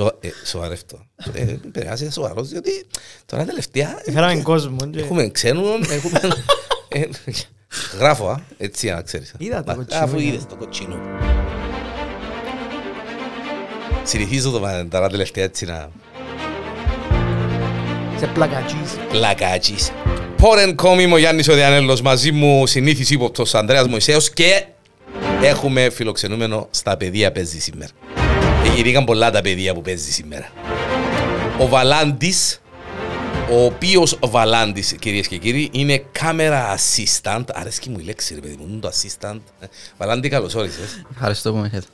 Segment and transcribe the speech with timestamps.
[0.00, 1.06] Σο- ε, Σοβαρεύτω.
[1.32, 2.86] Ε, Πρέπει να είσαι σοβαρός, διότι
[3.26, 4.76] τώρα τελευταία Φέραμε κόσμο.
[4.90, 6.20] και- έχουμε ξένων, έχουμε...
[6.88, 7.02] ε,
[7.98, 9.34] Γράφω, α, έτσι για να ξέρεις.
[9.38, 10.22] Είδα το Α, κοτσίνο, Αφού ναι.
[10.22, 10.96] είδες το κοτσίνο.
[14.02, 15.90] Συνηθίζω το μα- τώρα τελευταία έτσι να
[18.18, 18.96] Σε πλακατσίς.
[19.10, 19.90] πλακάτσις.
[20.36, 24.64] Πόρεν κόμι είμαι ο Γιάννης ο Διανέλος, μαζί μου συνήθις ύποπτος Ανδρέας Μωυσέος και
[25.42, 27.90] έχουμε φιλοξενούμενο στα παιδεία παίζεις σήμερα.
[28.64, 30.48] Εγυρήκαν πολλά τα παιδεία που παίζει σήμερα.
[31.58, 32.60] Ο Βαλάντης,
[33.50, 37.44] ο οποίος ο Βαλάντης, κυρίες και κύριοι, είναι κάμερα assistant.
[37.52, 39.38] Αρέσκει μου η λέξη, ρε παιδί μου, είναι το assistant.
[39.60, 39.66] Ε,
[39.98, 41.02] Βαλάντη, καλώς όρισες.
[41.12, 41.86] Ευχαριστώ που με έχετε.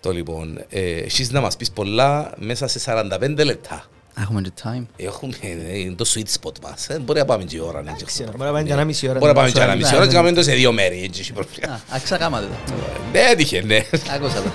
[0.00, 3.84] Το λοιπόν, ε, εσείς να μας πεις πολλά μέσα σε 45 λεπτά.
[4.20, 4.86] Έχουμε και time.
[4.96, 6.88] Έχουμε, ε, είναι το sweet spot μας.
[6.88, 7.82] Ε, Μπορεί να πάμε και ώρα.
[7.82, 8.30] ναι, και Ξέρω, ξέρω.
[8.36, 9.18] μπορεί να πάμε και ένα μισή ώρα.
[9.18, 10.10] Μπορεί να πάμε και ένα Ναι, μισή ναι, ώρα ναι.
[10.10, 11.02] και κάνουμε το σε δύο μέρη.
[11.04, 11.72] έτσι, έχει πρόβλημα.
[11.72, 12.72] Α, άξα κάματε το.
[13.12, 13.84] Ναι, έτυχε, ναι.
[14.14, 14.50] Άκουσα το.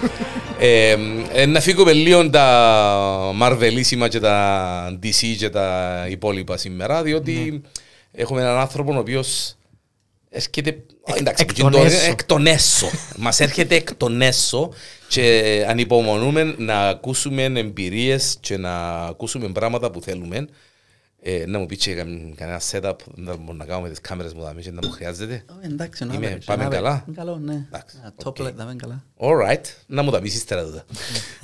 [0.59, 0.95] Ε,
[1.33, 7.61] ε, να φύγουμε λίγο τα Marvelίσιμα και τα DC και τα υπόλοιπα σήμερα, διότι
[8.11, 9.55] έχουμε έναν άνθρωπο ο οποίος
[10.29, 12.09] έρχεται Α, εντάξει, εκ που των και το- έσω.
[12.11, 12.87] εκ των έσω.
[13.17, 14.71] Μας έρχεται εκ των έσω
[15.07, 20.47] και ανυπομονούμε να ακούσουμε εμπειρίες και να ακούσουμε πράγματα που θέλουμε.
[21.27, 24.41] Ε, να μου πει και κα- κανένα setup να μπορούμε να κάνουμε τις κάμερες μου
[24.41, 25.43] δαμέ και να μου χρειάζεται.
[25.49, 26.77] Ω, Εντάξει, να Είμαι- βρει, πάμε να βρει.
[26.77, 27.65] καλά; Είναι Καλό, ναι.
[27.67, 28.37] Εντάξει, Α, οκ.
[28.37, 29.03] Top light, να είναι καλά.
[29.19, 30.85] Alright, να μου τα πεις ύστερα τούτα.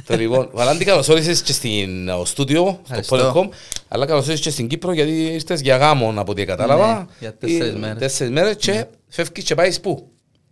[0.06, 3.34] Το λοιπόν, Βαλάντη καλώς όρισες και στην ο, στούντιο, στο Ευχαριστώ.
[3.36, 3.50] Polycom,
[3.88, 6.98] αλλά καλώς όρισες και στην Κύπρο γιατί ήρθες για γάμο από ό,τι κατάλαβα.
[6.98, 7.98] Ναι, για τέσσερις Ε, μέρες.
[8.00, 10.12] Τέσσερις μέρες και φεύγεις και πάεις πού;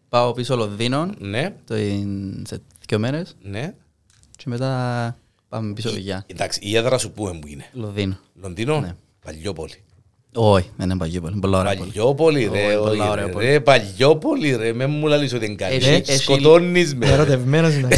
[0.10, 3.74] Πάω πίσω Λονδίνο Ναι, το in- σε δύο μέρες ναι.
[4.38, 5.18] και μετά
[5.50, 6.24] πάμε πίσω δουλειά.
[6.28, 8.18] Εντάξει, η έδρα σου πού είναι που είναι; Λονδίνο.
[8.42, 8.96] Λονδίνο, Ναι.
[9.26, 9.84] Παλιόπολη.
[10.34, 11.32] Όχι, δεν είναι Παγιόπολη.
[11.32, 11.90] είναι Πολλά ωραία πόλη.
[11.90, 13.46] Παλιόπολη ρε, Όχι, πολλά όχι, ωραία ρε, πόλη.
[13.46, 15.76] ρε, Παλιόπολη ρε, με μου λαλείς ότι είναι καλή.
[15.76, 17.06] Έχει- έχει- Σκοτώνεις με.
[17.06, 17.12] ρε.
[17.12, 17.98] Ερωτευμένος είναι.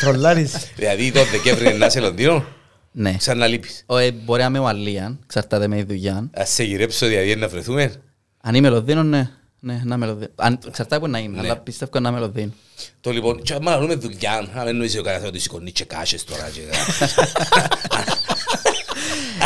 [0.00, 0.54] Τρολάρης.
[0.76, 2.44] Δηλαδή το Δεκέμβρη να είσαι Λονδίνο,
[2.92, 3.16] Ναι.
[3.18, 3.82] σαν να λείπεις.
[3.86, 6.30] Όχι, μπορεί να είμαι Ουαλία, εξαρτάται με τη δουλειά.
[6.34, 7.92] Ας σε γυρέψω δηλαδή να βρεθούμε.
[8.40, 9.30] Αν είμαι Λονδίνο, ναι.
[9.60, 10.30] Ναι, να είμαι Λονδίνο.
[10.36, 11.46] Αν- Εξαρτάται που να είμαι, Ναι.
[11.46, 12.52] αλλά πιστεύω να είμαι Λονδίνο.
[13.00, 16.24] Το λοιπόν, και άμα λαλούμε δουλειά, αν δεν νοήσει ο κανένας ότι σηκώνει και κάσες
[16.24, 16.50] τώρα.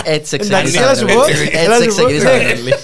[0.02, 0.86] και- Έτσι Εντάξει, ξεκινήσαμε.
[0.86, 1.94] έλα σου πω, Έτσι έλα σου πω.
[1.94, 2.50] ξεκινήσαμε Ναι.
[2.52, 2.74] όλοι.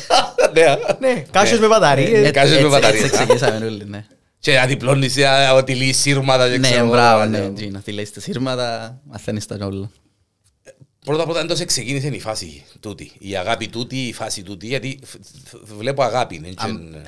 [0.53, 0.77] Ναι.
[1.01, 2.27] Ναι, κάσιος με μπαταρίες.
[2.27, 3.19] Ε, Κάσες με Έτσι- μπαταρίες, Έτσι α.
[3.19, 4.05] ξεκινήσαμε όλοι, ναι.
[4.39, 6.87] Και αδιπλώνεις ε, ότι λύει σύρματα και Ναι, ξέρω.
[6.89, 7.39] μπράβο, εγώ, ναι.
[7.39, 7.51] ναι.
[7.53, 9.91] Τζίνα, τι λέει στα σύρματα, μαθαίνεις τα όλα.
[11.05, 13.13] Πρώτα πρώτα εντός ξεκίνησε η φάση τούτη.
[13.19, 16.39] Η αγάπη τούτη, η φάση τούτη, γιατί φ- φ- βλέπω αγάπη.
[16.39, 17.01] ναι, και-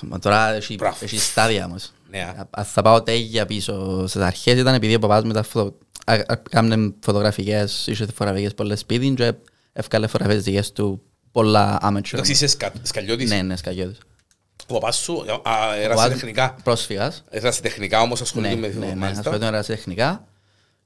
[0.00, 0.96] Μα τώρα έχει, Μπράβο.
[1.00, 1.92] έχει στάδια όμως.
[2.10, 2.46] Ναι, α.
[2.50, 5.78] Αν θα πάω τέγια πίσω, στις αρχές ήταν επειδή ο παπάς με τα φωτο...
[6.06, 9.32] α- α- κάμνε φωτογραφικές, είχε φωτογραφικές πολλές σπίτι και
[9.72, 12.12] εύκαλε φωτογραφίες δικές του πολλά amateur.
[12.12, 13.30] Εντάξει, είσαι σκα- σκαλιώτης.
[13.30, 13.98] Ναι, ναι, σκαγιώτης.
[14.68, 16.56] Ο παπάς σου α, Ο έρασες παπάς τεχνικά.
[16.62, 17.24] Πρόσφυγας.
[17.30, 19.18] Έρασες τεχνικά όμως Ναι, ασχολείται με ναι, ναι, μάλιστα.
[19.20, 20.24] ασχολείται με εργασία τεχνικά.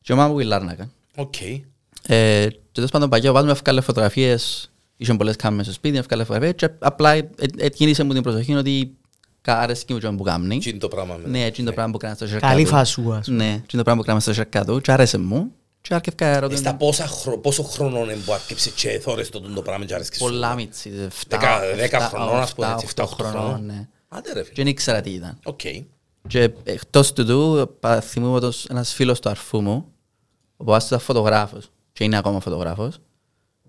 [0.01, 0.91] Και ο μάμα μου η Λάρνακα.
[1.17, 1.41] Οκ.
[1.41, 5.99] Ε, και τέλος πάντων παγιά ο παπάς μου έφκαλε φωτογραφίες, είχε πολλές κάμερες στο σπίτι,
[5.99, 8.97] έφκαλε φωτογραφίες και απλά ε- ε- εκκίνησε μου την προσοχή ότι
[9.41, 10.59] κα- αρέσκει μου και που κάνει.
[10.59, 12.63] Τι είναι το πράγμα με- Ναι, έτσι είναι το πράγμα που κάνει στο σέρκα Καλή
[12.65, 12.69] του.
[12.69, 13.17] φασούα.
[13.17, 13.37] ας πούμε.
[13.45, 15.53] Ναι, έτσι είναι το πράγμα που κάνει στο σέρκα του και άρεσε μου.
[15.89, 16.59] Και άρχιευκα Ε, ερώτημα.
[16.59, 20.17] Στα πόσα χρο- πόσο χρόνο είναι που άρκεψε και θόρες το τούτο πράγμα και άρεσκε
[20.17, 20.25] σου.
[20.25, 20.91] Πολλά μίτσι.
[21.29, 23.65] Δεκα- δέκα χρονών, ας πούμε, έτσι, 7-8 εφτά, οκτώ χρονών, χρονών.
[23.67, 23.89] ναι.
[24.09, 24.55] Άντε ρε Και φίλε.
[24.57, 25.39] δεν ήξερα τι ήταν.
[25.45, 25.61] Οκ.
[26.29, 29.87] Και εκτός του του, πα- θυμούμαι ότι ένας φίλος του αρφού μου,
[30.57, 32.99] ο παπάς του ήταν φωτογράφος και είναι ακόμα φωτογράφος.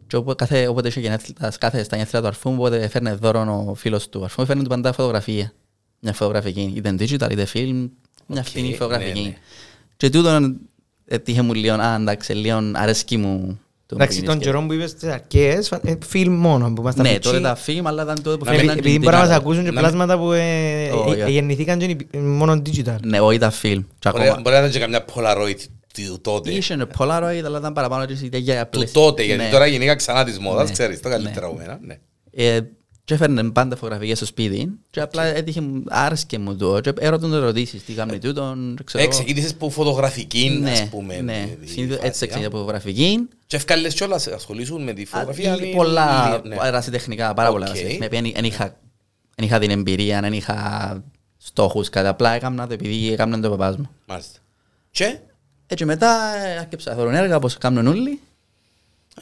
[0.08, 3.66] Και όπου κάθε, όποτε είχε γενέθλια, κάθε στα γενέθλια του αρφού μου, όποτε έφερνε δώρο
[3.70, 5.52] ο φίλος του αρφού μου, έφερνε του πάντα φωτογραφία.
[6.00, 7.90] Μια φωτογραφική, είτε digital είτε film,
[8.28, 9.22] μια Οκ, φθηνή ναι, φωτογραφική.
[9.22, 9.38] ναι.
[9.98, 10.60] Και τούτον
[11.06, 13.60] έτυχε μου λίγο, α, εντάξει, λίγο αρέσκει μου.
[13.88, 16.82] το Εντάξει, που τον γίνεις καιρό που είπες στις αρχές, φα- ε, film μόνο που
[16.82, 17.30] ήμασταν Ναι, πιτσί.
[17.30, 19.30] τότε τα film, αλλά ήταν τότε που Να Επειδή- φαίνονταν Επειδή και μπορεί να μας
[19.32, 19.40] digital.
[19.40, 21.32] ακούσουν και Να- πλάσματα που ε, Όχι, ε, όχι.
[21.32, 22.96] γεννηθήκαν και είναι μόνο digital.
[23.04, 23.84] Ναι, όχι τα film.
[24.00, 24.42] Και Μπορεί ακόμα.
[24.42, 25.60] μπορεί να ήταν και καμιά Polaroid
[25.94, 26.52] του τότε.
[26.52, 29.02] Είχε ένα Polaroid, αλλά ήταν παραπάνω και για για Του πλαίσια.
[29.02, 29.50] τότε, γιατί Ναι.
[29.50, 30.72] τώρα γενικά ξανά της μόδας, Ναι.
[30.74, 31.52] ξέρεις, το καλύτερα Ναι.
[31.52, 31.80] από μένα.
[33.08, 33.14] Ναι.
[33.16, 36.94] Ε, Και έφερνε πάντα φωτογραφίες στο σπίτι και απλά έτυχε, μου- άρεσκε μου το και
[37.00, 39.16] έρωταν ερωτήσεις, τι κάνει τούτον, ξέρω Ε, εγώ.
[39.16, 41.22] ξεκίνησες που φωτογραφική, Ναι, ας πούμε.
[41.22, 41.58] ναι.
[41.62, 42.28] τη Συνήθως φάση, έτσι α.
[42.28, 43.28] ξεκινήσα από φωτογραφική.
[43.48, 45.54] Και έφκαλες κιόλας, ασχολήσουν με τη φωτογραφία.
[45.54, 46.56] Α, ή- Πολλά ή- ναι.
[46.64, 47.70] ερασιτεχνικά, πάρα πολλά Οκ.
[47.70, 48.06] ερασιτεχνικά.
[48.06, 48.78] Επειδή δεν είχα-
[49.36, 51.04] δεν είχα την εμπειρία, δεν είχα
[51.38, 53.90] στόχους κάτι, απλά έκανα το επειδή έκαναν το παπάς μου.
[54.06, 54.40] Μάλιστα.
[54.92, 55.18] Και,
[55.68, 58.20] Έτσι μετά ε, άρχισα να θεωρώ έργα όπως κάνουν όλοι.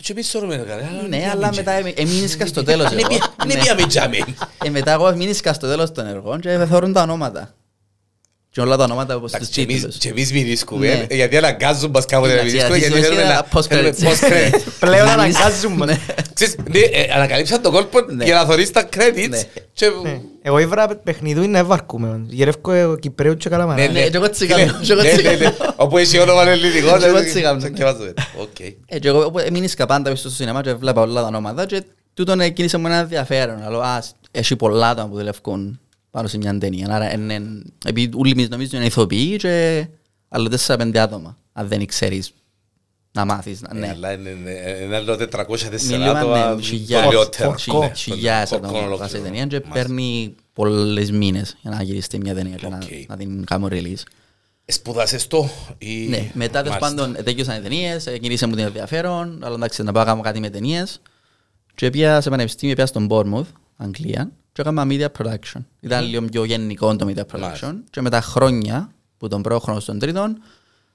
[0.02, 0.82] Και πίσω ρε με καλά.
[1.10, 3.08] Ναι, αλλά μετά εμ- εμείνησκα στο τέλος εγώ.
[3.08, 3.60] Ναι, Ναι.
[3.62, 4.24] πήγαμε τζάμι.
[4.66, 7.54] Ε, μετά εγώ εμείνησκα στο τέλος των έργων και θεωρούν τα ονόματα.
[8.54, 9.98] Και όλα τα ονόματα όπως τους Εντάξει, και εμείς- τίτλους.
[9.98, 11.06] και εμείς μην ρίσκουμε, Ναι.
[11.10, 13.66] ε, γιατί αναγκάζουν μας κάποτε να μην Εντάξει, ρίσκουμε, γιατί γιατί θέλουμε είναι να post
[13.68, 14.04] θέλουμε credits.
[14.04, 14.62] post credits.
[14.80, 15.86] Πλέον Να αναγκάζουμε.
[15.86, 15.98] Ναι.
[16.34, 18.24] Ξέρεις, ναι, ε, ανακαλύψαν τον κόλπο Ναι.
[18.26, 19.42] για να θωρείς τα credits Ναι.
[19.74, 19.86] και...
[20.04, 20.22] Ναι.
[20.42, 22.22] Εγώ ήβρα παιχνιδού είναι βαρκούμε.
[22.28, 23.88] Γυρεύκω ε, Κυπρέου και καλαμαρά.
[23.92, 25.38] Ναι, και εγώ έτσι κάνω, και εγώ Ναι, έτσι ναι, ναι.
[25.38, 25.74] κάνω.
[25.76, 27.70] Όπου έχει όνομα ελληνικό, Και εγώ ναι, έτσι κάνω, ναι.
[27.70, 28.60] και βάζω, οκ.
[28.86, 31.84] Ε, και εγώ όπου έμεινες πάντα πίσω στο σινεμά και βλέπα όλα τα ονόματα και
[32.14, 33.64] τούτον εκκίνησε μου ένα ενδιαφέρον.
[33.66, 35.80] Αλλά α, έχει πολλά άτομα που δουλεύουν
[36.14, 36.88] πάνω σε μια ταινία.
[36.90, 37.42] Άρα είναι,
[37.86, 39.86] επειδή όλοι εμείς νομίζουν είναι ηθοποιοί και
[40.30, 41.38] άλλο τέσσερα-πέντε άτομα.
[41.54, 42.34] Αν δεν ξέρεις
[43.12, 43.62] να μάθεις.
[43.62, 43.88] να- Ναι, Ναι.
[43.90, 44.52] αλλά είναι- είναι
[44.84, 47.58] είναι άλλο 404 Μιλούμε άτομα, με χιλιάδες- πολιότερα.
[47.58, 49.70] χιλιά- Ναι, χιλιάδες χο- άτομα χο- που σε ταινία και Μάλιστα.
[49.74, 52.84] παίρνει πολλές μήνες για να γυριστεί μια ταινία και να- Οκ.
[53.08, 54.04] να την κάνουμε release.
[54.66, 56.08] Σπουδάσες το ή...
[56.08, 57.06] Ναι, μετά τέλος Μάλιστα.
[57.08, 60.40] πάντων τέλειωσαν οι ταινίες, γυρίσε μου την ενδιαφέρον, αλλά εντάξει να πάω να κάνω κάτι
[60.40, 61.02] με ταινίες
[61.76, 63.46] και πήγα σε πανεπιστήμιο, πήγα στον Bournemouth,
[63.78, 65.60] Αγγλία και έκανα media production.
[65.80, 67.76] Ήταν λίγο πιο γενικό το media production Μάλιστα.
[67.90, 70.38] και με τα χρόνια που τον πρώτο χρόνο στον τρίτον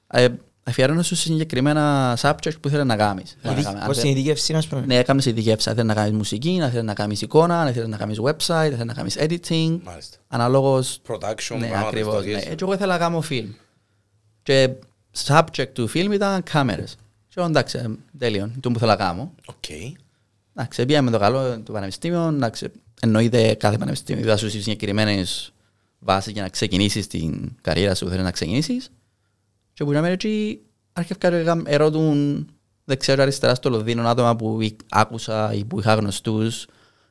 [0.06, 0.28] ε,
[0.62, 3.37] αφιερώνω σε συγκεκριμένα subject που ήθελα να κάνεις.
[3.38, 4.81] Ήθελα να κάνεις- αν Πώς θε- την ειδικεύση, ας πούμε.
[4.87, 5.66] Ναι, έκαμε ειδικεύσεις.
[5.66, 8.55] Αν θέλεις να κάνεις μουσική, αν θέλεις να κάνεις εικόνα, αν θέλεις να κάνεις website,
[8.55, 9.78] αν θέλεις να κάνεις editing.
[9.84, 10.16] Μάλιστα.
[10.28, 12.12] Αναλόγως Production, ναι, πράγματα, ακριβώς.
[12.14, 12.19] Ναι.
[12.19, 12.44] ιστορίες.
[12.46, 13.46] Ε, Και εγώ ήθελα να κάνω film.
[14.43, 14.70] Και
[15.26, 16.96] subject του film ήταν κάμερες.
[17.28, 17.84] Και εγώ εντάξει, ε,
[18.19, 19.32] τέλειο, το που θέλω να κάνω.
[19.46, 19.64] Οκ.
[20.55, 25.52] Εντάξει, πήγαμε το καλό του πανεπιστήμιου, εντάξει, εννοείται κάθε πανεπιστήμιο διδάσκει σου συγκεκριμένες
[25.98, 28.90] βάσεις για να ξεκινήσεις την καριέρα σου που θέλεις να ξεκινήσεις.
[29.72, 30.60] Και που να εκεί
[30.92, 32.46] άρχισα και έκανα- ερώτουν
[32.84, 36.66] δεξιά και αριστερά στο Λονδίνο άτομα που ή- άκουσα ή που είχα γνωστούς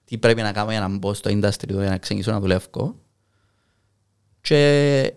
[0.05, 2.95] τι πρέπει να κάνω για να μπω στο industry του, για να ξεκινήσω να δουλεύω.
[4.41, 5.13] Και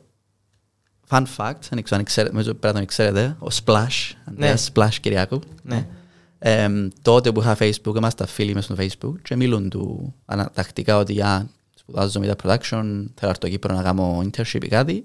[1.08, 4.94] fun fact, δεν ξέρω αν ξέρετε, νομίζω πρέπει να τον ξέρετε, ο Splash, Ανδρέας Splash
[5.00, 5.40] Κυριάκου.
[5.62, 5.86] Ναι.
[6.42, 11.20] Εμ, τότε που είχα Facebook, είμαστε φίλοι μες στο Facebook και μιλούν του ανατακτικά ότι
[11.20, 15.04] α, σπουδάζω media production, θέλω να έρθω Κύπρο να κάνω internship ή κάτι.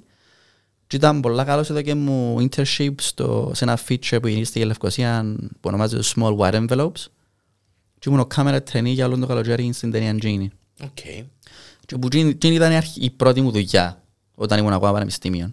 [0.88, 4.66] Και ήταν πολλά καλός εδώ και μου internship στο, σε ένα feature που γίνεται στη
[4.66, 7.06] Λευκοσία που ονομάζεται Small White Envelopes.
[8.00, 10.48] Και ήμουν ο camera trainee για όλο το καλοκαίρι στην ταινία Genie.
[10.84, 11.00] Οκ.
[11.86, 14.02] Και που Genie Genie ήταν η, αρχ- η πρώτη μου δουλειά
[14.36, 15.52] όταν ήμουν ακόμα πανεπιστήμιο.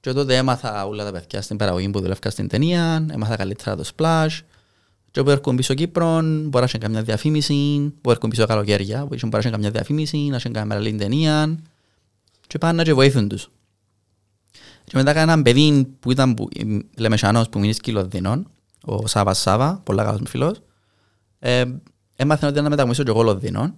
[0.00, 3.84] Και τότε έμαθα όλα τα παιδιά στην παραγωγή που δουλεύκα στην ταινία, έμαθα καλύτερα το
[3.96, 4.38] splash.
[5.10, 9.42] Και όπου έρχομαι πίσω Κύπρο, μπορώ να καμιά διαφήμιση, που έρχομαι πίσω καλοκαίρια, που μπορώ
[9.44, 11.58] να καμιά διαφήμιση, να σε καμιά μεγάλη ταινία.
[12.46, 13.50] Και πάνε και βοήθουν τους.
[14.84, 16.48] Και μετά έκανα έναν παιδί που ήταν που,
[16.96, 18.50] λεμεσανός που μείνει σκυλοδίνων,
[18.84, 20.62] ο Σάβα Σάβα, πολλά καλός μου φίλος.
[21.38, 21.64] Ε,
[22.16, 23.74] έμαθα ότι να μετακομίσω και εγώ Λονδίνο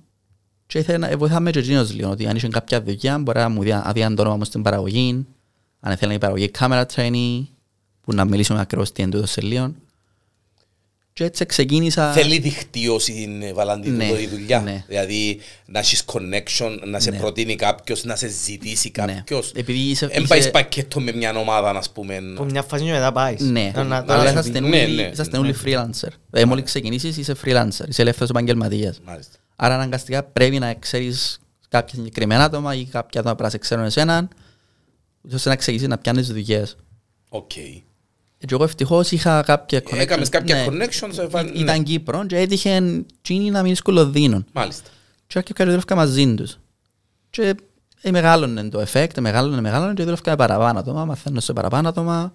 [0.66, 3.62] και ήθελα να βοηθάμε και εκείνος λίγο, ότι αν είχε κάποια δουλειά μπορεί να μου
[3.62, 5.26] δει- αδειάν το όνομα μου στην παραγωγή,
[5.80, 7.42] αν ήθελα να η παραγωγή camera training,
[8.00, 9.74] που να μιλήσουμε ακριβώς τι εντούτος σε λίγο.
[11.14, 12.12] Και έτσι ξεκίνησα...
[12.12, 14.60] Θέλει δικτύωση την Βαλάντη Ναι, η δουλειά.
[14.60, 14.84] ναι.
[14.88, 17.18] Δηλαδή να έχεις connection, να σε Ναι.
[17.18, 19.12] προτείνει κάποιος, να σε ζητήσει Ναι.
[19.14, 19.52] κάποιος.
[19.54, 20.04] Επειδή είσαι...
[20.10, 22.18] Εν είσαι- πάει πακέτο με μια ομάδα, ας πούμε.
[22.36, 23.40] Που μια φάση και μετά πάεις.
[23.40, 25.44] Ναι, Να- να- αλλά να- είσαστε Ναι, όλοι- ναι, είσαστε ναι.
[25.46, 26.08] όλοι freelancer.
[26.30, 29.00] Δηλαδή μόλις ξεκινήσεις είσαι freelancer, είσαι ελεύθερος επαγγελματίας.
[29.04, 29.36] Μάλιστα.
[29.56, 33.84] Άρα αναγκαστικά πρέπει να ξέρεις κάποια συγκεκριμένα άτομα ή κάποια άτομα που να σε ξέρουν
[33.84, 34.28] εσέναν,
[35.34, 36.76] ώστε να ξεκινήσεις να πιάνεις δουλειές.
[37.28, 37.50] Οκ.
[38.46, 39.96] Και εγώ ευτυχώς είχα κάποια connections.
[39.98, 40.66] Έκαμες κάποια Ναι.
[40.86, 41.18] connections.
[41.18, 41.50] ε, βα- ναι.
[41.50, 44.44] Ήταν Κύπρο και έτυχε τζείνη να μείνει στο Λονδίνο.
[44.52, 44.90] Μάλιστα.
[45.26, 46.58] Και άρχισα και δουλεύκα μαζί τους.
[47.30, 47.54] Και
[48.00, 52.34] ε, μεγάλωνε το effect, μεγάλωνε, μεγάλωνε και δουλεύκα με παραπάνω άτομα, μαθαίνω σε παραπάνω άτομα.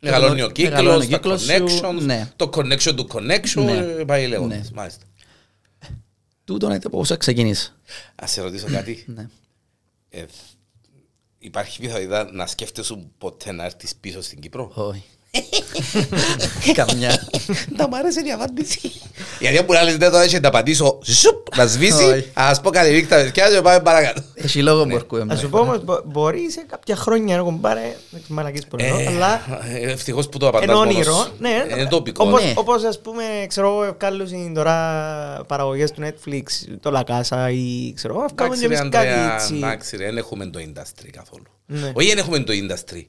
[0.00, 2.30] Μεγαλώνει ο Μεγαλώνει κύκλος, ο τα κύκλος σου, connections, ναι.
[2.36, 3.72] το connection του connection, Ναι.
[3.76, 4.56] ε, πάει λέγοντας.
[4.58, 4.64] Ναι.
[4.74, 5.04] Μάλιστα.
[6.44, 7.72] Τούτο είναι το πώς ξεκίνησε.
[8.14, 9.04] Ας σε ρωτήσω κάτι.
[9.16, 9.28] Ναι.
[10.10, 10.24] Ε,
[11.38, 15.02] Υπάρχει πιθανότητα να σκέφτεσαι ποτέ να έρθεις πίσω στην Κύπρο; Όχι.
[16.78, 17.28] Καμιά.
[17.76, 18.80] Να μ' άρεσε η απάντηση.
[19.40, 22.30] Γιατί αν που να λες δεν το έτσι να απαντήσω ζουπ, να σβήσει, Όχι.
[22.34, 24.22] ας πω κάτι νύχτα παιδιά και πάμε παρακάτω.
[24.34, 24.90] Έχει λόγο Ναι.
[24.90, 25.24] που αρκούμε.
[25.24, 27.80] Να σου πω όμως, μπο- μπορεί σε κάποια χρόνια να έχουν πάρει,
[28.10, 29.40] δεν ξέρω μαλακής πολύ, Ε, αλλά
[29.74, 31.12] ε, Ευτυχώς που το απαντάς είναι μόνος όνειρο.
[31.12, 31.32] σου.
[31.38, 32.24] Ναι, Είναι τοπικό.
[32.26, 32.52] όπως, Ναι.
[32.56, 34.74] όπως ας πούμε, ξέρω εγώ, ευκάλλουν τώρα
[35.46, 36.42] παραγωγές του Netflix,
[36.80, 39.54] το La Casa ή ξέρω εγώ, ευκάλλουν και Εντάξει ρε εμείς κάτι Ανδρέα, έτσι.
[39.54, 41.44] εντάξει ρε, δεν έχουμε το industry καθόλου.
[41.66, 41.92] Ναι.
[41.94, 43.02] Όχι δεν έχουμε το industry.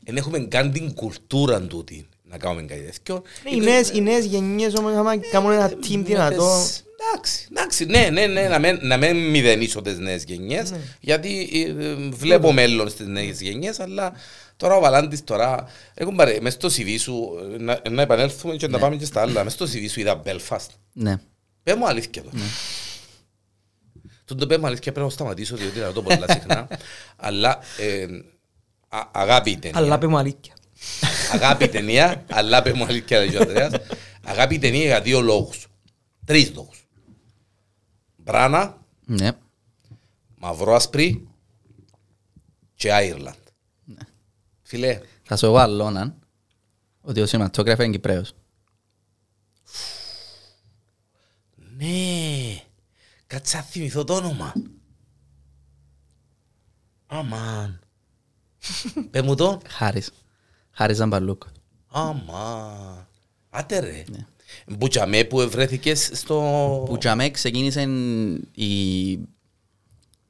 [0.00, 3.22] Δεν έχουμε καν την κουλτούρα τούτη να κάνουμε κάτι τέτοιο.
[3.44, 6.64] Ναι, οι νέες- Οι νέες γενιές όμως άμα κάνουν ένα team δυνατό.
[7.12, 10.78] Εντάξει, εντάξει, ναι, ναι, ναι, να μην, να μην μηδενίσω τις νέες γενιές, Ναι.
[11.00, 14.12] γιατί ε, ε, βλέπω μέλλον στις νέες γενιές, αλλά
[14.56, 18.68] τώρα ο Βαλάντης τώρα, έχουν πάρει, μες στο CV σου, ε, να, να επανέλθουμε και
[18.68, 20.66] να πάμε και στα άλλα, μες στο CV σου είδα Belfast.
[20.92, 21.20] Ναι.
[21.62, 22.38] Πες μου αλήθεια εδώ.
[24.24, 26.68] Τον το πες μου αλήθεια πρέπει να σταματήσω διότι να το πολλά συχνά,
[27.16, 28.08] αλλά ε, α-
[29.12, 29.78] αγάπη η ταινία.
[29.78, 30.54] Αλλά πέ μου αλήθεια.
[31.32, 33.72] Αγάπη η ταινία, αλλά πες μου αλήθεια λέει ο Ανδρέας.
[34.24, 35.66] Αγάπη η ταινία για δύο λόγους.
[36.24, 36.84] Τρεις λόγους.
[38.16, 39.32] Μπράνα, Ναι.
[40.36, 41.28] μαυρό άσπρη
[42.74, 43.34] και Άιρλαντ.
[44.62, 46.14] Φιλέ, Θα σου εγώ αλλώναν
[47.00, 48.32] ότι ο cinematographer είναι Κυπρέος.
[51.76, 52.62] ναι.
[53.26, 54.52] Κάτσε να θυμηθώ το όνομα.
[57.06, 57.80] Αμάν.
[59.10, 59.60] Πες μου το.
[59.68, 60.10] Χάρης.
[60.70, 61.42] Χάρης Ζαμπαλούκ.
[61.90, 63.06] Αμάν.
[63.50, 64.04] Άτε ρε.
[64.10, 64.26] Ναι.
[64.66, 66.34] Μπουτσαμέ που βρέθηκες στο...
[66.86, 67.88] Που για μέ ξεκίνησε
[68.54, 69.10] η,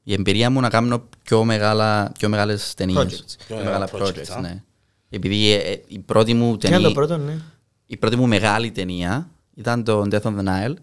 [0.02, 2.98] η εμπειρία μου να κάνω πιο, μεγάλα, πιο μεγάλες ταινίες.
[2.98, 3.44] Projects.
[3.46, 4.40] Πιο Πιο μεγάλα μεγάλα projects, projects, α.
[4.40, 4.62] ναι.
[5.08, 7.38] Επειδή ε, ε, η πρώτη μου Τι είναι το ταινία, πρώτο, ναι.
[7.86, 10.74] η πρώτη μου μεγάλη ταινία ήταν το Death on the Nile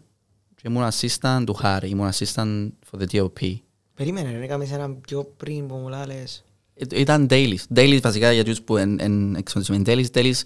[0.56, 3.56] και ήμουν assistant του Χάρη, ήμουν assistant for the DOP.
[3.94, 6.44] Περίμενε, ρε, έκαμε ένα πιο πριν που μου λάλες.
[6.78, 7.76] Ε, Ήταν dailies.
[7.76, 9.84] Dailies βασικά για τους που εν εξοντισμένοι.
[9.86, 10.42] Dailies, dailies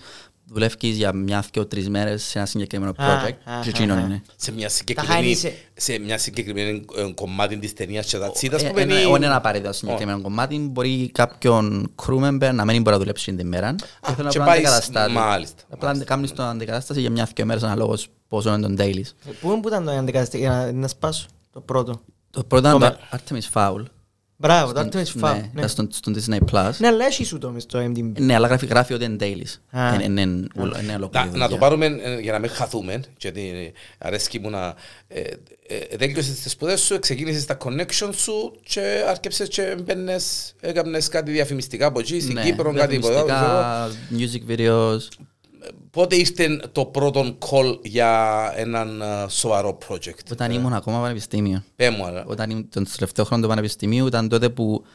[0.53, 3.93] δουλεύεις για μια και τρεις μέρες σε ένα συγκεκριμένο Α, project α, και α, εκείνο
[3.93, 3.99] α.
[3.99, 4.21] είναι.
[4.35, 5.53] σε μια Τα συγκεκριμένη, χάνισε.
[5.73, 9.03] σε μια συγκεκριμένη ε, κομμάτι της ταινίας και τα τσίτας Ε, που ε, μπαίνει...
[9.05, 10.57] Όχι ένα απαραίτητο συγκεκριμένο κομμάτι.
[10.71, 13.75] Μπορεί κάποιον crew member να μην μπορεί να δουλέψει την μέρα.
[13.75, 15.11] Και θέλω και απλά να πάει- αντικαταστάτη.
[15.11, 19.09] μάλιστα, Απλά να κάνεις την αντικατάσταση για μια και μέρες αναλόγως πόσο είναι τον dailies.
[19.27, 22.79] Ε, Πού που ήταν το αντικαταστή, για να- να σπάσω το πρώτο; Το πρώτο ήταν
[22.79, 23.83] Το το Artemis Fowl.
[24.41, 25.33] Μπράβο, το Στον- Artemis Fowl.
[25.33, 25.49] ναι, ναι.
[25.57, 26.71] ήταν στον- στον Disney Plus.
[26.77, 28.19] Ναι, αλλά έχει σου το μες στο MDB.
[28.19, 29.79] Ναι, αλλά γράφει, γράφει ότι είναι dailies.
[29.79, 29.93] Α.
[29.93, 31.57] Είναι- Είναι είναι ολο- είναι ολόκληρη Να, να το δουλειά.
[31.57, 34.73] πάρουμε ε, για να μην χαθούμε, γιατί αρέσκει μου να...
[35.07, 35.21] Ε,
[35.67, 41.31] ε, τέλειωσες τις σπουδές σου, ξεκίνησες τα connections σου και άρκεψες και μπαίνες, έκαμνες κάτι
[41.31, 43.25] διαφημιστικά από εκεί, στην Ναι, Κύπρο, κάτι από εδώ.
[43.25, 43.37] ξέρω.
[43.37, 44.99] διαφημιστικά, music videos.
[45.91, 51.63] Πότε ήρθε το πρώτο call για έναν ε, σοβαρό project; Όταν ήμουν ακόμα πανεπιστήμιο.
[51.75, 52.23] Πέ μου, αλλά.
[52.25, 54.85] Όταν ήμουν τον τελευταίο χρόνο του πανεπιστημίου ήταν τότε που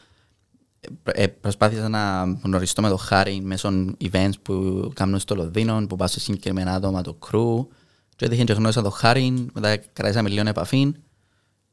[1.03, 3.69] ε, ε, προσπάθησα να γνωριστώ με το Χάρη μέσω
[4.11, 7.67] events που κάνουν στο Λονδίνο, που πάω σε συγκεκριμένα άτομα, το crew.
[8.15, 10.91] Και έτυχε και γνώρισα το Χάρη, μετά κρατήσαμε λίγο επαφή.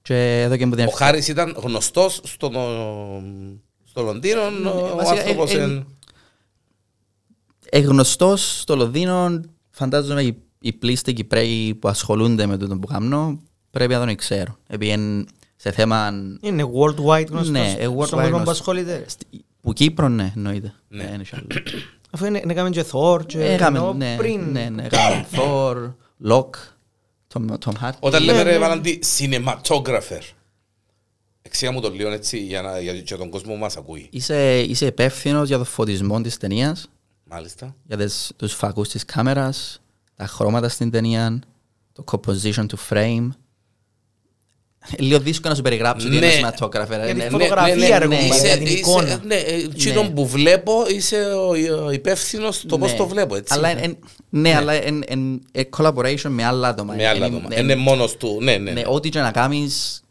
[0.03, 2.51] Και εδώ και μου την Ο Χάρης ήταν γνωστός στο,
[3.85, 5.85] στο Λονδίνο, ο βασικά,
[7.75, 9.41] άνθρωπος ε, ε, εν- Εγνωστός στο Λονδίνο,
[9.71, 14.57] φαντάζομαι οι, οι πλήστοι Κυπρέοι που ασχολούνται με τούτο που κάνω, πρέπει να τον ξέρω.
[14.67, 15.25] Επειδή είναι
[15.57, 16.09] σε θέμα
[16.41, 17.51] Είναι worldwide γνωστός.
[17.51, 18.59] Ναι, ε, worldwide Στον κόσμο που γνωστός.
[18.59, 19.05] ασχολείται.
[19.07, 19.27] Στη-
[19.61, 20.75] Που Κύπρο, ναι, εννοείται.
[20.89, 21.03] Ναι.
[21.03, 21.47] Ναι, είναι άλλο.
[22.11, 24.41] Αφού είναι, είναι και Thor και Έκαμε, εννοώ ναι, πριν.
[24.53, 25.93] ναι, ναι, έκαμε Thor,
[26.29, 26.59] Locke,
[27.33, 27.93] Tom, Tom Hardy.
[28.01, 28.59] Όταν Ναι, λέμε ρε ναι.
[28.59, 30.21] Βαλαντή, cinematographer.
[31.43, 34.09] Εξήγα μου το λίγο έτσι για, να, για, για τον κόσμο που μας ακούει.
[34.11, 36.89] Είσαι, είσαι υπεύθυνος για το φωτισμό της ταινίας,
[37.35, 37.75] Μάλιστα.
[37.87, 39.81] για τις, τους φακούς της κάμερας,
[40.17, 41.39] τα χρώματα στην ταινία,
[41.93, 43.29] το composition του frame.
[44.99, 46.27] Λίγο δύσκολο να σου περιγράψω τι Ναι.
[46.27, 46.87] είναι cinematographer.
[46.89, 49.21] Για τη Ναι, φωτογραφία, ρε, κομπάρε, είσαι- για την είσαι- εικόνα.
[49.25, 50.09] Ναι, εκείνο Ναι.
[50.09, 51.17] που βλέπω είσαι
[51.81, 52.97] ο υπεύθυνος το πώς ναι.
[52.97, 53.55] το βλέπω, έτσι.
[53.55, 53.97] Αλλά, εν-
[54.31, 55.39] ναι, αλλά είναι
[55.77, 56.95] collaboration με άλλα άτομα.
[56.95, 57.49] Με άλλα Εν- άτομα.
[57.51, 58.39] εν- Είναι μόνος του.
[58.43, 58.71] Ναι, ναι.
[58.71, 60.04] Ναι, ό,τι και να κάνεις, είναι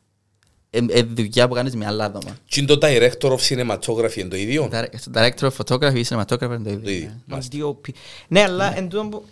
[1.14, 2.38] δουλειά που κάνεις με άλλα άτομα.
[2.50, 6.42] Τι είναι το director of cinematography είναι το ίδιο; Direct- Director of photography ή cinematographer
[6.42, 6.90] είναι το Το ίδιο.
[6.92, 7.10] ίδιο.
[7.26, 7.36] ναι.
[7.36, 7.90] Μας DOP.
[8.28, 9.26] Ναι, αλλά εν τούτο που-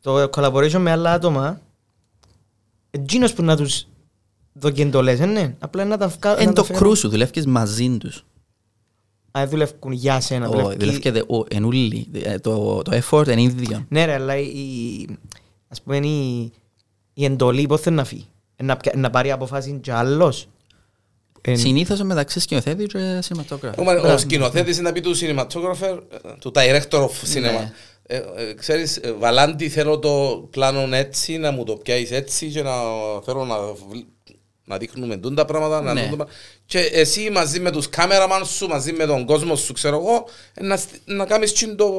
[0.00, 1.60] το collaboration με άλλα άτομα
[2.90, 3.86] εκείνος που να τους
[4.52, 5.54] δοκεντολές, ε, ναι.
[5.58, 6.42] Απλά να τα βγάλουν.
[6.42, 8.24] Είναι το crew σου, δουλεύεις μαζί τους.
[9.38, 10.48] Α, δουλεύουν για σένα.
[10.48, 12.06] Όχι, δουλεύκει- δουλεύκετε ο- εν ούλοι.
[12.12, 13.84] Ε, Το το effort είναι ίδιο.
[13.88, 15.06] Ναι ρε, αλλά η,
[15.68, 16.52] ας πούμε η,
[17.14, 20.48] η εντολή πώς θέλει να φύγει; Ε, Να, πια- να πάρει αποφάση κι άλλος;
[21.42, 24.02] Ε, Συνήθως μεταξύ σκηνοθέτης και cinematographer.
[24.14, 27.40] Ο σκηνοθέτης είναι να πει του cinematographer, ε, του director of cinema.
[27.40, 27.72] Ναι.
[28.06, 32.62] Ε, ε, ξέρεις, ε, Βαλάντι θέλω το πλάνο έτσι, να μου το πιάσεις έτσι και
[32.62, 32.72] να
[33.24, 33.56] θέλω να,
[33.88, 34.06] βλ-
[34.64, 35.80] να δείχνουμε τούν τα πράγματα.
[35.80, 36.00] Να Ναι.
[36.00, 36.38] δουν τα πράγματα.
[36.66, 40.62] Και εσύ μαζί με τους κάμεραμαν σου, μαζί με τον κόσμο σου, ξέρω εγώ, ε,
[40.64, 41.90] να, στ- να κάνεις τσιν το...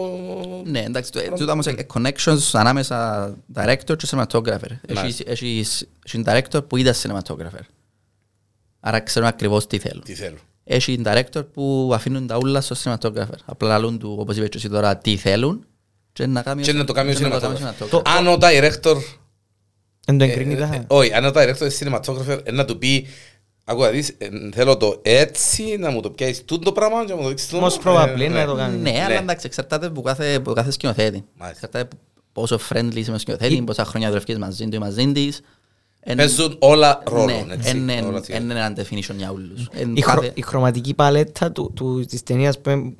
[0.66, 4.72] Ναι, εντάξει, το- τούτα όμως είναι connections ανάμεσα director και cinematographer.
[4.88, 7.62] Έχεις- Έχεις έχεις director που είδα cinematographer.
[8.84, 10.04] Άρα ξέρουν ακριβώς τι θέλουν.
[10.04, 10.38] Τι θέλω.
[10.64, 13.38] Έχει director που αφήνουν τα ούλα στο cinematographer.
[13.46, 15.66] Απλά λαλούν του, όπως είπες και εσύ τώρα, τι θέλουν
[16.14, 17.96] και να κάνει Και να το κάνει ο και να το κάνει cinematographer.
[17.98, 18.02] cinematographer.
[18.18, 18.96] Αν ο director
[20.06, 20.70] Εν το Ε, εγκρίνει ε, τα.
[20.74, 23.08] ε, Όχι, αν ο director είναι cinematographer, ε, να του πει
[23.66, 27.16] Ακούω, δεις, ε, θέλω το έτσι, να μου το πιάσεις τούτο το πράγμα και να
[27.16, 28.78] μου το δείξεις το Most probably να το κάνει.
[28.78, 31.24] Ναι, αλλά εντάξει, εξαρτάται από κάθε, από κάθε σκηνοθέτη.
[31.38, 31.66] Μάλιστα.
[31.68, 31.98] Εξαρτάται
[32.34, 35.42] πόσο friendly είσαι με σκηνοθέτη, πόσα χρόνια δουλεύεις μαζί του ή μαζί της.
[36.04, 37.70] Εν- Παίζουν όλα ρόλο, Ναι, έτσι.
[37.70, 38.36] εν- εν- όλα εν θεία.
[38.38, 39.68] είναι ένα definition για όλους.
[39.72, 42.94] Εν Η, χρο- κάθε- η χρωματική παλέτα του, του, της ταινίας που είναι-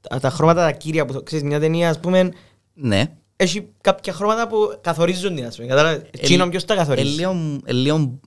[0.00, 2.30] τα, τα χρώματα τα κύρια που ξέρεις μια ταινία ας πούμε
[2.74, 3.04] Ναι.
[3.36, 7.58] έχει κάποια χρώματα που καθορίζουν την ας πούμε κατάλαβες; Εκείνο ποιος τα Ε, καθορίζει λίγο-
[7.64, 8.18] ε, λίγο-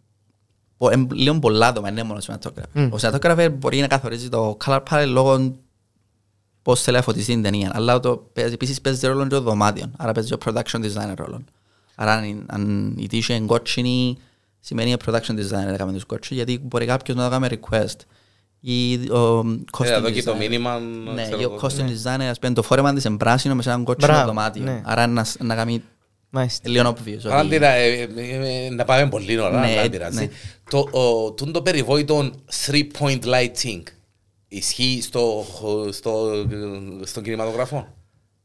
[0.78, 2.64] πο- ε, λίγο πολλά άτομα, είναι μόνο cinematographer.
[2.74, 2.84] Μμ.
[2.94, 5.54] Ο cinematographer μπορεί να καθορίζει το color palette λόγω
[6.62, 7.72] πώς θέλει να φωτιστεί την ταινία.
[7.74, 9.92] Αλλά το, παίζει- επίσης παίζει ρόλο και το δωμάτιο.
[9.98, 11.42] Άρα παίζει ο production designer ρόλο.
[11.96, 14.18] Άρα αν, αν η τύχη είναι κότσινη,
[14.60, 17.96] σημαίνει ο production designer έκαμε τους κότσινοι, γιατί μπορεί κάποιος να το κάνει request
[18.60, 20.38] Ή ο Ε, costume Εδώ και το design.
[20.38, 20.80] μήνυμα.
[20.80, 21.60] Ναι, ξέρω ή ο εγώ.
[21.62, 24.64] costume designer, ας πούμε, το φόρεμα της είναι πράσινο με σε έναν κότσινο Μπράβο, δωμάτιο.
[24.64, 24.82] ναι.
[24.86, 25.84] Άρα να, να κάνει
[26.30, 26.70] Μάλιστα.
[26.70, 27.20] λίγο obvious.
[27.26, 29.90] Αλλά ότι- αντί να, ε, ε, ε, να πάμε πολύ ώρα, Ναι, αλλά ε, δεν
[29.90, 30.18] πειράζει.
[30.20, 30.30] ναι.
[30.70, 32.32] Το, ο, τούν το περιβόητο
[32.66, 33.82] three-point lighting
[34.48, 35.46] ισχύει στο,
[35.92, 36.32] στο,
[37.04, 37.88] στον κινηματογραφό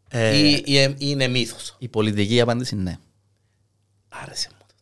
[0.08, 2.96] Ε, ή, ή, ε, είναι μύθος; Η πολιτική απάντηση είναι ναι.
[4.08, 4.74] Άρεσε μου αυτό.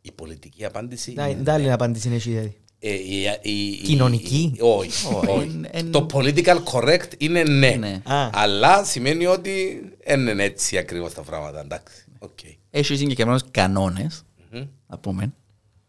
[0.00, 2.56] Η πολιτική απάντηση Να- είναι Δεν άλλη απάντηση είναι έτσι, δηλαδή.
[2.78, 5.06] Ε, η- η- η- Κοινωνική; η- Όχι.
[5.14, 5.40] Όχι, όχι.
[5.48, 7.70] εν- εν- Το political correct είναι ναι.
[7.70, 8.00] Ναι.
[8.04, 8.30] Α.
[8.32, 11.60] Αλλά σημαίνει ότι δεν είναι έτσι ακριβώς τα πράγματα.
[11.60, 12.04] Εντάξει.
[12.18, 12.38] Οκ.
[12.70, 14.66] Έχει συγκεκριμένους κανόνες, Μμμ.
[14.86, 15.32] να πούμε,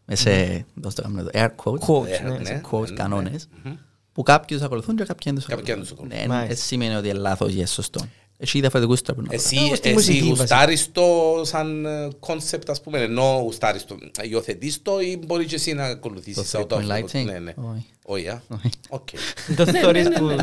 [0.04, 2.38] μέσα σε, δώσ' το κάνουμε εδώ, air quotes, Quotes, Ε, ναι.
[2.38, 3.76] ναι, σε quotes, ναι, κανόνες, ναι.
[4.12, 6.12] που κάποιοι τους ακολουθούν και κάποιοι δεν τους Κάποιοι δεν τους ακολουθούν.
[6.18, 6.28] ακολουθούν.
[6.28, 6.54] Ναι, Μάλιστα.
[6.54, 8.00] Δεν σημαίνει ότι είναι λάθος ή είναι σωστό.
[8.38, 9.66] Έχει διαφορετικούς τρόπους να το Εσύ, κάνεις.
[9.66, 10.38] Όπως στη εσύ μουσική, βασικά.
[10.40, 11.04] γουστάρεις το
[11.44, 11.86] σαν
[12.20, 16.58] concept, ας πούμε, ενώ γουστάρεις το, υιοθετείς το ή μπορείς και εσύ να ακολουθήσεις Το
[16.58, 16.76] αυτό.
[16.76, 17.24] three-point lighting?
[17.24, 17.54] Ναι, ναι.
[17.56, 17.86] Όχι.
[18.08, 18.42] Όχι, α.
[18.48, 18.70] Όχι.
[18.88, 19.08] Οκ.
[19.56, 20.36] Το θεωρείς που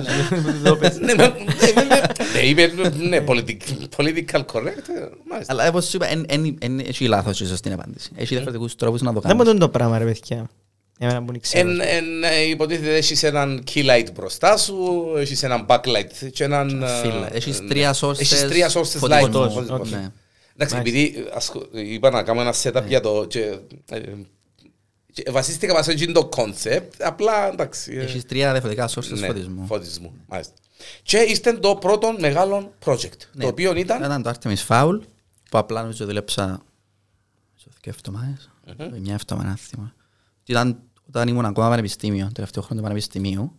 [0.64, 0.98] το πες.
[0.98, 1.34] Ναι, ναι, ναι,
[1.88, 2.02] ναι,
[2.34, 5.54] ναι, είπε, ναι, politic- political correct, ε, μάλιστα.
[5.54, 8.10] Αλλά όπως σου είπα, εν- εν- εν έχει λάθος και σωστή απάντηση.
[8.16, 9.52] Έχει διαφορετικούς τρόπους να το Δεν μου κάνεις.
[9.52, 10.50] τον το πράγμα ρε παιδιά.
[11.04, 11.70] Εμένα που δεν ξέρω.
[11.70, 16.84] Εν, εν, ε, υποτίθεται έχεις έναν key light μπροστά σου, έχεις έναν backlight και έναν...
[16.84, 17.34] ε, Fill.
[17.36, 17.68] Έχεις ναι.
[17.68, 19.00] τρία sources Έχεις τρία sources light.
[19.00, 19.52] φωτισμού.
[19.52, 19.76] φωτισμού.
[19.76, 19.88] Οκ.
[19.88, 20.12] Ναι.
[20.56, 23.26] Εντάξει, επειδή ασχο- είπα να κάνω ένα setup για το...
[23.26, 23.58] Και,
[23.90, 24.02] ε,
[25.14, 27.94] και βασίστηκα μας έτσι το concept, απλά εντάξει.
[27.98, 29.66] ε, Έχεις τρία διαφορετικά sources ναι, φωτισμού.
[29.66, 30.54] φωτισμού, μάλιστα.
[31.04, 33.44] Και είστε το πρώτο μεγάλο project, Ναι.
[33.44, 34.04] το οποίο ήταν...
[34.04, 35.00] Ήταν το Artemis Foul,
[35.50, 36.62] που απλά νομίζω δούλεψα
[37.56, 38.50] σε δύο εβδομάδες,
[39.02, 39.94] μια εβδομάδα αν θυμάμαι.
[40.44, 43.52] Και Ήταν όταν ήμουν ακόμα πανεπιστήμιο, τελευταίο χρόνο του πανεπιστημίου.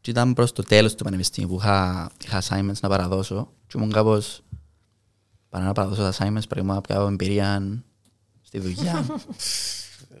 [0.00, 3.52] Και ήταν προς το τέλος του πανεπιστήμιου που είχα, είχα assignments να παραδώσω.
[3.66, 4.42] Και ήμουν κάπως,
[5.48, 7.80] παρά να παραδώσω τα assignments, πρέπει να κάνω εμπειρία
[8.42, 9.06] στη δουλειά.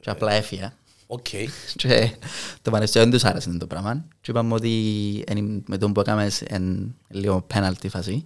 [0.00, 0.72] και απλά έφυγα.
[1.06, 1.26] Οκ.
[1.76, 2.16] Και
[2.62, 4.04] το πανεπιστήμιο δεν τους άρεσε το πράγμα.
[4.20, 8.24] Και είπαμε ότι εν- με τον που έκαμες εν λίγο penalty φάση.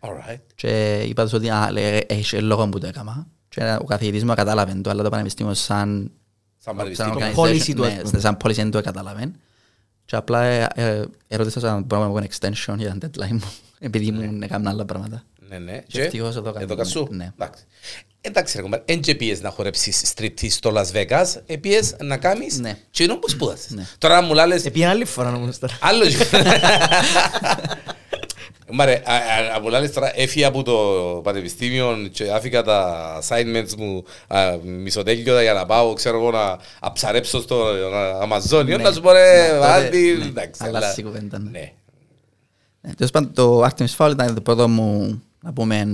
[0.00, 0.40] Alright.
[0.54, 3.26] Και είπα τους ότι α, λέει, έχει λόγο που το έκανα.
[3.48, 6.10] Και ο καθηγητής μου κατάλαβε το, αλλά το πανεπιστήμιο σαν...
[6.64, 7.14] Σαν σαν πανεπιστήμιο.
[7.14, 8.20] Το organization, policy του, ας ναι, πούμε.
[8.20, 9.30] σαν policy δεν το κατάλαβε.
[10.04, 13.52] Και απλά ε, ε, ερώτησα σαν μπορούμε να κάνω extension για την deadline μου.
[13.78, 15.22] Επειδή μου έκανα άλλα πράγματα.
[15.48, 15.82] Ναι, ναι.
[15.86, 17.06] Και ευτυχώς εδώ εδώ κάνουμε, κασού.
[17.10, 17.32] ναι.
[17.38, 17.64] Εντάξει.
[18.20, 22.58] Εντάξει ρε κομπάρ, εν και πιες να χορέψεις striptease στο Las Vegas, επίες να κάνεις
[22.58, 22.78] Ναι.
[22.90, 23.70] και είναι που σπούδασες.
[23.70, 23.86] Ναι.
[23.98, 25.78] Τώρα αν μου λάλες Επήγαινε άλλη φορά όμως τώρα.
[25.80, 26.04] άλλο
[28.72, 29.02] Μάρε,
[29.54, 30.72] αν μου λάλες τώρα έφυγα από το
[31.24, 37.40] πανεπιστήμιο και άφηκα τα assignments μου α, μισοτέλειωτα για να πάω, ξέρω εγώ, να αψαρέψω
[37.40, 37.64] στο
[38.20, 38.82] Αμαζόνιο, Ναι.
[38.82, 40.28] να σου πω ρε, Ναι, Βάλτι, τότε, ναι.
[40.30, 40.64] εντάξει.
[40.64, 41.50] Αλλάζει αλλά- η κουβέντα, ναι.
[41.50, 41.72] Ναι.
[42.80, 45.86] Ναι, τέλος πάντων, το Artemis Fowl ήταν το πρώτο μου, να πούμε,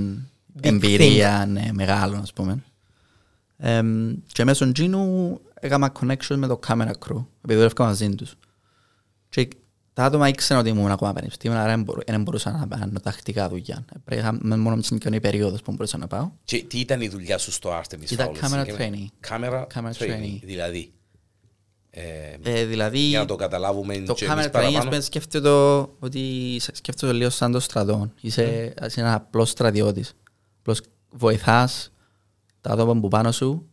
[0.60, 2.62] εμπειρία ναι, μεγάλο, ας πούμε.
[3.58, 8.34] Εμ, και μέσω εκείνου έκανα connection με το camera crew, επειδή δουλεύκα μαζί τους.
[9.98, 13.00] Και τα άτομα ήξεραν ότι ήμουν ακόμα πανεπιστήμιο, άρα δεν μπορού- δεν μπορούσα να κάνω
[13.02, 13.84] τακτικά δουλειά.
[14.04, 16.30] Πρέπει να είχα μόνο μια συγκεκριμένη περίοδος που μπορούσα να πάω.
[16.44, 19.28] Και τι ήταν η δουλειά σου στο Artemis Ήταν Fowl, camera συγκεκριμένα; training.
[19.28, 20.40] Camera, Camera training, training.
[20.42, 20.92] δηλαδή.
[21.90, 22.02] Ε,
[22.42, 24.78] Ε, δηλαδή, για να το καταλάβουμε το και camera εμείς training παραπάνω.
[24.78, 28.10] ας πούμε, σκέφτεται το ότι σκέφτεται το λίγο σαν το στρατό.
[28.20, 30.12] Είσαι, είσαι ένας απλός στρατιώτης.
[30.60, 30.80] Απλώς
[31.10, 31.92] βοηθάς
[32.60, 33.68] τα άτομα που πάνω σου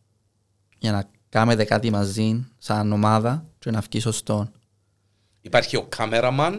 [0.80, 4.50] για να κάνετε κάτι μαζί σαν ομάδα και να βγει σωστό.
[5.46, 6.58] Υπάρχει ο cameraman,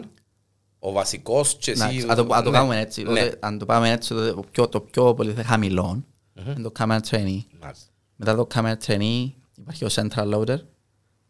[0.79, 2.05] ο βασικός και εσύ...
[2.05, 2.57] Να, αν το, αν το ναι.
[2.57, 3.07] κάνουμε έτσι, Ναι.
[3.07, 6.99] τότε, αν το πάμε έτσι, τότε το πιο, το πιο πολύ χαμηλό είναι το camera
[7.09, 7.41] training.
[7.61, 7.85] Μάλιστα.
[8.15, 10.57] Μετά το camera trainee υπάρχει ο central loader.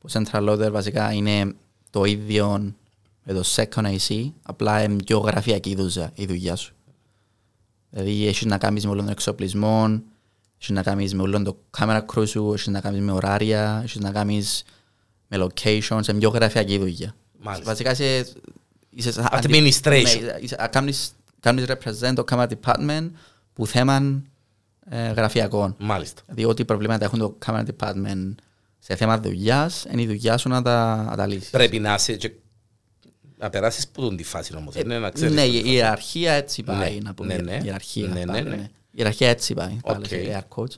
[0.02, 1.56] Ο central loader βασικά είναι
[1.90, 2.74] το ίδιο
[3.24, 6.74] με το second AC, απλά είναι πιο γραφειακή η δουλειά, η δουλειά σου.
[7.90, 10.02] Δηλαδή έχεις να κάνεις με όλον τον εξοπλισμό,
[10.58, 14.00] έχεις να κάνεις με όλον το camera crew σου, έχεις να κάνεις με ωράρια, έχεις
[14.00, 14.64] να κάνεις
[15.28, 17.16] με locations, είναι πιο γραφειακή η δουλειά.
[17.40, 17.66] Μάλιστα.
[17.66, 18.28] Βασικά είσαι...
[18.90, 20.20] είσαι σαν- Administration.
[20.22, 23.10] Ναι, είσαι- α, κάνεις, κάνεις represent το camera department
[23.54, 24.22] που θέμα
[24.90, 25.76] ε, γραφειακών.
[25.80, 26.22] Μάλιστα.
[26.26, 28.36] Δηλαδή ό,τι προβλήματα έχουν το camera department
[28.80, 31.50] σε θέμα δουλειάς, είναι η δουλειά σου να τα, να τα λύσεις.
[31.50, 32.32] Πρέπει να είσαι και
[33.38, 35.36] να περάσεις που τον τη φάση όμως, είναι να ξέρεις.
[35.36, 37.36] ναι, το η τι η ιεραρχία έτσι πάει, Ναι, να πούμε.
[37.36, 37.56] ναι, ναι.
[37.56, 38.56] Η ιεραρχία, Ναι, ναι, πάλι, ναι.
[38.56, 40.06] Η ιεραρχία έτσι πάει, πάλι Οκ.
[40.06, 40.76] σε air quotes.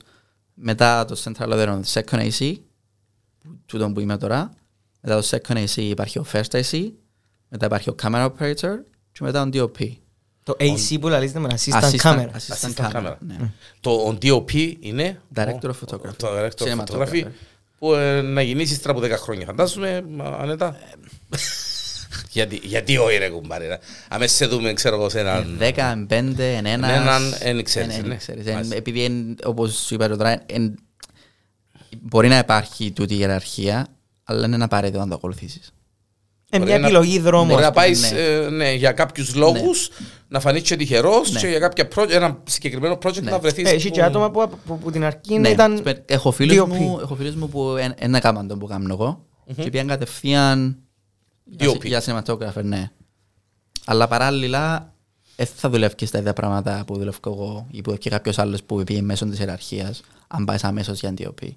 [0.54, 2.56] Μετά το clapper loader or second AC,
[3.40, 4.54] που- τούτο που είμαι τώρα.
[5.02, 6.92] Μετά το second AC υπάρχει ο first AC,
[7.50, 8.76] μετά υπάρχει ο camera operator
[9.12, 9.92] και μετά ο DOP.
[10.44, 12.26] Το AC που λαλίζεται με assistant Assistant- camera.
[12.26, 13.16] assistant Assistant camera, camera.
[13.20, 13.36] ναι.
[13.80, 15.22] Το ο DOP είναι...
[15.36, 16.14] Director ο- of photography.
[16.18, 17.08] Το director of Cinematographer.
[17.08, 17.24] photography
[17.80, 19.46] που ε, να γεννήσεις ύστερα από 10 χρόνια.
[19.46, 20.76] Φαντάζομαι, μα, ανέτα.
[22.32, 23.68] γιατί, γιατί όχι ρε κουμπάρε.
[23.68, 23.78] ρε.
[24.10, 25.56] Αν σε δούμε, ξέρω εγώ, σε έναν...
[25.58, 26.92] Δέκα, εν πέντε, εν ένας.
[26.92, 28.16] έναν, εν ξέρεις, εν- εν ναι.
[28.16, 28.46] ξέρεις.
[28.46, 28.76] Εν- Μάλιστα.
[28.76, 30.80] Επειδή, εν- όπως σου είπα τώρα, εν-
[32.02, 33.88] μπορεί να υπάρχει τούτη η ιεραρχία,
[34.30, 35.72] αλλά είναι απαραίτητο να το ακολουθήσεις.
[36.52, 37.46] Ε, μια Μπορεί να- επιλογή δρόμου.
[37.50, 37.86] Μπορεί να ας πούμε.
[37.86, 38.18] πάεις ναι.
[38.20, 39.90] ε, ναι, για κάποιους λόγους
[40.28, 41.40] να φανείς και τυχερός Ναι.
[41.40, 43.32] και για κάποια project, ένα συγκεκριμένο project Ναι.
[43.32, 43.70] να βρεθείς.
[43.70, 46.68] Ε, Έχει και άτομα που, που, που την αρχή Ναι, ήταν σπε- έχω φίλους, DOP.
[46.68, 50.78] μου, έχω φίλους μου που δεν έκαναν τον που κάνω εγώ και πήγαν κατευθείαν
[51.44, 51.86] για, DOP.
[51.86, 52.92] για cinematographer, ναι.
[53.86, 54.94] Αλλά παράλληλα
[55.36, 58.84] δεν θα δουλεύει στα ίδια πράγματα που δουλεύω εγώ ή που και κάποιος άλλος που
[58.84, 61.48] πήγε μέσω της ιεραρχίας αν πάεις αμέσως για DOP.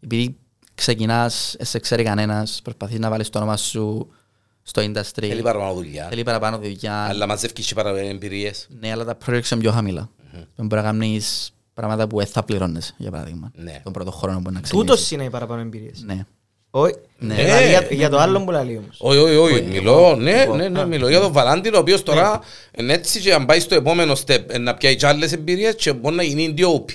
[0.00, 0.36] Επειδή
[0.78, 4.08] ξεκινάς, δεν σε ξέρει κανένας, προσπαθείς να βάλεις το όνομα σου
[4.62, 6.06] στο industry, Θέλει παραπάνω δουλειά.
[6.10, 6.94] θέλει παραπάνω δουλειά.
[6.94, 8.66] Αλλά μαζεύει και παραπάνω εμπειρίες.
[8.80, 10.10] Ναι, αλλά τα projects είναι πιο χαμηλά.
[10.56, 13.50] Δεν μπορεί να κάνεις πράγματα που δεν θα πληρώνεις, για παράδειγμα.
[13.54, 13.80] Ναι.
[13.84, 14.70] Τον πρώτο χρόνο που να ξεκινήσεις.
[14.90, 16.02] Τούτος είναι οι παραπάνω εμπειρίες.
[16.06, 16.24] Ναι.
[16.70, 17.34] Όχι, Ναι.
[17.34, 18.96] δηλαδή για, για το άλλο που λέει όμως.
[18.98, 19.62] Όχι, όχι, όχι.
[19.62, 20.56] Μιλώ, ναι, εγώ.
[20.56, 22.40] ναι, ναι, μιλώ για τον Βαλάντινο, ο οποίος τώρα
[22.78, 25.92] είναι έτσι και αν πάει στο επόμενο step ε, να πιάει και άλλες εμπειρίες και
[25.92, 26.92] μπορεί να γίνει DOP,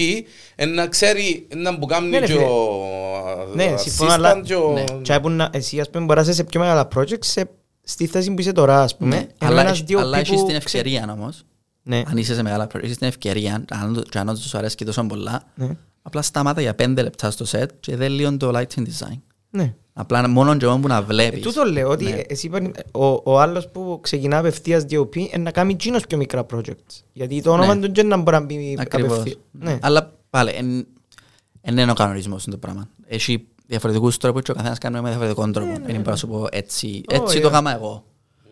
[0.56, 2.44] ε, να ξέρει ε, να που Ναι, κάνει ρε, και φίλε.
[2.44, 3.23] ο
[3.54, 4.84] Ναι, assistant συμφωνώ, αλλά και ο- Ναι.
[5.02, 7.50] και που να- εσύ ας πούμε μπορεί να είσαι σε πιο μεγάλα projects σε,
[7.84, 9.16] στη θέση που είσαι τώρα ας πούμε.
[9.16, 9.28] Ναι.
[9.40, 11.44] Ενώ Αλλά, ένας έχ- DOP αλλά έχεις που την ξέρει- ευκαιρία όμως.
[11.84, 14.76] Ναι, Αν είσαι σε μεγάλα projects, έχεις την ευκαιρία, αν το- και αν σου αρέσει
[14.76, 15.70] και τόσο πολλά, ναι,
[16.02, 19.20] απλά σταμάτα για πέντε λεπτά στο set και δεν λίγο το lighting design.
[19.50, 19.74] ναι.
[19.96, 21.42] Απλά μόνο και μόνο που να Ε, βλέπεις.
[21.42, 22.22] τούτο λέω ότι Ναι.
[22.28, 26.46] εσύ είπαν, ο, ο άλλος που ξεκινά απευθείας DOP είναι να κάνει εκείνος πιο μικρά
[26.54, 27.02] projects.
[27.14, 27.88] Γιατί το όνομα Ναι.
[27.88, 29.12] του δεν να μπορεί να μπει Ακριβώς.
[29.12, 29.38] απευθείας.
[29.52, 29.78] Ναι.
[29.82, 30.86] Αλλά πάλι,
[31.64, 32.90] δεν είναι ο κανονισμός το πράγμα.
[33.06, 35.72] Έχει διαφορετικούς τρόπους και ο καθένας κάνει με διαφορετικό τρόπο.
[35.86, 37.02] Δεν μπορώ να σου πω έτσι.
[37.10, 37.52] Έτσι Oh, το yeah.
[37.52, 38.06] κάμα εγώ.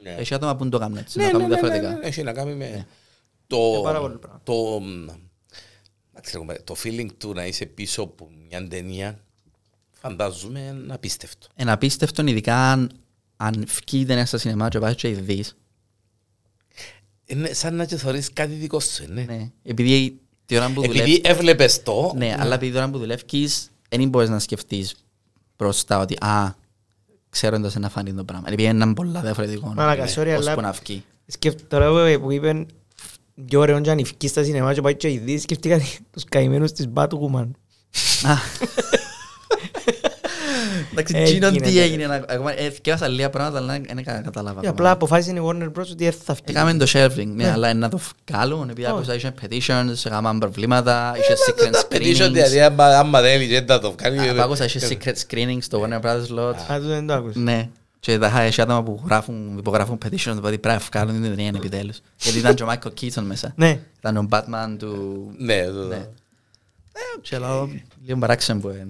[0.04, 0.10] Ναι.
[0.18, 1.18] Έχει άτομα που δεν το κάνουν έτσι.
[1.20, 2.00] Ναι, το ναι, κάνουν ναι, ναι, διαφορετικά.
[2.02, 2.86] ναι, έχει να κάνει με Ε,
[3.48, 4.40] το, πάρα πολύ πράγμα.
[4.44, 4.54] το,
[6.12, 9.20] εντάξει, λέγουμε, το feeling του να είσαι πίσω από μια ταινία
[9.92, 11.48] φαντάζομαι είναι απίστευτο.
[11.56, 12.92] Είναι απίστευτο, ειδικά αν,
[13.38, 15.56] αν βγει η ταινία στα σινεμά και πάει και η δεις.
[17.26, 19.22] Είναι σαν να και θωρείς κάτι δικό σου, ναι.
[19.24, 19.52] Ναι.
[19.64, 20.21] Επειδή
[20.52, 21.02] τη ώρα που δουλεύεις...
[21.02, 24.96] Επειδή έβλεπες το, Ναι, αλλά επειδή τώρα που δουλεύεις, δεν μπορείς να σκεφτείς
[25.58, 26.56] μπροστά ότι «Α,
[27.30, 28.48] ξέρω εντός να φανεί το πράγμα».
[28.48, 29.74] Επειδή είναι πολλά διαφορετικό.
[29.76, 31.04] Μαλάκα, ναι, sorry, ως αλλά- που να βγει.
[31.28, 32.68] Σκέφ- Τώρα που- που είπαν
[33.46, 35.80] πιο ωραίο και αν ευκεί στα σινεμά και πάει και ειδείς, σκέφτηκα
[36.12, 37.50] τους καημένους της Batwoman.
[40.92, 41.00] Α.
[41.00, 41.84] Εντάξει, Έγινε, εκείνο τι τώρα.
[41.84, 42.06] έγινε.
[42.08, 44.62] να- ακόμα- ε, θκιάσα λίγα πράγματα, αλλά δεν κα- κατάλαβα.
[44.62, 44.70] Και ακόμα.
[44.72, 45.88] απλά αποφάσισε η Warner Bros.
[45.92, 46.44] ότι δεν θα βγει.
[46.46, 47.52] Έκαμε το shelving, ναι, Ναι.
[47.52, 48.00] αλλά είναι να το
[48.30, 48.92] βγάλουν, επειδή Όχι.
[48.92, 52.34] άκουσα είχε petitions, έκαναν προβλήματα, είχε secret τα πετύχω ότι screenings.
[52.34, 54.20] δηλαδή, άμα άμα θέλει και δεν θα το κάνει.
[54.30, 56.56] Α, Άκουσα είχε secret screenings στο Warner Brothers lot.
[56.72, 57.40] Α, τούτο δεν το άκουσα.
[57.40, 57.70] Ναι.
[58.00, 62.00] Και τα έχει άτομα που γράφουν, υπογράφουν petitions, ότι πρέπει να βγάλουν την ταινία επιτέλους.
[62.22, 63.54] Γιατί ήταν και ο Michael Keaton μέσα.
[63.56, 63.80] Ναι.
[64.00, 65.26] Ήταν ο Batman του...
[65.38, 66.06] Ναι, το- Ναι.
[67.22, 67.70] Και λέω,
[68.06, 68.88] λίγο παράξενο που είναι.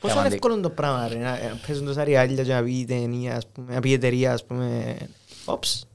[0.00, 0.34] Πόσο είναι Σημαντικό.
[0.34, 3.46] εύκολο το πράγμα ρε, να να παίζουν τόσα ριάλια και να πει η ταινία, ας
[3.46, 4.96] πούμε, να πει η εταιρεία, ας πούμε,
[5.44, 5.86] «Όψ,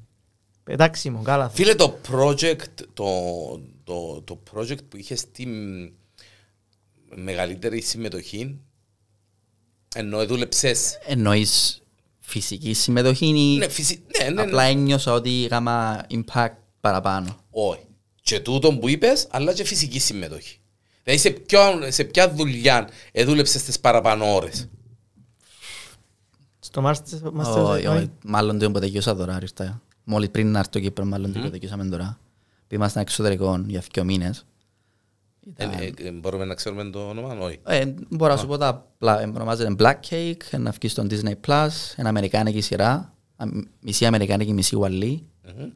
[0.63, 1.49] πετάξιμο, καλά».
[1.49, 3.05] Φίλε, το project, το,
[3.83, 5.45] το, το project που είχε τη
[7.15, 8.59] μεγαλύτερη συμμετοχή,
[9.95, 11.81] ενώ δούλεψες, Εννοείς
[12.19, 14.03] φυσική συμμετοχή ή ναι, φυσι...
[14.21, 17.37] ναι, ναι, απλά ναι, ένιωσα ότι είχαμε impact παραπάνω.
[17.49, 17.79] όχι.
[18.21, 20.59] Και τούτο που είπες, αλλά και φυσική συμμετοχή.
[21.05, 24.69] Δηλαδή σε, ποιο, σε ποια δουλειά εδούλεψες τις παραπάνω ώρες;
[26.59, 28.11] Στο Master Master Όχι, of όχι.
[28.25, 29.81] Μάλλον το υποτεκιούσα τώρα, ήρθα.
[30.03, 32.19] Μόλις πριν να έρθω το Κύπρο, μάλλον το υποτεκιούσαμε τώρα.
[32.67, 34.45] Που ήμασταν εξωτερικό για δύο μήνες.
[35.55, 37.59] Ε, ε, ε, μπορούμε να ξέρουμε το όνομα, όχι.
[37.65, 39.21] Ε, μπορώ να σου πω τα απλά.
[39.21, 43.45] Ε, Ονομάζεται Black Cake, να βγει στο Disney Plus, ένα αμερικάνικη σειρά, α,
[43.79, 45.25] μισή αμερικάνικη, μισή ουαλή.
[45.43, 45.69] Μμμ.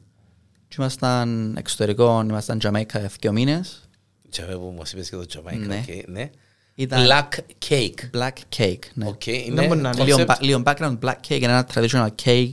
[0.68, 3.88] Και ήμασταν εξωτερικό, ήμασταν Τζαμέικα για δύο μήνες.
[4.30, 5.84] Και βέβαια που μας είπες και το Jamaica, Ναι.
[5.88, 6.30] οκ, ναι.
[6.74, 7.28] Ήταν- Black
[7.68, 8.10] cake.
[8.18, 9.06] Black Cake, ναι.
[9.06, 10.04] Οκ, Δεν είναι μπορεί να είναι.
[10.04, 10.26] Λίγο, concept.
[10.26, 12.52] ba- λίγο background, Black Cake είναι ένα traditional cake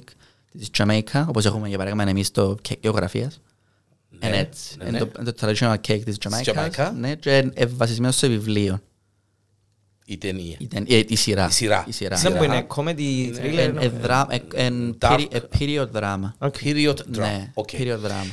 [0.57, 3.41] της Jamaica, όπως έχουμε για παράδειγμα εμείς το cake γεωγραφίας.
[4.09, 4.75] Ναι, Είναι έτσι.
[4.77, 5.05] ναι, Είναι ναι.
[5.05, 6.69] το- είναι το traditional cake της Της Jamaica.
[6.69, 6.91] Jamaica.
[6.97, 8.79] Ναι, και είναι βασισμένο σε βιβλίο.
[10.05, 10.55] Η ταινία.
[10.59, 11.47] Η τεν- ε, Η σειρά.
[11.47, 11.83] Η σειρά.
[11.87, 12.09] Η σειρά.
[12.09, 12.35] Δεν Σειρά.
[12.35, 13.57] μπορεί να είναι comedy, thriller.
[13.57, 15.11] Εν- ε, δρα- ε, εν Dark.
[15.19, 16.31] peri- ε, period drama.
[16.37, 16.55] Οκ.
[16.63, 17.17] Period drama.
[17.17, 17.69] Ναι, Οκ.
[17.71, 18.31] period drama.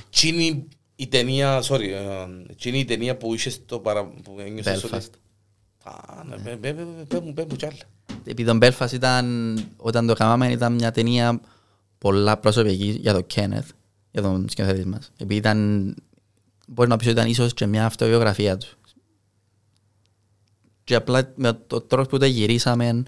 [0.96, 2.26] Τι είναι η ταινία, sorry, ε,
[2.60, 4.06] τι είναι η ταινία που είσαι στο παρα...
[4.06, 4.96] που ένιωσες ότι...
[4.96, 5.10] Belfast.
[5.84, 7.76] Α, ναι, πέ- πέ- πέ- πέ μου, πέ μου κι άλλα.
[8.24, 11.40] Επειδή το Belfast ήταν, όταν το κάναμε ήταν μια ταινία
[11.98, 13.68] πολλά προσωπική για τον Kenneth,
[14.10, 15.12] για τον σκηνοθέτη μας.
[15.16, 15.94] Επειδή ήταν,
[16.68, 18.66] μπορεί να πεις ότι ήταν ίσως και μια αυτοβιογραφία του.
[20.84, 23.02] Και απλά με το τρόπο που το γυρίσαμε,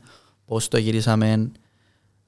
[0.45, 1.51] πώς το γυρίσαμε,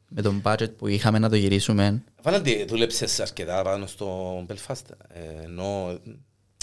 [0.09, 2.03] με τον budget που είχαμε να το γυρίσουμε.
[2.23, 5.99] Βάλαντι, δούλεψες αρκετά πάνω στο Belfast, ε, ενώ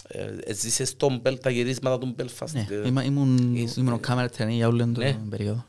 [0.08, 2.51] ε, έζησες στον Μπελ, τα γυρίσματα του Belfast.
[2.51, 2.88] Ναι, ε.
[2.88, 5.12] είμα- ήμουν, Είσαι- ήμουν ο κάμερα τρενή για όλη Ναι.
[5.12, 5.65] την περίοδο.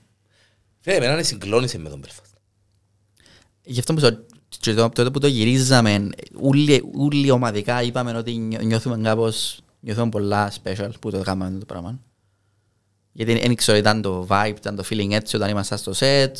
[0.80, 2.34] Φίλε, εμένα συγκλώνησε με τον Belfast.
[3.62, 4.26] Γι' αυτό που σου-
[4.60, 6.08] και το- τότε που το γυρίζαμε,
[6.40, 11.64] όλοι, όλοι ομαδικά είπαμε ότι νιώ- νιώθουμε κάπως, νιώθουμε πολλά special που το κάναμε το
[11.64, 12.00] πράγμα.
[13.12, 16.32] Γιατί δεν ήξερα ήταν το vibe, ήταν το feeling έτσι όταν ήμασταν στο set.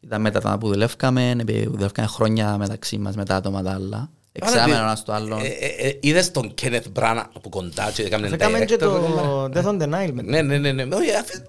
[0.00, 4.10] Ήταν μετά τα που δουλεύκαμε, επειδή δουλεύκαμε χρόνια μεταξύ μας με τα άτομα τα άλλα.
[4.32, 5.36] Εξάμενο ένας στο άλλο.
[5.42, 8.78] Ε, ε, ε, Είδες τον Κένεθ Μπράνα από κοντά και έκαμε Θα κάνουμε και director,
[8.78, 9.50] το κομπάρε.
[9.54, 10.12] Death on the Nile.
[10.24, 10.94] Ναι, ναι, ναι, ναι.
[10.94, 11.42] Όχι, αφή-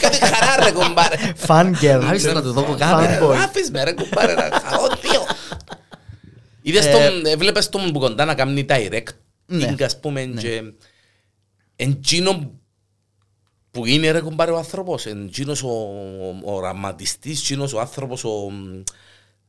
[0.00, 1.16] Κάτι χαρά ρε κομπάρε.
[1.46, 2.02] Fan girl.
[2.08, 3.18] Άφησε να το δω κάμερα.
[3.20, 3.34] Fanboy.
[3.36, 5.26] Άφης με ρε κουμπάρε να χαρώ δύο.
[6.62, 9.08] Είδες Ε, τον, ε, βλέπεις τον που κοντά να κάνει direct
[9.46, 9.74] Ναι.
[9.84, 10.62] ας πούμε και
[11.76, 12.50] εντζίνο
[13.70, 15.06] που είναι ρε κουμπάρε ο άνθρωπος.
[15.06, 15.68] Εντζίνος ο,
[16.44, 18.50] ο οραματιστής εντζίνος ο άνθρωπος ο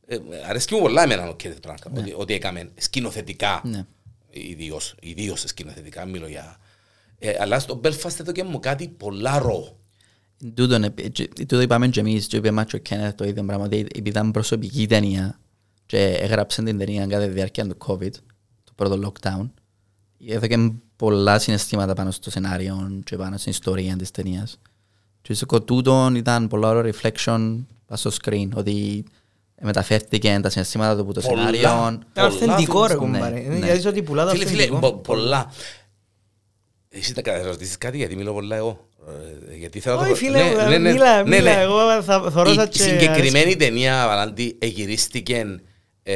[0.06, 3.60] ε, αρέσκει μου πολλά εμένα ο Κένεθ Μπράνκα ότι, ότι έκαμε σκηνοθετικά.
[3.64, 3.86] Ναι.
[4.30, 6.58] ιδίως, ιδίως σκηνοθετικά μιλώ για
[7.18, 9.76] ε, αλλά στο Belfast εδώ και μου κάτι πολλά ρο.
[10.54, 13.44] Τούτον, ε, και- τούτο είπαμε και εμείς και είπε μας και ο Κένεθ το ίδιο
[13.44, 15.40] πράγμα ότι επειδή ήταν προσωπική ταινία
[15.86, 18.12] και έγραψε την ταινία κατά τη διάρκεια του COVID,
[18.64, 19.50] το πρώτο lockdown
[20.26, 24.58] έδωκε πολλά συναισθήματα πάνω στο σενάριο και πάνω στην ιστορία της ταινίας
[25.22, 29.04] και στο τούτον ήταν πολλά ωραίο reflection πάνω στο screen ότι
[29.60, 31.36] μεταφέρθηκε τα συναισθήματα του από το Πολλά.
[31.54, 33.34] σενάριο Είναι αυθεντικό ρε Ναι, κουμπάρε.
[33.34, 33.40] ναι.
[33.56, 34.78] Είναι γιατί ότι πουλά το Φίλε, φίλε, αυθεντικό.
[34.90, 35.52] πο- πολλά.
[36.88, 38.88] Εσύ τα ρωτήσεις κάτι γιατί μιλώ πολλά εγώ;
[39.50, 41.54] Ε, Γιατί θέλω να το- Όχι φίλε, Ναι, ναι, ναι, μίλα, ναι, μίλα.
[41.54, 41.60] ναι.
[41.62, 42.82] Εγώ θα θωρώ σαν Η και...
[42.82, 45.60] συγκεκριμένη ταινία, Βαλάντη, εγυρίστηκε
[46.02, 46.14] ε,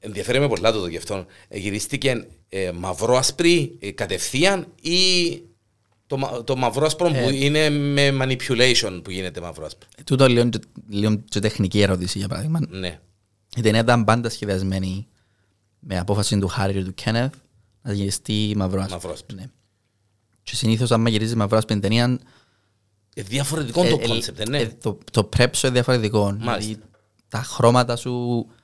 [0.00, 1.26] ενδιαφέρει με πολλά το γι' αυτό.
[1.48, 4.98] Εγυρίστηκε ε, μαυρό-ασπρή ε, κατευθείαν ή
[6.06, 7.44] το, μα- το μαυρό-ασπρο που Ε.
[7.44, 9.88] είναι με manipulation που γίνεται μαυρό-ασπρο.
[10.04, 10.58] Τούτο λίγο, και-
[10.88, 13.00] λίγο και τεχνική ερώτηση για παράδειγμα Ναι.
[13.56, 15.06] Η ταινία ήταν πάντα σχεδιασμένη
[15.78, 17.34] με απόφαση του Χάρη και του Κένεθ
[17.82, 19.36] να γυριστεί μαυρό Μαυρό-άσπρη.
[19.36, 19.44] Ναι.
[20.42, 22.18] Και συνήθως άμα γυρίζεις μαυρό στην ταινία
[23.14, 24.66] Ε, διαφορετικό το concept, ναι.
[24.66, 26.24] το, το prep σου είναι διαφορετικό.
[26.24, 26.56] Μάλιστα.
[26.58, 26.78] Δηλαδή,
[27.28, 28.54] τα χρώματα σου α-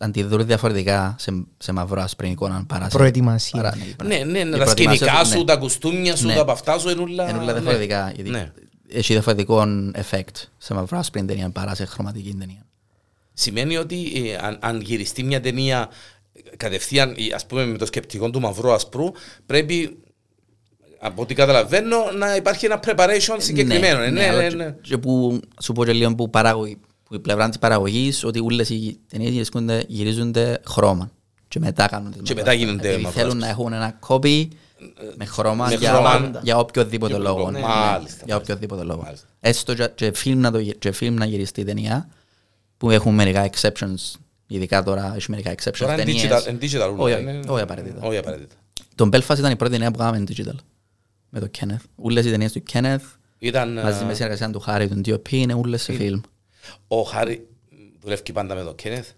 [0.00, 2.96] αντιδρούν διαφορετικά σε, σε μαυρό άσπρη εικόνα παρά σε...
[2.96, 3.62] Προετοιμασία.
[3.62, 5.44] παρά- Ναι, ναι, ναι, Η τα προετοιμασία σκηνικά του, σου, ναι.
[5.44, 6.34] τα κουστούμια σου, Ναι.
[6.34, 7.28] τα από αυτά σου είναι όλα...
[7.30, 7.60] Είναι όλα ναι.
[7.60, 8.12] διαφορετικά.
[8.14, 8.52] Γιατί Ναι.
[8.88, 12.64] έχει διαφορετικό effect σε μαυρό άσπρη ταινία παρά σε χρωματική ταινία.
[13.32, 15.88] Σημαίνει ότι ε, αν, αν γυριστεί μια ταινία
[16.32, 19.04] ε, κατευθείαν, ε, ας πούμε με το σκεπτικό του μαυρού ασπρού,
[19.46, 19.98] πρέπει,
[21.00, 23.98] από ό,τι καταλαβαίνω, να υπάρχει ένα preparation συγκεκριμένο.
[23.98, 24.74] Ναι, ναι, αλλά ναι, και- ναι.
[24.82, 26.64] Και που σου πω και λίγο που, παράγω,
[27.10, 31.10] που η πλευρά της παραγωγής ότι όλες οι ταινίες γυρίσκονται- γυρίζονται χρώμα
[31.48, 32.50] και μετά κάνουν τις Και μαυρά.
[32.52, 33.20] μετά γίνονται Επειδή μαυρά.
[33.22, 34.48] θέλουν να έχουν ένα copy
[35.16, 36.40] με χρώμα, Με για, χρώμα.
[36.42, 37.38] για οποιοδήποτε Για λόγο.
[37.38, 37.50] λόγο.
[37.50, 38.36] Ναι, ναι, Μάλιστα, για μάλιστα.
[38.36, 39.02] οποιοδήποτε λόγο.
[39.02, 39.26] Μάλιστα.
[39.40, 42.08] Έστω και- και φιλμ να το γυ- και φιλμ να γυριστεί η ταινία
[42.76, 44.14] που έχουν μερικά exceptions
[44.46, 46.22] ειδικά τώρα έχει μερικά exceptions Τώρα είναι ταινίες.
[46.24, 48.06] digital, είναι digital ούλα, Όχι, είναι- όχι απαραίτητα.
[48.06, 48.54] Όχι απαραίτητα.
[48.94, 50.54] Το Belfast ήταν η πρώτη ταινία που κάναμε digital
[51.28, 51.84] με το Kenneth.
[51.96, 52.98] Όλες οι ταινίες του Kenneth
[53.38, 56.20] Ήταν, μαζί με ε, συνεργασία του Χάρη, του DOP, είναι όλες σε φιλμ.
[56.88, 57.46] Ο Χάρη
[58.00, 59.08] δουλεύει πάντα με τον Κένεθ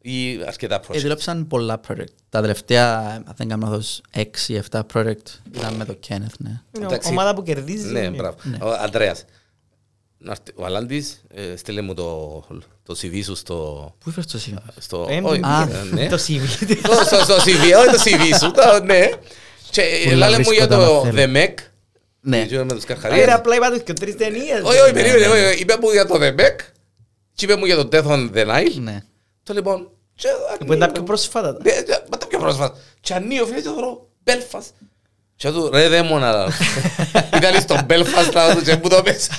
[0.00, 1.00] ή αρκετά Ε, project.
[1.00, 2.04] δούλεψαν πολλά project.
[2.28, 4.00] Τα τελευταία, αν δεν κάνω λάθος,
[4.70, 6.60] 6-7 project ήταν με το Kenneth, ναι.
[6.76, 7.08] Είναι Εντάξει.
[7.10, 7.92] ομάδα που κερδίζει.
[7.92, 8.36] Ναι, μπράβο.
[8.62, 9.24] Ο Ανδρέας.
[10.18, 12.28] Να έρθει- Ο Αλάντης ε, στείλε μου το,
[12.82, 13.54] το CV σου στο...
[13.98, 14.60] Πού έφερες το σημείο.
[14.78, 16.08] στο Ε, όχι, α, ε, ναι.
[16.08, 16.40] Το CV.
[16.82, 19.10] Στο- στο- στο CV, όχι το CV σου, το- ναι.
[19.70, 21.32] Και ε, Πολλά λάλε μου για βρίσκοντα το να θέλω.
[21.32, 21.54] The Mec.
[22.20, 22.46] Ναι.
[22.46, 23.28] Και με τους Άρα καρχαρίες.
[23.28, 24.60] απλά είπα τους και τρεις ταινίες.
[24.62, 25.60] Όχι, όχι, περίμενε, όχι, όχι.
[25.60, 26.56] είπε μου για το The Meg
[27.34, 28.74] και είπε μου για το Death on the Nile.
[28.80, 29.02] Ναι.
[29.42, 29.88] Το λοιπόν...
[30.14, 30.92] και Που είναι τα ανοίγω.
[30.92, 31.52] πιο πρόσφατα.
[31.52, 32.78] Ναι, και- Μα τα πιο πρόσφατα.
[33.00, 34.70] Και ανοίγω φίλε και θωρώ Belfast.
[35.36, 36.48] Και του ρε δαίμονα.
[37.36, 39.32] Ήταν στο Belfast να του και μου το μέσα.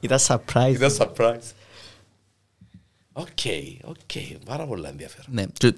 [0.00, 0.72] Ήταν surprise.
[0.74, 1.50] Ήταν surprise.
[3.12, 3.26] Οκ,
[3.84, 4.10] οκ.
[4.44, 5.26] Πάρα πολλά ενδιαφέρον.
[5.30, 5.44] Ναι.
[5.52, 5.74] Και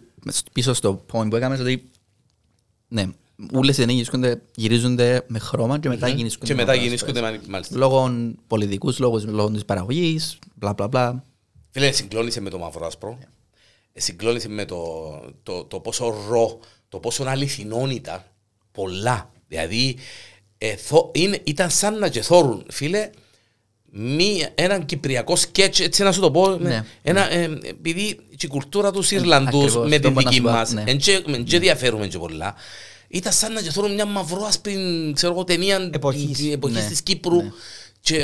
[0.53, 1.91] πίσω στο point που έκαμε ότι
[2.89, 3.07] ναι,
[3.53, 7.21] όλες οι ταινίες γυρίσκονται- γυρίζονται με χρώμα και μετά γυρίσκονται Και με μετά μαύρα γίνησκονται
[7.21, 7.41] ασπρές.
[7.41, 7.77] μα- μάλιστα.
[7.77, 8.13] Λόγω
[8.47, 11.25] πολιτικούς λόγους, λόγω της παραγωγής, μπλα μπλα μπλα.
[11.71, 13.19] Φίλε, συγκλώνησε με το μαύρο άσπρο.
[13.93, 14.85] Ε, Συγκλώνησε με το,
[15.43, 18.23] το, το πόσο ρο, το πόσο αληθινόν ήταν.
[18.73, 19.31] Πολλά.
[19.49, 19.97] Δηλαδή,
[20.59, 23.11] ε, θο- είναι, ήταν σαν να κεθώρουν, φίλε,
[23.91, 26.85] μη, έναν κυπριακό σκέτς, έτσι να σου το πω, με- Ναι.
[27.03, 30.35] ένα, ε, επειδή και η κουλτούρα τους Ιρλανδούς ακριβώς, με το την είπα να δική
[30.35, 30.85] σου πω, μας, ναι.
[30.87, 32.55] εν και- εν και διαφέρουμε και πολλά,
[33.15, 34.77] ήταν σαν να κεθώρουν μια μαυρόασπρη,
[35.15, 36.37] ξέρω εγώ, ταινία Εποχής.
[36.39, 37.37] της- εποχής Ναι, της Κύπρου.
[37.37, 37.51] ναι.
[38.01, 38.17] Και,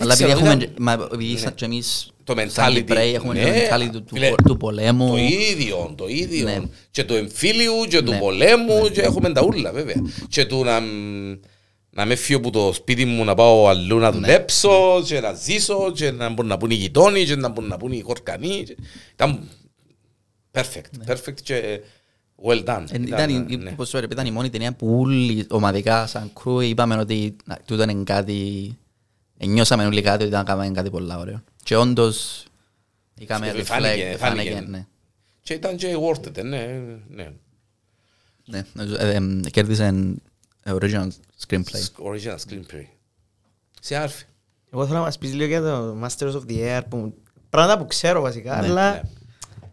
[0.00, 1.38] Αλλά επειδή ξέρω, έχουμε, ήταν- και- μα, επειδή Ναι.
[1.38, 2.74] σαν και εμείς Το σαν mentality.
[2.74, 5.08] Κυπρέοι έχουμε Ναι, το mentality του, του, φίλε, πο- του πολέμου.
[5.10, 6.44] Το ίδιο, το ίδιο.
[6.44, 6.60] Ναι.
[6.90, 8.18] Και του εμφύλιου και του Ναι.
[8.18, 10.02] πολέμου και έχουμε τα ούλα βέβαια.
[10.28, 10.86] Και του να, μ,
[11.90, 15.92] να με φύγω από το σπίτι μου να πάω αλλού να δουλέψω και να ζήσω
[15.94, 18.62] και να μπορούν να πούν οι γειτόνοι και να μπορούν να πούν οι χορκανοί.
[18.66, 18.76] και-
[19.12, 19.48] Ήταν
[20.52, 21.80] perfect, perfect και
[22.44, 22.84] well done.
[22.90, 23.70] Ε, Ήταν, η- η- ναι.
[23.70, 27.58] όπως σου έλεγα, ήταν η μόνη ταινία που όλοι ομαδικά σαν κρού είπαμε ότι να,
[27.64, 28.76] τούτο είναι κάτι
[29.38, 32.44] ενιώσαμε όλοι κάτι ότι ήταν κάναμε κάτι πολύ ωραίο και όντως
[33.18, 34.16] είχαμε Φάνηκε, reflect, φάνηκε.
[34.18, 34.86] φάνηκε, ναι.
[35.42, 37.32] Και ήταν και worth it, ναι, ναι.
[38.44, 40.14] Ναι, νομίζω, ε, ε, κέρδισε
[40.64, 41.08] original
[41.46, 41.82] screenplay.
[42.12, 42.84] Original screenplay.
[43.80, 44.24] Σε άρφη.
[44.72, 47.14] Εγώ θέλω να μας πεις λίγο για το Masters of the Air που...
[47.50, 49.00] Πράγματα που ξέρω βασικά, Ναι, αλλά ναι.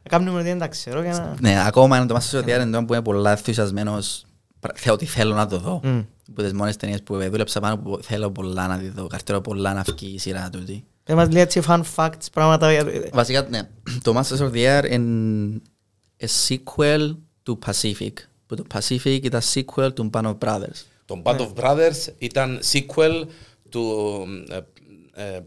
[0.10, 1.36] Κάνουμε ότι δεν τα ξέρω για να...
[1.50, 4.26] Ναι, ακόμα είναι το Masters of the Air εντός που είμαι πολλά ενθουσιασμένος.
[4.60, 5.80] Πρα- Θέλω ότι θέλω να το δω.
[5.84, 6.02] Μμ.
[6.30, 9.08] Από τις μόνες ταινίες που δούλεψα πάνω που θέλω πολλά να τη δω.
[9.08, 10.84] Καρτερώ πολλά να βγει η σειρά τούτη.
[11.04, 12.86] Πες μας λίγο έτσι fun facts, πράγματα για...
[13.14, 13.62] Βασικά, ναι.
[14.04, 15.62] Το Masters of the Air είναι
[16.22, 18.14] a sequel του Pacific.
[18.46, 20.82] Που το Pacific ήταν sequel του Band of Brothers.
[21.06, 23.24] Το Band of Brothers ήταν sequel
[23.70, 23.92] του
[24.50, 24.60] ε,
[25.36, 25.40] ε,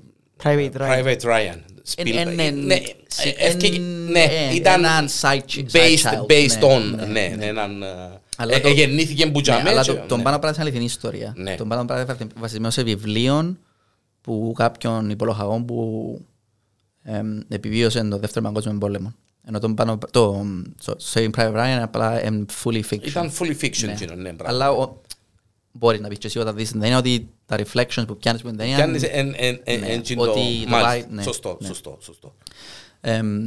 [0.43, 1.59] Private Ryan.
[1.95, 2.17] Private Ryan.
[2.17, 2.39] Εν- Spielberg.
[2.39, 2.77] εν- εν- Ναι,
[3.09, 6.77] σε- ε, ευκαι- εν- ναι, ε, ήταν έναν side chi- side based, child, based ναι,
[6.77, 7.45] on, ναι, ναι, ναι.
[7.45, 7.87] έναν, ε,
[8.37, 10.23] Αλλά ε, το- γεννήθηκε που Ναι, τζαμέ αλλά και- το, το ναι.
[10.27, 11.33] Band of Brothers είναι αληθινή ιστορία.
[11.37, 11.55] Ναι.
[11.55, 13.59] Το Band of Brothers είναι βασισμένο σε βιβλίων
[14.21, 16.21] που κάποιον υπολογαγόν που
[17.03, 19.15] εμ, επιβίωσε το δεύτερο παγκόσμιο πόλεμο.
[19.49, 20.45] Ενώ το, Band of- το,
[20.85, 23.07] το Saving Private Ryan απλά είναι fully fiction.
[23.07, 23.93] Ήταν fully fiction Ναι.
[23.93, 24.55] εκείνο, ναι, μπράβο.
[24.55, 25.01] Αλλά ο-
[25.79, 28.49] μπορείς να πεις και εσύ όταν δεις την ταινία ότι τα reflections που πιάνεις από
[28.51, 31.09] την ταινία Πιάνεις εν- εν- εν- Ναι, εν τζιν το- ότι το μάλιστα.
[31.09, 31.67] vibe, ναι, Σωστό, ναι.
[31.67, 32.35] σωστό, σωστό.
[33.01, 33.47] Εμ,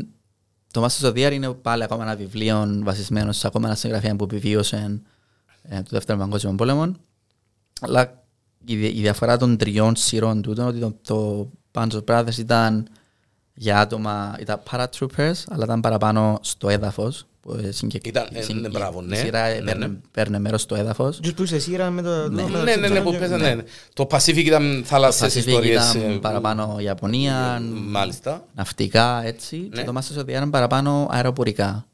[0.71, 4.15] το Masters of the Air είναι πάλι ακόμα ένα βιβλίο βασισμένο σε ακόμα ένα συγγραφέα
[4.15, 5.01] που επιβίωσε
[5.61, 6.91] ε, το δεύτερο παγκόσμιο πόλεμο.
[7.81, 8.23] Αλλά
[8.65, 12.87] η, δι- η διαφορά των τριών σειρών τούτων ότι το, το Bands of Brothers ήταν
[13.53, 17.25] για άτομα, ήταν paratroopers, αλλά ήταν παραπάνω στο έδαφος.
[17.49, 19.15] Που, ε, συγκεκ- Ήταν, ε, συγκ- ναι, μπράβο, ναι.
[19.17, 19.95] Η σειρά Ναι, έπαιρνε- ναι.
[20.11, 21.19] παίρνε μέρος στο έδαφος.
[21.19, 22.09] Τους που είσαι σίγουρα με το...
[22.29, 23.19] με το Ναι, ναι, ναι, που Simpsons.
[23.19, 23.53] παίζανε.
[23.55, 23.63] ναι.
[23.93, 25.93] Το Pacific ήταν Το θάλασσες Pacific ιστορίες.
[25.93, 28.45] ήταν ε, παραπάνω Ιαπωνία, ε, Μάλιστα.
[28.55, 29.81] ναυτικά έτσι Ναι.
[29.81, 31.85] και το Masters of the Air είναι παραπάνω αεροπορικά.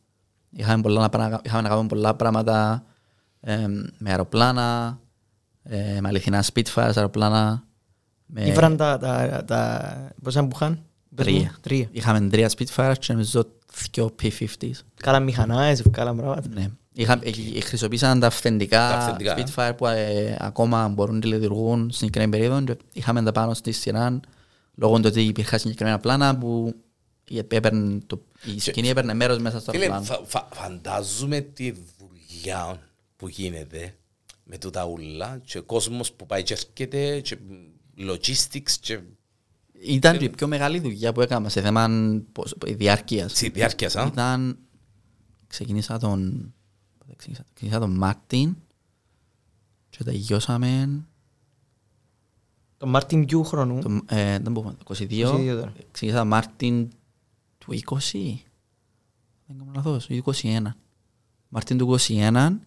[0.50, 2.84] Είχαμε, πολλά, να πρα- είχαμε να κάνουμε πολλά πράγματα
[3.42, 5.00] ε, με αεροπλάνα,
[5.64, 7.64] ε, με αληθινά Spitfires αεροπλάνα.
[8.26, 8.98] Με Ήβραν τα...
[8.98, 10.80] τα- τα- Πόσα που είχαν;
[11.16, 11.34] Πες μου.
[11.34, 11.56] τρία.
[11.62, 11.88] Τρία.
[11.92, 13.46] Είχαμε τρία Spitfires και νομίζω
[13.94, 14.72] δυο P-50s.
[15.02, 16.50] Καλά μηχανάες, καλά πράγματα.
[16.54, 16.68] Ναι.
[16.94, 19.36] Είχα, ε, ε, χρησιμοποίησαν τα αυθεντικά, Τα αυθεντικά.
[19.38, 23.72] Spitfire που ε, ακόμα μπορούν να λειτουργούν στην συγκεκριμένη περίοδο και είχαμε τα πάνω στη
[23.72, 24.20] σειρά
[24.76, 26.76] λόγω του ότι υπήρχαν συγκεκριμένα πλάνα που
[27.28, 28.22] η, έπαιρνε το,
[28.56, 30.04] η σκηνή έπαιρνε μέρος μέσα στο Φίλε, πλάνο.
[30.04, 32.80] φα- φα- φαντάζομαι τη δουλειά
[33.18, 33.96] που γίνεται
[34.44, 37.38] με τούτα ούλα και κόσμος που πάει και έρχεται και
[38.00, 39.00] logistics και
[39.82, 41.88] Ήταν και η πιο μεγάλη δουλειά που έκανα σε θέμα
[42.32, 43.32] πώς- διάρκειας.
[43.32, 44.08] στη διάρκειας σαν.
[44.08, 44.58] Ήταν,
[45.48, 46.54] ξεκίνησα τον,
[46.98, 48.56] πότε ξεκίνησα, ξεκίνησα τον Μάρτιν
[49.90, 51.04] και τελειώσαμε
[52.78, 53.80] Το Μάρτιν Κιού χρονού.
[53.82, 55.74] το, ε, δεν μπορούμε, 22, 22 τώρα.
[55.92, 56.90] ξεκίνησα Μάρτιν
[57.58, 58.44] του 20,
[59.48, 60.76] δεν κάνω λάθος, του 21.
[61.50, 62.60] Μάρτιν του 21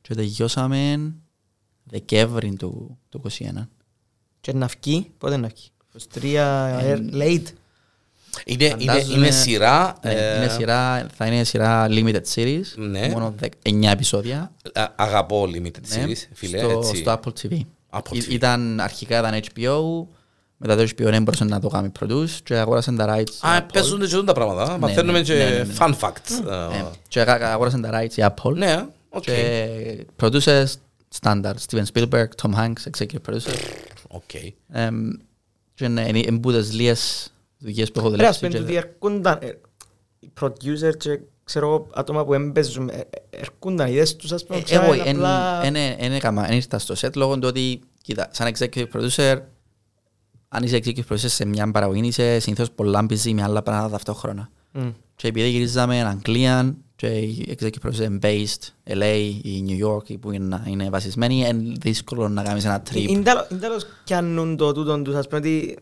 [0.00, 1.14] και τελειώσαμε
[1.84, 3.68] Δεκέμβρη του, του 21.
[4.40, 7.42] Και να βγει, πότε να βγει; 23 Ε, air- late.
[8.44, 9.94] Είναι, είναι, Φαντάζομαι- είναι σειρά.
[10.04, 13.08] Ναι, ε, είναι σειρά, θα είναι σειρά limited series, Ναι.
[13.08, 14.52] μόνο 9 επεισόδια.
[14.74, 16.58] α- Αγαπώ limited Ναι, series, φίλε.
[16.58, 16.96] στο, έτσι.
[16.96, 17.60] στο Apple TV.
[17.90, 18.28] Apple Ή- TV.
[18.28, 20.06] Ήταν, αρχικά ήταν HBO,
[20.56, 23.58] μετά το HBO δεν μπορούσε να το κάνει produce και αγόρασαν τα rights η Α,
[23.58, 23.66] Apple.
[23.72, 24.78] παίζονται και τα πράγματα.
[24.78, 25.74] Μαθαίνουμε ναι, και ναι, ναι, ναι.
[25.78, 26.44] fun facts.
[26.70, 28.54] Ναι, ε, Και αγα- αγόρασαν τα rights η Apple.
[28.54, 29.22] Ναι, οκ.
[29.22, 30.66] Και producers
[31.20, 33.54] standard, Steven Spielberg, Tom Hanks, executive producer.
[34.08, 34.30] Οκ.
[35.84, 38.38] Εμ, Και είναι είναι εν που τες λίγες δουλειές που έχω Ρε, ας δουλέψει.
[38.40, 39.58] πούμε, και- τούτοι έρχονταν, ε,
[40.18, 44.58] οι producer και ξέρω εγώ, άτομα που έμπαιζουν, ε, ε, έρχονταν, είδες τους ας πούμε,
[44.58, 45.74] Ε, ξέραν Εγώ απλά- δεν
[46.52, 49.38] ήρθα στο set λόγω του ότι, κοίτα, σαν executive producer,
[50.48, 54.50] αν είσαι executive producer σε μια παραγωγή, είσαι συνήθως πολλά busy με άλλα πράγματα ταυτόχρονα.
[54.72, 54.88] Μμ.
[55.16, 60.18] Και επειδή γυρίζαμε Αγγλία και οι executive producer είναι based LA ή New York ή
[60.18, 62.96] που είναι, να είναι βασισμένοι, είναι δύσκολο να κάνεις ένα trip.
[63.08, 65.76] Είναι τέλος- είναι τέλος πιάνουν το τούτον τους, ας πούμε, ότι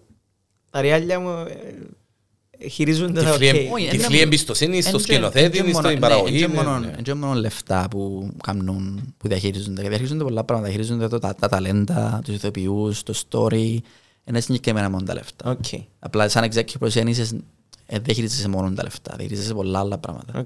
[0.71, 1.57] τα ριάλια μου ε,
[2.59, 3.55] ε, χειρίζονται τα Τυφλή οκ.
[3.57, 6.43] εμ- Όχι, Τυφλή είναι- εμπιστοσύνης στο Εν και- σκηνοθέτη, εν και μόνο- στην ναι, παραγωγή.
[6.43, 6.93] εν και ναι, μόνο- ναι.
[6.97, 9.81] εν και μόνο λεφτά που κάνουν, που διαχειρίζονται.
[9.83, 10.71] Διαχειρίζονται πολλά πράγματα.
[10.73, 13.77] Διαχειρίζονται το- τα, τα ταλέντα, τους ηθοποιούς, το story.
[14.25, 15.51] Είναι συγκεκριμένα μόνο τα λεφτά.
[15.51, 15.65] Οκ,
[15.99, 17.41] Απλά σαν executive producer δεν είσαι-
[17.87, 19.15] ε, δεν χειρίζεσαι μόνο τα λεφτά.
[19.17, 20.39] Διαχειρίζεσαι πολλά άλλα πράγματα.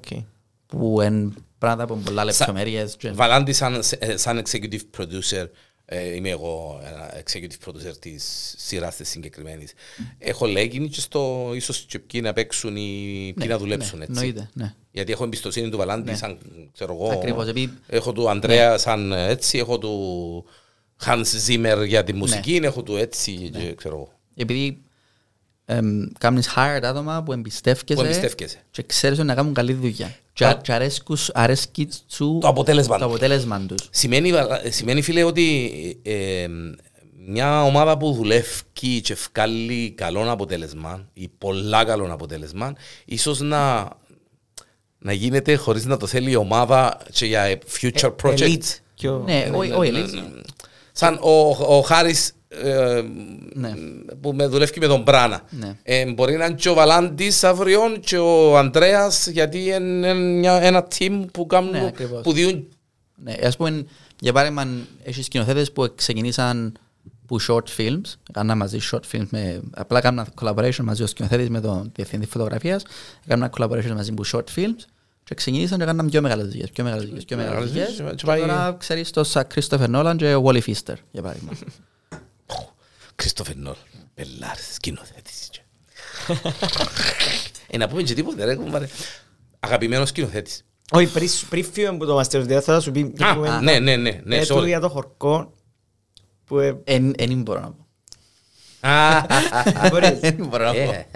[0.72, 0.78] Οκ.
[0.80, 2.96] Που είναι πράγματα που είναι πολλά λεπτομέρειες.
[2.96, 5.46] και- Βαλάντι σαν, ε, σαν executive producer,
[5.84, 9.72] ε, είμαι εγώ ένα executive producer της σειράς της συγκεκριμένης.
[10.18, 14.04] Έχω λέγει και στο ίσως και ποιοι να παίξουν ή ποιοι Ναι, να δουλέψουν ναι,
[14.04, 14.18] έτσι.
[14.20, 14.74] εννοείται, ναι.
[14.90, 16.16] Γιατί έχω εμπιστοσύνη του Βαλάντι Ναι.
[16.16, 16.38] σαν,
[16.72, 20.44] ξέρω εγώ, Ακριβώς, επειδή- έχω του Ανδρέα σαν έτσι, έχω του
[21.04, 24.12] Hans Zimmer για τη μουσική, έχω του έτσι και ξέρω εγώ.
[24.34, 24.82] Επειδή
[25.64, 28.58] εμ, κάνεις hired άτομα που εμπιστεύκεσαι, Που εμπιστεύκεσαι.
[28.70, 30.14] και ξέρεις ότι να κάνουν καλή δουλειά.
[30.32, 30.54] Και, Α.
[30.62, 33.10] και αρέσκους- αρέσκει σου Το αποτέλεσμα το τους.
[33.12, 33.88] αποτέλεσμα τους.
[33.90, 35.70] Σημαίνει, βα- σημαίνει φίλε ότι
[36.02, 36.12] ε,
[36.42, 36.48] ε,
[37.26, 42.72] μια ομάδα που δουλεύει και βγάλει καλό αποτέλεσμα ή πολλά καλό αποτέλεσμα,
[43.04, 43.88] ίσως να,
[44.98, 48.38] να γίνεται χωρίς να το θέλει η ομάδα και για future Ε, projects.
[48.38, 49.22] elite Πιο...
[49.26, 50.12] Ναι, ο- ο Ελίζ.
[50.92, 53.02] Σαν ο, ο Χάρης ε,
[53.54, 53.72] Ναι.
[54.20, 55.42] που με δουλεύει με τον Μπράνα.
[55.50, 55.76] Ναι.
[55.82, 60.86] Ε, μπορεί να είναι και ο Βαλάντης αύριο και ο Ανδρέας γιατί είναι μια- ένα
[60.98, 62.22] team που, κάνουν, Ναι, ακριβώς.
[62.22, 62.68] που διούν
[63.24, 63.84] Ναι, ας πούμε,
[64.20, 64.68] για παράδειγμα,
[65.04, 66.72] έχεις σκηνοθέτες που ξεκινήσαν
[67.26, 68.00] που short films,
[68.30, 72.82] έκαναν μαζί short films με, απλά έκαναν collaboration μαζί ο σκηνοθέτης με τον διευθυντή φωτογραφίας,
[73.26, 74.84] έκαναν collaboration μαζί που short films
[75.24, 77.96] και ξεκινήσαν και έκαναν πιο μεγάλες δουλειές, πιο μεγάλες δουλειές, πιο μεγάλες Μεγάλες δουλειές.
[77.96, 81.22] δουλειές, και Και πάει- τώρα ξέρεις το σαν Christopher Nolan και ο Wally Pfister, για
[81.22, 81.50] παράδειγμα.
[83.14, 83.74] Κρίστοφερ Νόλ.
[84.14, 85.50] Πελάρες, σκηνοθέτης.
[87.70, 88.88] ε, να πούμε και τίποτε ρε κουμπάρε.
[89.60, 90.64] Αγαπημένος σκηνοθέτης.
[90.90, 93.96] Όχι, πριν- πριν φύγουμε από το Masters Death θα σου πει Α, πούμε, ναι, ναι,
[93.96, 94.46] ναι, ναι, ε, sorry.
[94.58, 95.52] του για το χορκό
[96.44, 97.86] που ε, Εν εν μπορώ να πω.
[98.88, 100.18] Α, μπορείς.
[100.20, 101.06] Εν μπορώ να πω.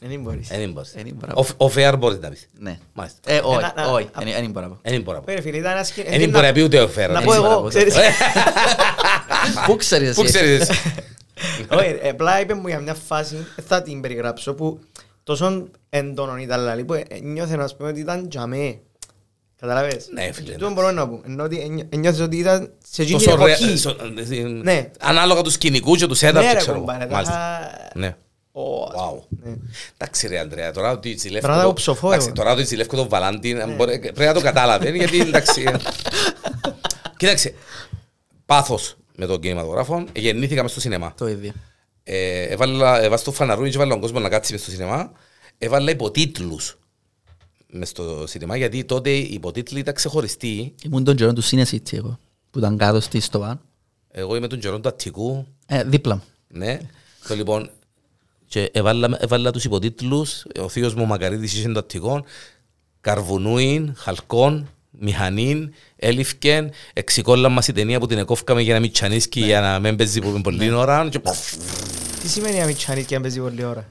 [0.00, 0.48] Ε, Δεν μπορείς.
[0.48, 0.92] Δεν μπορείς.
[0.94, 1.46] Δεν μπορώ να πω.
[1.58, 2.46] Ο- Ο Φεάρ μπορείς να πεις.
[2.58, 2.78] Ναι.
[2.92, 3.18] Μάλιστα.
[3.32, 4.78] Ε, όχι, να- να- όχι, εν- εν μπορώ να πω.
[4.82, 5.30] Δεν μπορώ να πω.
[5.32, 7.10] Όχι, ρε φίλε, ήταν ένα σκην- Δεν ε, μπορεί να- να πει ούτε ο Φεάρ.
[7.10, 7.68] Να Δεν πω μπορώ εγώ, πω.
[7.68, 7.94] ξέρεις.
[9.66, 10.32] Πού ξέρεις Πού εσύ.
[10.32, 10.80] ξέρεις εσύ;
[11.78, 14.78] Όχι, ε, απλά είπε μου για μια φάση, ε, θα την περιγράψω, που
[15.22, 18.78] τόσο έντονο ήταν λαλή, που ε, νιώθε να πούμε ότι ήταν τζαμέ.
[19.60, 21.20] Καταλαβες; Ναι, φίλε, Αυτό μπορώ να πω.
[21.26, 23.76] Ενώ ότι ένι- ένιωθες ότι ήταν σε εκείνη την Τόσο ρε- εποχή.
[23.76, 23.96] σο-
[24.30, 24.90] ε, Ναι.
[25.00, 26.80] Ανάλογα τους σκηνικούς και τους setup, Ναι, ρε, ξέρω εγώ.
[26.84, 27.60] κομπάρε, Μάλιστα.
[28.56, 28.62] Τα- Ναι.
[28.62, 29.22] Ω, Wow.
[29.44, 29.56] ναι.
[29.96, 32.36] Εντάξει ρε Ανδρέα, τώρα ότι ζηλεύω Τώρα το- το ψοφώ εντάξει, εγώ.
[32.36, 35.76] Τώρα ότι ζηλεύω τον Βαλάντι να μπορεί- πρέπει να το κατάλαβε γιατί εντάξει ε.
[37.16, 37.54] Κοίταξε,
[38.46, 41.52] πάθος με τον κινηματογράφο γεννήθηκα μες στο σινεμά Το ίδιο.
[42.02, 45.10] ε, έβαλα, έβαλα στο φαναρούι και έβαλα τον κόσμο να κάτσει μες στο σινεμά
[45.58, 46.78] έβαλα υποτίτλους
[47.70, 51.92] μες στο σινεμά γιατί τότε οι υποτίτλοι ήταν ξεχωριστοί Ήμουν τον καιρό του Cine City
[51.92, 52.18] εγώ,
[52.50, 53.60] που ήταν κάτω στη Στοβάν.
[54.10, 56.22] εγώ είμαι τον καιρό του Αττικού Ε, δίπλα μου.
[56.48, 56.78] Ναι.
[57.28, 57.70] Το λοιπόν,
[58.48, 62.24] και έβαλα, έβαλα τους υποτίτλους, ο θείος μου Μακαρίτης είχε το Αττικό,
[63.00, 69.40] Καρβουνούιν, Χαλκόν, Μηχανήν, Έλιφκεν, εξικόλα μας η ταινία που την εκόφκαμε για να μην τσανίσκει
[69.40, 71.54] για να μην παίζει που πολύ ώρα και ποφ,
[72.22, 73.88] Τι σημαίνει αμιτσάνη και αν παίζει πολλή ώρα;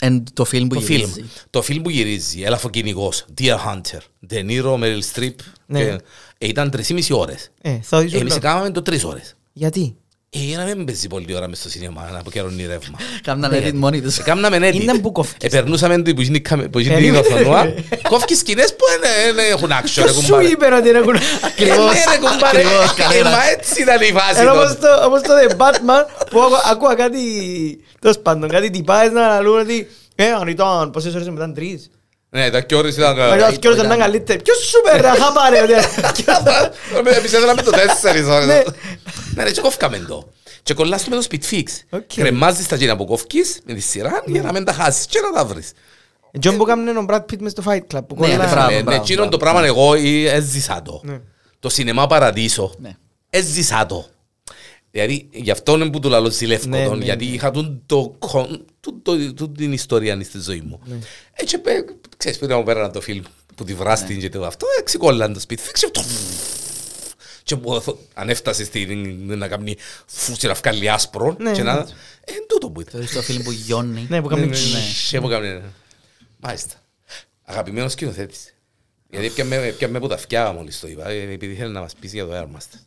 [0.00, 0.98] Εν το φιλμ που το φιλμ.
[1.00, 1.24] γυρίζει.
[1.50, 3.98] Το φιλμ που γυρίζει, Ελαφοκυνηγός, Deer Hunter,
[4.30, 5.34] De Niro, Meryl Streep,
[5.66, 5.78] Ναι.
[5.84, 5.98] και,
[6.38, 7.50] ε, ήταν τρεις ή μισή ώρες.
[7.62, 8.40] Ε, θα δεις Εμείς όλα.
[8.40, 9.34] κάναμε το τρεις ώρες.
[9.52, 9.96] Γιατί;
[10.30, 12.98] Ε, για να μην παίζει πολλή ώρα μες στο σινεμά, να αποκαιρώνει ρεύμα.
[13.22, 14.16] Κάμναν edit μόνοι τους.
[14.22, 14.74] Κάμναμε edit.
[14.74, 15.48] Είναι που κόφκεις.
[15.48, 17.18] Επερνούσαμε το που γίνει καμε- που γίνει Ε, την ναι.
[17.18, 17.74] οθονούα.
[18.08, 19.96] Κόφκεις σκηνές που δεν- δεν έχουν action.
[19.96, 20.46] ρε Ποιος σου κουμπάρε.
[20.48, 21.20] είπε ότι είναι κουνά.
[21.56, 22.58] Ε, ναι, ρε κουμπάρε.
[22.58, 23.32] ακριβώς, Ε, κανένας.
[23.32, 24.64] Μα έτσι ήταν η βάση Ενώ τότε.
[24.64, 27.20] όπως το, όπως το The Batman που άκου- ακούω κάτι,
[28.00, 31.90] τέλος πάντων, κάτι τυπάες να λούν ότι ε, αν ήταν, πόσες ώρες μετά τρεις.
[32.30, 33.16] Ναι, τα κιόρες ήταν...
[33.16, 34.42] Μετά και ώρες ήταν καλύτερη.
[34.42, 35.72] Ποιος σου είπε ρε, χαπάρε ότι...
[37.16, 38.32] Εμείς έδραμε το τέσσερις Ναι.
[38.34, 38.46] ώρες.
[39.34, 40.28] Ναι ρε, και κόφκαμε το.
[40.62, 41.62] Και κολλάς το με το speed fix.
[41.90, 42.00] Οκ.
[42.14, 45.30] Κρεμάζεις τα γίνα που κόφκεις με τη σειρά για να μην τα χάσεις και να
[45.38, 45.72] τα βρεις.
[46.40, 48.76] Τζον που έκαμε ο Brad Pitt μες στο Fight Club που Ναι, κολλά- μπράβο, Ναι,
[48.76, 49.58] ναι, μπράβο, εκείνον το μπράβο.
[49.58, 51.00] πράγμα εγώ ε, έζησα το.
[51.04, 51.20] Ναι.
[51.60, 52.74] Το σινεμά παραδείσο.
[52.78, 52.90] Ναι.
[53.30, 54.06] Έζησα το.
[54.90, 57.32] Δηλαδή, γι' αυτό είναι που του λαλώ ζηλεύω Ναι, τον, ναι, γιατί ναι.
[57.34, 60.80] είχα τον το, κον- του- το- του- την ιστορία στη ζωή μου.
[60.84, 60.96] Ναι.
[61.32, 63.22] Έτσι, πέ- ξέρεις, πήραμε πέρα το φιλμ
[63.54, 65.90] που τη βράστην και το αυτό, εξικόλλαν το σπίτι, φίξε,
[67.42, 68.90] και που θω- αν έφτασε στην,
[69.38, 69.76] να κάνει
[70.06, 71.74] φούτσι να βγάλει άσπρο Ναι, και να...
[71.74, 71.80] ναι.
[72.24, 72.92] Ε, τούτο που ήταν.
[72.92, 74.06] Θεωρείς το φιλμ που γιώνει.
[74.08, 74.46] Ναι, που Ναι, έκαμε...
[74.56, 74.80] ναι, ναι.
[75.10, 75.62] Και που έκανε, ναι.
[76.38, 76.74] Μάλιστα.
[77.42, 78.54] Αγαπημένος σκηνοθέτης.
[79.10, 82.12] Γιατί έπιαμε έπιαμε από τα φτιά μόλις το είπα, ε, επειδή θέλει να μας πεις
[82.12, 82.78] για το Airmaster.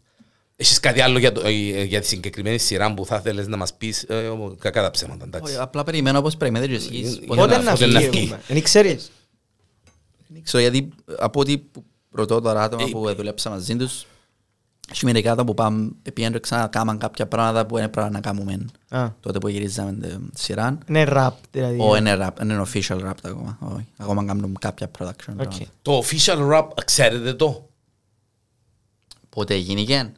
[0.61, 3.73] Έχεις κάτι άλλο για, το, ε, για τη συγκεκριμένη σειρά που θα θέλεις να μας
[3.73, 5.55] πεις, ε, όμως, κακά τα ψέματα, Όχι, εντάξει.
[5.59, 7.15] Απλά περιμένω όπως περιμένετε και εσείς.
[7.17, 8.19] Ε, Πότε Πότε να- να πότε να φύγει, φύγει.
[8.19, 8.41] ρε, κουμπάρε.
[8.47, 9.11] Δεν ξέρεις.
[10.27, 10.89] Δεν ξέρω, γιατί
[11.19, 14.05] από ό,τι που ρωτώ τώρα άτομα Ε, που δουλέψα μαζί τους,
[14.91, 18.65] έχει μερικά άτομα που πάμε, επειδή ξανά κάμαν κάποια πράγματα που δεν πρέπει να κάνουμε
[18.89, 20.77] Α, τότε που γυρίζαμε τη σειρά.
[20.89, 21.77] Είναι wrap, δηλαδή.
[21.79, 23.57] Όχι, είναι wrap, είναι official wrap ακόμα.
[23.61, 25.09] Όχι, ακόμα κάνουμε κάποια production.
[25.09, 25.35] Οκ.
[25.35, 25.65] πράγματα.
[25.81, 27.69] Το official rap, ξέρετε το;
[29.29, 30.11] Πότε γίνηκε;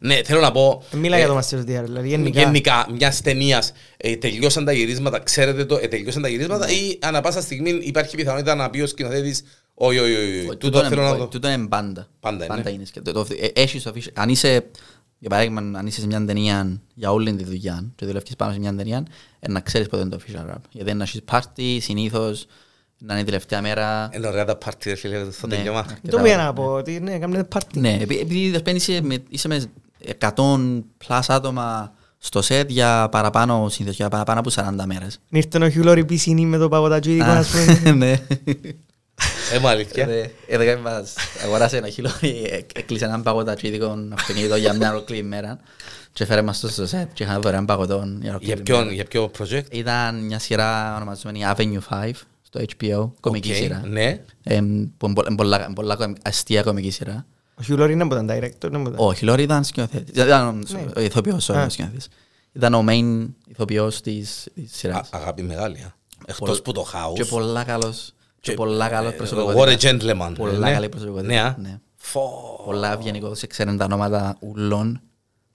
[0.00, 0.82] Ναι, θέλω να πω...
[0.92, 2.40] Μίλα ε, για το Masters DR, δηλαδή γενικά.
[2.40, 7.20] Γενικά, μιας ταινίας ε, τελειώσαν τα γυρίσματα, ξέρετε το, ε, τελειώσαν τα γυρίσματα ή ανά
[7.20, 9.42] πάσα στιγμή υπάρχει πιθανότητα να πει ο σκηνοθέτης
[9.78, 11.26] όχι, όχι, όχι, όχι, τούτο θέλω να δω.
[11.26, 12.06] Τούτο είναι πάντα.
[12.20, 12.54] Πάντα είναι.
[12.54, 12.84] Πάντα είναι.
[12.92, 14.66] Και το- το- ε, έχεις official- Αν είσαι,
[15.18, 18.58] για παράδειγμα, αν είσαι σε μια ταινία για όλη τη δουλειά και δουλεύεις πάνω σε
[18.58, 19.02] μια ταινία,
[19.40, 20.60] ε, να ξέρεις πότε είναι το official rap.
[20.70, 22.46] Γιατί να έχεις πάρτι, συνήθως,
[22.98, 24.10] να είναι η τελευταία μέρα.
[24.14, 25.56] Είναι ωραία τα πάρτι, ρε φίλε, στο Ναι.
[25.56, 25.86] τελειώμα.
[26.10, 27.80] Το πήγα να πω, ότι ναι, κάνουμε πάρτι.
[27.80, 29.64] Ναι, επει- επειδή δες, πέντε είσαι με, είσαι με
[30.18, 35.18] 100 plus άτομα στο σετ για παραπάνω, συνήθως, για παραπάνω από 40 μέρες.
[35.30, 37.92] Ήρθε ο Χιούλορ πισίνη με το παγωτατζίδικο, Α, ας πούμε.
[37.92, 38.20] Ναι.
[39.52, 40.08] Ε, μου αλήθεια.
[40.48, 42.10] Έδωκα μας αγοράσει ένα χείλο,
[42.74, 45.58] έκλεισε έναν παγωτατσίδικο αυτοκίνητο για μια ολόκληρη μέρα
[46.12, 48.92] και φέρε μας το στο σετ και είχαμε δωρεάν παγωτών για Για ολόκληρη ποιον, μέρα.
[48.92, 52.10] για ποιο project; Ήταν μια σειρά ονομαζόμενη Avenue 5
[52.42, 53.82] στο HBO, κομική Οκ, σειρά.
[53.86, 54.20] Ναι.
[54.42, 57.26] Εμ, που είναι πο- είναι πολλά- πολλά κομι- αστεία κομική σειρά.
[57.60, 58.94] Ο Hugh Laurie δεν ήταν director, δεν ήταν.
[58.96, 60.22] Ο Hugh Laurie ήταν σκηνοθέτης.
[60.22, 60.80] Ήταν Ναι.
[60.96, 61.64] ο ηθοποιός, όχι Α.
[61.64, 62.08] ο σκηνοθέτης.
[62.52, 65.08] Ήταν ο main ηθοποιός της, της Α- σειράς.
[65.12, 65.78] Αγάπη μεγάλη.
[65.78, 65.94] α.
[66.26, 67.28] Εκτός Πολλ- που το Και House.
[67.28, 68.12] πολλά καλός.
[68.40, 69.64] Και πολλά καλός ε, προσωπικότητας.
[69.64, 70.32] What a gentleman.
[70.36, 70.72] Πολλά Ναι.
[70.72, 71.26] καλή προσωπικότητα.
[71.32, 71.56] Ναι, α.
[71.58, 71.80] Ναι.
[71.94, 72.30] Φω.
[72.64, 75.00] Πολλά ευγενικός, ξέρουν τα ονόματα ουλών.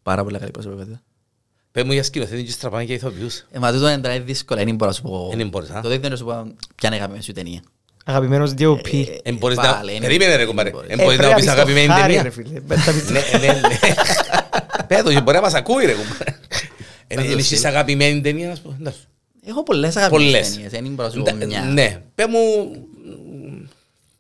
[0.04, 1.02] Πάρα πολλά καλή προσωπικότητα.
[1.72, 3.46] Πες μου για σκηνοθέτη και στραπάνε και ηθοποιούς.
[3.52, 5.34] Ε, μα τούτο είναι τώρα δύσκολο, δεν μπορώ να σου πω.
[5.36, 5.82] Δεν μπορείς, α.
[5.82, 6.32] Το δεν μπορώ να σου πω
[6.76, 7.62] ποια είναι η αγαπημένη σου ταινία.
[8.06, 8.94] Αγαπημένος DOP.
[8.94, 9.92] Ε, Εν μπορείς πάλι, να...
[9.92, 10.70] είναι- Περίμενε ρε κουμπάρε.
[10.70, 10.90] μπορείς.
[10.90, 12.22] Εν Ε, μπορείς πρέπει να πεις πεις το αγαπημένη χάρη, ταινία.
[12.24, 12.60] ρε φίλε.
[12.68, 13.78] Τα πεις- Ναι, ναι, ναι.
[14.88, 16.36] Πέτω και μπορεί να μας ακούει ρε κουμπάρε.
[17.08, 18.76] Είναι είναι εσείς αγαπημένη ταινία να σου πω.
[18.80, 19.00] Εντάξει.
[19.46, 20.52] Έχω πολλές αγαπημένες Πολλές.
[20.52, 21.62] ταινίες, δεν μπορώ να σου πω Ντε- μια.
[21.62, 22.02] Ναι.
[22.16, 22.40] Πες μου
[23.60, 23.66] μ,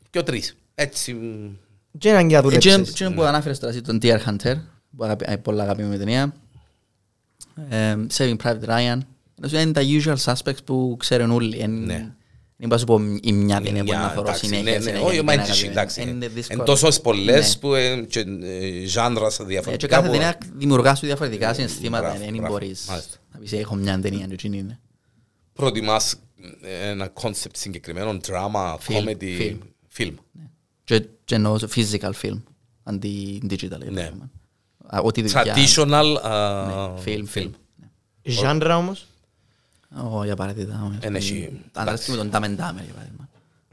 [0.09, 0.55] πιο τρεις.
[0.75, 1.13] Έτσι.
[1.13, 1.49] μ,
[1.97, 2.75] Και έναν και να δουλέψεις.
[2.75, 4.55] Εκείνο που ανάφερες τώρα εσύ, τον Deer Hunter,
[4.97, 6.33] που αγαπη- ε, πολλά αγαπημένη ταινία.
[7.69, 8.97] Ε, Saving Private Ryan.
[9.35, 11.57] Νομίζω Είναι τα usual suspects που ξέρουν όλοι.
[11.59, 12.07] Εν- Ναι.
[12.63, 14.63] Δεν πάω να σου πω η μια ταινία που μια, να θωρώ εντάξει, συνέχεια.
[14.63, 14.81] ναι, ναι.
[14.81, 15.71] συνέχεια, Όχι, είναι μα είναι αγαπημένη.
[15.71, 16.01] εντάξει.
[16.01, 16.63] Είναι Είναι δύσκολο.
[16.63, 17.59] τόσες πολλές Ναι.
[17.59, 19.95] που ε, και, ε, genres Ε, Και διαφορετικά.
[19.95, 22.03] κάθε που- ταινία δημιουργά σου διαφορετικά συναισθήματα.
[22.09, 22.47] Μπράβο, Δεν μπράβο.
[22.51, 23.17] μπορείς Μάλιστα.
[23.33, 24.79] να πεις έχω μια ταινία και εκείνη είναι.
[25.53, 26.15] Προτιμάς
[26.61, 29.57] ε, ένα concept συγκεκριμένο, drama, Φιλμ, comedy, φιλμ.
[29.97, 30.13] film.
[30.83, 32.41] Και- Και εννοώ σε physical film,
[32.83, 33.59] αντί digital.
[33.59, 33.85] για Ναι.
[33.93, 34.29] παράδειγμα.
[34.87, 37.49] Α, Ό,τι δουλειά- Traditional α, Ναι, film, film.
[38.23, 39.07] Ζάντρα όμως;
[39.95, 40.97] Ω, για παράδειγμα.
[40.99, 43.27] Εν έχει- Αν αρέσκει με τον Τάμεν Τάμερ, για παράδειγμα.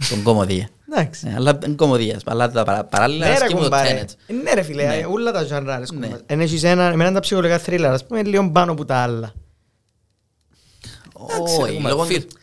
[0.09, 0.69] Τον κομμωδία.
[0.93, 1.27] Εντάξει.
[1.27, 2.23] Ναι, Αλλά είναι κομμωδίας.
[2.27, 4.05] Αλλά τα παρα- παράλληλα Ναι ρε αρέσκει μου το κουμπάρε.
[4.07, 4.13] Tenet.
[4.27, 4.97] Ε, Ναι ρε φίλε, Ναι.
[4.97, 6.09] ε, όλα τα ζάντρα αρέσκουν Ναι.
[6.09, 6.21] μας.
[6.27, 9.33] Εν έχεις ένα, εμένα τα ψυχολογικά θρίλερ, ας πούμε, λίγο πάνω από τα άλλα.
[11.41, 12.21] Όχι, έχουμε λόγω φιλμ.
[12.23, 12.37] του-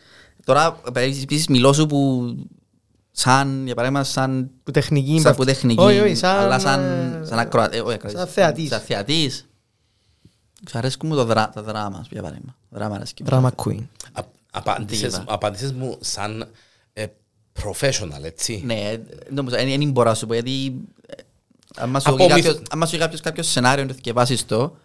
[0.44, 2.26] Τώρα, επίσης, μιλώ σου που
[3.10, 5.20] σαν, για παράδειγμα, σαν Που τεχνική.
[5.20, 6.38] σαν που που τεχνική, Όχι, όχι, σαν...
[6.38, 6.80] αλλά σαν,
[7.22, 9.45] ε, σαν ακροατής, όχι ακροατής, σαν θεατής.
[10.56, 10.70] Σαν θεατής.
[10.70, 12.56] Σου αρέσκουν μου το δρα, τα δράμα, για παράδειγμα.
[12.70, 13.28] Δράμα αρέσκει μου.
[13.32, 13.82] Drama queen.
[14.12, 15.24] Α- απάντησες- Diva.
[15.26, 16.48] Απάντησες μου σαν
[16.92, 17.06] ε,
[17.62, 18.62] professional, έτσι.
[18.64, 18.96] Ναι,
[19.30, 20.74] νομίζω, δεν δεν μπορώ να σου πω, γιατί
[21.06, 21.22] ε,
[21.76, 24.76] άμα σου Απομυθ- πει κάποιος- άμα σου πει κάποιος κάποιο σενάριο να το θυκευάσεις το,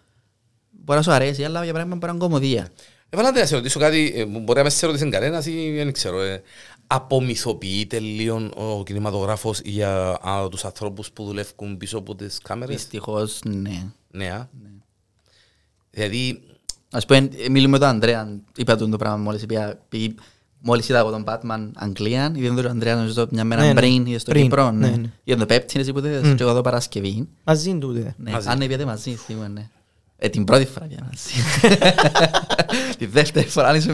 [0.70, 2.70] μπορεί να σου αρέσει, αλλά για παράδειγμα μπορεί να είναι κομμωδία.
[3.10, 6.22] Έβαλα να σε ρωτήσω κάτι, ε, μπορεί να με σε ρωτήσει κανένας ή δεν ξέρω.
[6.22, 6.42] ε,
[6.88, 13.40] Απομυθοποιείται λίγο ο κινηματογράφος για α, τους ανθρώπους που δουλεύουν πίσω από τις κάμερες; Δυστυχώς,
[13.46, 13.84] ναι.
[14.12, 14.50] Ναι, α.
[15.92, 16.42] Δηλαδή,
[16.94, 20.16] Ας πούμε, ε, μιλούμε με τον Ανδρέα, είπα του το πράγμα μόλις, είπα, πει-
[20.60, 23.74] μόλις είδα από τον Batman Αγγλία, είδε τον Ανδρέα νομίζω μια μέρα Ναι, ναι.
[23.74, 24.96] πριν, είδε στο Πριν, Κύπρο, ναι, ναι.
[24.96, 25.10] ναι.
[25.24, 27.28] Είδε το Πέπτη, εσύ που είδες, και εγώ εδώ Παρασκευή.
[27.44, 28.16] Μαζί τούτε.
[28.18, 28.48] Ναι, Μαζί.
[28.50, 29.70] αν ναι, πήγατε μαζί, σίγουρα, ναι.
[30.18, 31.34] Ε, την πρώτη φορά πια μαζί.
[32.98, 33.92] Τη δεύτερη φορά, αν είσαι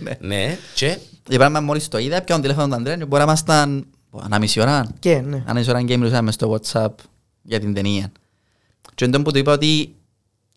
[0.00, 0.16] ναι.
[0.20, 0.86] ναι, και;
[1.28, 3.86] Για παράδειγμα, μόλις το είδα, πιάνω τηλέφωνο του Ανδρέα και μπορεί να ήμασταν
[4.22, 4.88] ανά μισή ώρα.
[4.98, 5.42] Και, ναι.
[5.46, 6.88] Ανά μισή ώρα και μιλούσαμε στο WhatsApp
[7.42, 8.12] για την ταινία.
[8.94, 9.94] Και εντός που του είπα ότι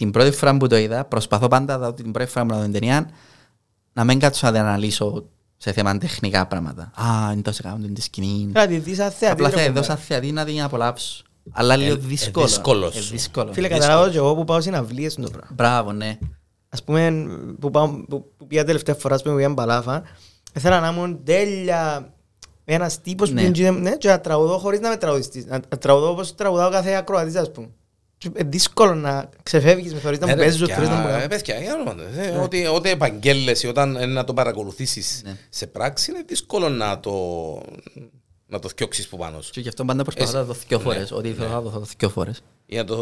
[0.01, 2.57] την πρώτη φορά που το είδα, προσπαθώ πάντα να δω την πρώτη φορά που να
[2.57, 3.09] δω την ταινία,
[3.93, 5.25] να μην κάτσω να την αναλύσω
[5.57, 6.81] σε θέμα τεχνικά πράγματα.
[6.95, 8.49] Α, είναι τόσο κάνουν την σκηνή.
[8.53, 9.33] Κάτι δεις σαν θεατή.
[9.33, 9.79] Απλά ρε θα κουμπάρε.
[9.79, 11.23] δω σαν θεατή να την απολαύσω.
[11.51, 12.45] Αλλά λίγο Ε, ε, δύσκολο.
[12.45, 13.11] δύσκολος Ε, σου.
[13.11, 13.53] δύσκολο.
[13.53, 13.81] Φίλε, δύσκολο.
[13.87, 15.49] καταλάβω και εγώ που πάω συναυλίες είναι το πράγμα.
[15.55, 16.17] Μπράβο, ναι.
[16.69, 17.25] Ας πούμε,
[17.59, 20.03] που, πάω, που, που πήγα τελευταία φορά, ας πούμε, που πήγα μπαλάφα,
[20.53, 22.13] ήθελα να ήμουν τέλεια
[22.65, 23.41] ένας τύπος που Ναι.
[23.51, 25.45] πήγαινε ναι, και να τραγουδώ χωρίς να με τραγουδιστείς.
[25.45, 27.69] Να, να τραγουδώ όπως τραγουδάω κάθε ακροατής, ας πούμε.
[28.21, 30.95] Και Είναι δύσκολο να ξεφεύγεις με θωρείς να Ε, μου ρε, παίζεις, παιδιά, θωρείς να
[30.95, 31.27] μου ε, κάνεις.
[31.27, 35.37] παιδιά, για όνομα του Θεού, ότι- Ό,τι επαγγέλλεσαι όταν ε, να το παρακολουθήσεις Ναι.
[35.49, 37.11] σε πράξη είναι δύσκολο να το
[38.47, 39.51] να το θιώξεις που πάνω σου.
[39.51, 41.11] Και γι' αυτό πάντα προσπαθώ να το δω δυο φορές.
[41.11, 42.43] Ό,τι θέλω να το δω δυο φορές.
[42.65, 42.95] Για το...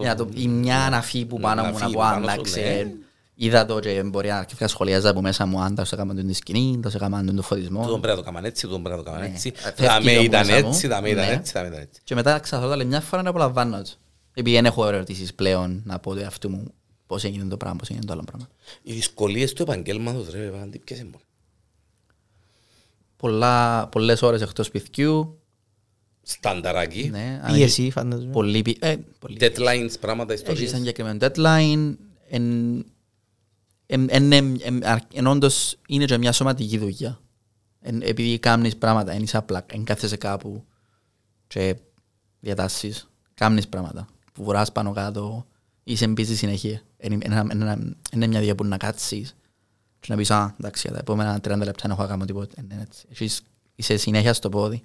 [0.00, 2.32] Για να το, η μια αναφή που πάνω μου Αναφή να που πω πάνω σου,
[2.32, 2.60] άνταξε.
[2.60, 2.92] ναι.
[3.34, 6.80] Είδα το και μπορεί να αρχικά σχολιάζα από μέσα μου αν τόσο έκαναν την σκηνή,
[6.82, 7.82] τόσο έκαναν τον φωτισμό.
[7.82, 9.34] Τούτον πρέπει να το κάνουμε έτσι, τούτον πρέπει να το κάνουμε Ναι.
[9.34, 9.52] έτσι.
[9.56, 10.68] Ε, φεύγει Δαμέ το ήταν μέσα μου.
[10.68, 11.32] έτσι, δαμέ ήταν Ναι.
[11.32, 12.00] έτσι, δαμέ ήταν έτσι.
[12.04, 13.90] Και μετά ξαφνικά άλλη μια φορά να απολαμβάνω το.
[14.40, 16.72] Επειδή δεν έχω ερωτήσεις πλέον να πω το εαυτού μου
[17.06, 18.48] πώς έγινε το πράγμα, πώς έγινε το άλλο πράγμα.
[18.82, 21.24] Οι δυσκολίες του επαγγέλματος, ρε, Βάντι, ποιες είναι μόνο.
[23.16, 25.40] Πολλά, πολλές ώρες εκτός σπιτιού.
[26.22, 28.32] Στανταράκι, Ναι, αν Πίεση, φαντάζομαι.
[28.32, 29.36] Πολύ, πι- ε, πολύ.
[29.40, 30.68] deadlines, πράγματα, Έχει ιστορίες.
[30.70, 31.94] ένα συγκεκριμένο deadline.
[32.28, 32.84] Εν,
[33.86, 37.20] εν, εν, εν, εν, αρ- εν όντως είναι και μια σωματική δουλειά.
[37.80, 40.64] Εν, επειδή κάνεις πράγματα, εν είσαι απλά, εν κάθεσαι κάπου
[41.46, 41.76] και
[42.40, 44.08] διατάσσεις, κάνεις πράγματα.
[44.40, 45.46] Που βουράς πάνω κάτω,
[45.84, 46.82] είσαι busy συνέχεια.
[46.96, 49.36] Εν- εν- εν- εν- εν- Είναι μια δουλειά που να κάτσεις
[50.00, 52.54] και να πεις, α, εντάξει, για τα επόμενα 30 λεπτά δεν έχω να κάνω τίποτα.
[52.56, 53.04] Εν- εν έτσι.
[53.10, 53.40] Έχεις-
[53.74, 54.82] Είσαι συνέχεια στο πόδι.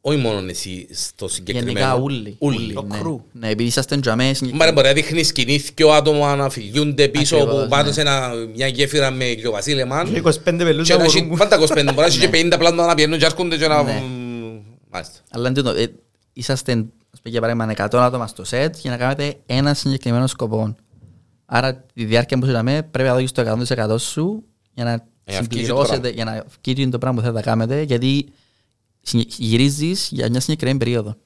[0.00, 1.78] Όχι μόνο εσύ στο συγκεκριμένο.
[1.78, 2.36] Γενικά ούλοι.
[2.38, 2.72] Ούλοι.
[2.72, 3.00] Το ναι.
[3.02, 3.16] crew.
[3.32, 7.36] Ναι, επειδή είσαστε τζαμές, Μα ρε, μπορεί να δείχνεις σκηνή δυο άτομα να φιλιούνται πίσω
[7.36, 7.92] Ακριβώς, από πάνω ναι.
[7.92, 10.12] σε ένα- μια γέφυρα με γεωβασίλεμαν.
[10.12, 11.38] Και 25 πελούς Και να να έχει μπορούν.
[11.38, 13.82] πάντα 25, μπορείς να έχει και 50 πλάτα να πιένουν και έρχονται και να...
[13.82, 14.02] Ναι.
[14.90, 15.18] Μάλιστα.
[15.30, 15.92] Αλλά είναι τούτο, ε,
[16.32, 16.88] είσαστε, ας πούμε,
[17.28, 20.74] για παράδειγμα, 100 άτομα στο σετ για να κάνετε ένα συγκεκριμένο σκοπό.
[21.46, 23.42] Άρα τη διάρκεια που σου λέμε πρέπει να δώσεις το
[23.92, 24.44] 100% σου
[24.74, 26.08] για να να βγει και το συμπληρώσετε, πράγμα.
[26.08, 28.28] για να βγει το πράγμα που θέλετε να κάνετε, γιατί
[29.00, 31.16] συνε- γυρίζεις για μια συγκεκριμένη περίοδο.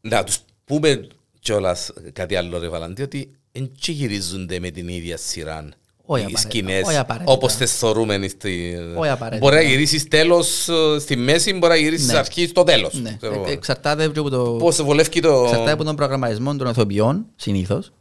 [0.00, 1.06] Να τους πούμε
[1.40, 5.68] κιόλας κάτι άλλο ρε Βαλαντή, ότι δεν και γυρίζονται με την ίδια σειρά
[6.10, 7.32] Όχι οι απαραίτητα, σκηνές, όχι απαραίτητα.
[7.32, 8.28] όπως τις θεωρούμε.
[8.28, 8.76] Στη...
[8.96, 9.46] Όχι απαραίτητα.
[9.46, 12.18] Μπορεί να γυρίσεις τέλος ε, στη μέση, μπορεί να γυρίσεις Ναι.
[12.18, 12.94] αρχή στο τέλος.
[12.94, 13.44] Ναι, Ξέρω εγώ.
[13.48, 14.42] Ε, εξαρτάται και από το...
[14.42, 15.42] Πώς βολεύει το...
[15.44, 17.92] Εξαρτάται από τον προγραμματισμό των ηθοποιών, συνήθως.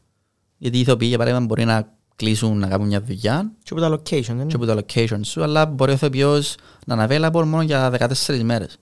[0.58, 3.89] Γιατί οι ηθοποιοί, για παράδειγμα, μπορεί να κλείσουν να κάνουν μια δουλειά Και από τα
[3.89, 6.55] location, δεν και είναι; από το location σου, αλλά μπορεί ο ηθοποιός
[6.86, 7.93] να είναι available μόνο για
[8.28, 8.78] 14 μέρες.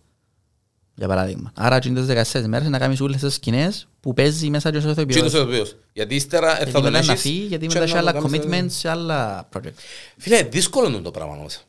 [0.96, 1.52] Για παράδειγμα.
[1.56, 4.80] Άρα, εκείνες τις 14 μέρες να κάνεις όλες τις σκηνές που παίζει μέσα και ο
[4.80, 5.34] Τι είναι ηθοποιός.
[5.34, 5.76] ο ηθοποιός.
[5.94, 7.94] Γιατί ύστερα ε, Γιατί θα τον μετά να έχεις φύγει, γιατί και μετά να έχει
[7.94, 9.74] το άλλα κάνεις, ε, commitments σε άλλα project.
[10.18, 11.60] Φίλε, δύσκολο είναι το πράγμα όμως.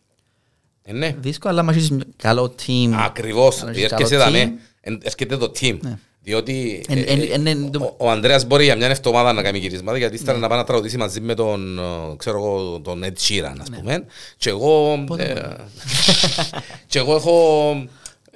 [0.84, 1.14] Ε, ναι.
[1.20, 2.90] Δύσκολο, αλλά μας έχεις καλό team.
[2.92, 3.62] Ακριβώς.
[3.62, 4.48] Αν έχεις Έρχεσαι καλό εδώ, team.
[4.48, 4.52] ναι.
[4.80, 5.78] Εν- Έρχεται το team.
[5.80, 5.98] Ναι.
[6.22, 9.42] Διότι Εν- ε, εν- ε, εν- εν- ο- ο Ανδρέας μπορεί για μια εβδομάδα να
[9.42, 10.18] κάνει γυρίσματα γιατί Ναι.
[10.20, 11.82] ύστερα να πάει να τραγουδήσει μαζί με τον, ε,
[12.16, 14.04] ξέρω εγώ, τον Ed Sheeran, ας πούμε.
[14.36, 15.34] Και εγώ, ε,
[16.86, 17.86] και εγώ έχω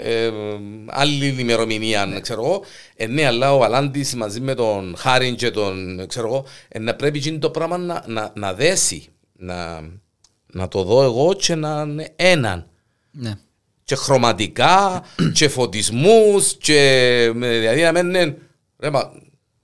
[0.03, 0.31] ε,
[0.87, 2.63] άλλη ημερομηνία, ξέρω εγώ.
[2.97, 6.95] Ε, ναι, αλλά ο Βαλάντης μαζί με τον Χάριν και τον, ξέρω εγώ, ε, να
[6.95, 9.81] πρέπει εκείνο το πράγμα να, να, να δέσει, να,
[10.53, 12.67] να το δω εγώ και να είναι έναν
[13.11, 13.35] Ναι.
[13.85, 15.03] και χρωματικά
[15.35, 18.35] και φωτισμούς και με- δηλαδή να μένουν
[18.79, 19.13] ρε μα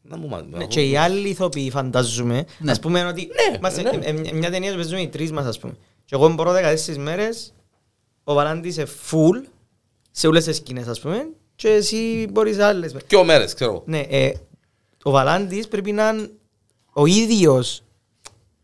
[0.08, 2.70] να μου Ναι, μάθει Και οι άλλοι ηθοποιοί φαντάζομαι, Ναι.
[2.70, 3.20] ας πούμε ότι
[3.50, 3.90] Ναι, είμαστε- ναι.
[4.06, 5.72] ε, ε, μια ταινία που παίζουμε οι τρεις μας ας πούμε.
[6.04, 7.54] Και εγώ μπορώ 14 μέρες,
[8.24, 9.48] ο Βαλάντης είναι full
[10.18, 12.92] σε όλες τις σκηνές ας πούμε και εσύ μπορείς άλλες.
[12.92, 13.08] μέρες.
[13.08, 14.32] και ο μέρες ξέρω εγώ Ναι, ε,
[15.02, 16.30] ο Βαλάντης πρέπει να είναι
[16.92, 17.82] ο ίδιος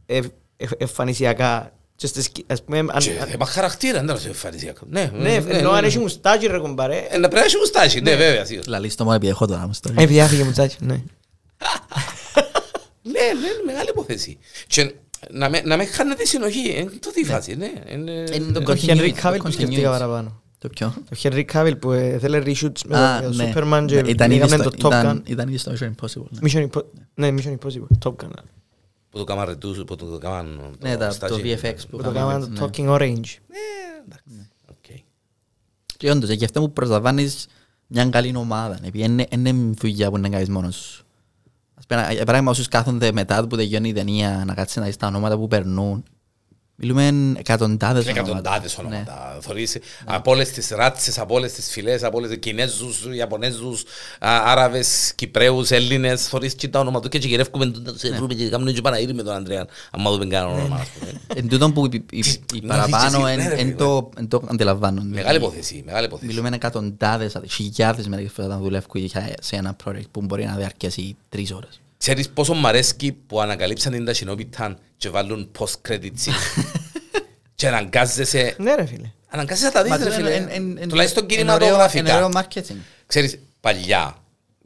[0.07, 0.21] ε,
[0.57, 1.73] ε, εμφανισιακά.
[1.97, 5.35] Και στις σκη- ας πούμε, αν- και αν- θέμα χαρακτήρα δεν είναι εμφανισιακό ναι Ναι,
[5.35, 6.97] ενώ αν έχει μουστάκι ρε κομπάρε.
[7.11, 8.69] Ε, να πρέπει να έχει μουστάκι ναι βέβαια σίγουρα.
[8.71, 9.63] Λαλείς το μόνο επειδή έχω τώρα.
[9.65, 10.95] όμως το- Ε, πια φύγε μουστάκι, ναι.
[13.03, 14.95] ναι ναι είναι μεγάλη υπόθεση και
[15.31, 18.73] να με, να με χάνετε συνοχή είναι το τι φάση ναι είναι- Είναι το Το
[18.73, 19.93] continuity, Henry το Cavill που σκεφτήκα continuity.
[19.93, 20.42] παραπάνω.
[20.63, 23.53] Το ποιο; Το Henry Cavill που ε, θέλει reshoots με Α, το ναι.
[23.55, 25.01] Superman και Ναι, ήταν ήδη πήγαμε στο- το Top Gun.
[25.01, 26.27] ήταν- Ήταν ήδη στο Mission Impossible.
[26.31, 26.39] ναι.
[26.53, 26.85] Mission Impo-
[27.15, 28.29] Ναι, Mission Impossible, Top Gun.
[29.11, 31.43] που το κάμαν ρετούς που το κάμαν Ναι, τα- το στάζι.
[31.45, 32.71] VFX που Που το κάναμε, κάναμε το ναι.
[32.73, 33.35] Talking Orange.
[33.49, 34.97] ναι εντάξει οκ.
[35.97, 37.47] Και όντως, και αυτό που προσλαμβάνεις
[37.87, 38.79] μια καλή ομάδα.
[38.85, 41.05] Επειδή είναι- είναι δουλειά που να κάνεις μόνος σου.
[41.75, 44.97] Ας πούμε, για παράδειγμα, όσους κάθονται μετά που τελειώνει η ταινία να κάτσεις να δεις
[44.97, 46.03] τα ονόματα που περνούν.
[46.85, 48.21] Μιλούμε εκατοντάδες ονόματα.
[48.31, 48.85] Εκατοντάδες Ναι.
[48.87, 49.39] ονόματα.
[49.41, 53.83] Θωρείς από όλες τις ράτσες, από όλες τις φυλές, από όλες τις Κινέζους, Ιαπωνέζους,
[54.19, 56.29] α, Άραβες, Κυπρέους, Έλληνες.
[56.29, 58.17] Θωρείς και τα ονόματα και γυρεύκουμε σε Ναι.
[58.17, 59.67] βρούμε και κάνουμε και Παναγύρι με τον Ανδρέα.
[59.91, 61.21] Αν δούμε κανένα όνομα, ας πούμε.
[61.35, 62.25] Εν τούτον που οι- οι-
[62.55, 63.73] οι Να παραπάνω δεις εσύ, εν- ναι, ρε, εν φίλε.
[63.75, 65.09] το- εν το αντιλαμβάνονται.
[65.15, 66.27] Μεγάλη υπόθεση, μεγάλη υπόθεση.
[66.31, 71.17] Μιλούμε εκατοντάδες, χιλιάδες μερικές φορές να δουλεύουν για- σε ένα project που μπορεί να διαρκέσει
[71.29, 71.81] τρεις ώρες.
[72.03, 76.65] Ξέρεις πόσο μ' αρέσκει που ανακαλύψαν την ταχυνόπιτα και βάλουν post-credit scene.
[77.55, 79.11] Και αναγκάζεσαι, Ναι ρε φίλε.
[79.29, 80.35] αναγκάζεσαι να τα δεις Μα ρε τούτο φίλε.
[80.35, 82.49] εν- εν- εν- Τουλάχιστον εν ωραίο- εν ωραίο κινηματογραφικά.
[82.75, 82.77] marketing.
[83.07, 84.17] Ξέρεις, παλιά,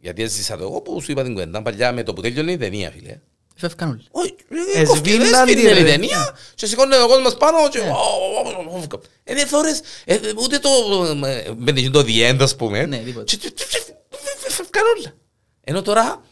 [0.01, 2.57] γιατί έζησα το εγώ που σου είπα την κουβέντα, παλιά με το που τέλειωνε η
[2.57, 3.19] ταινία φίλε.
[3.57, 4.03] Φεύγαν όλοι.
[4.11, 4.35] Όχι,
[4.75, 5.91] Ε, κόφηκε, δεν σβήναν σβήνε τη, η ρε.
[5.91, 7.79] ταινία και σηκώνεται ο κόσμος πάνω και...
[9.25, 10.69] Ε, δεν θωρείς, ε, ούτε το...
[11.27, 12.87] ε, Με την το διέντα, ας πούμε.
[12.87, 13.25] Ναι, τίποτα.
[13.25, 15.13] Και- και- και- και- και- φεύγαν όλα.
[15.65, 16.23] Ενώ τώρα,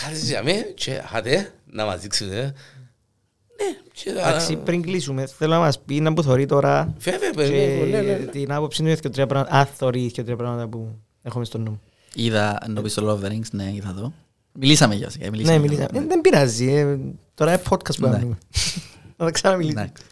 [0.00, 2.30] κάθεσαι για μέ και χάτε να μας δείξουν.
[2.32, 2.42] ε.
[2.42, 7.86] Ναι, και- Εντάξει, πριν κλείσουμε, θέλω να μας πει να που θωρεί τώρα Βέβαια, και
[7.90, 8.16] ναι, ναι, ναι.
[8.26, 11.80] την άποψη του και τρία πράγματα, αν θωρεί και τρία πράγματα που έχουμε στο νου.
[12.14, 14.12] Είδα νομίζω το Love the Rings, ναι, είδα το.
[14.52, 15.24] Μιλήσαμε για αυτό.
[15.30, 15.88] Ναι, μιλήσαμε.
[15.92, 16.98] Ε, Δεν πειράζει, ε,
[17.34, 18.12] τώρα είναι podcast που Ναι.
[18.12, 18.38] κάνουμε.
[19.16, 19.80] Να τα ξαναμιλήσουμε.
[19.80, 20.02] Εντάξει.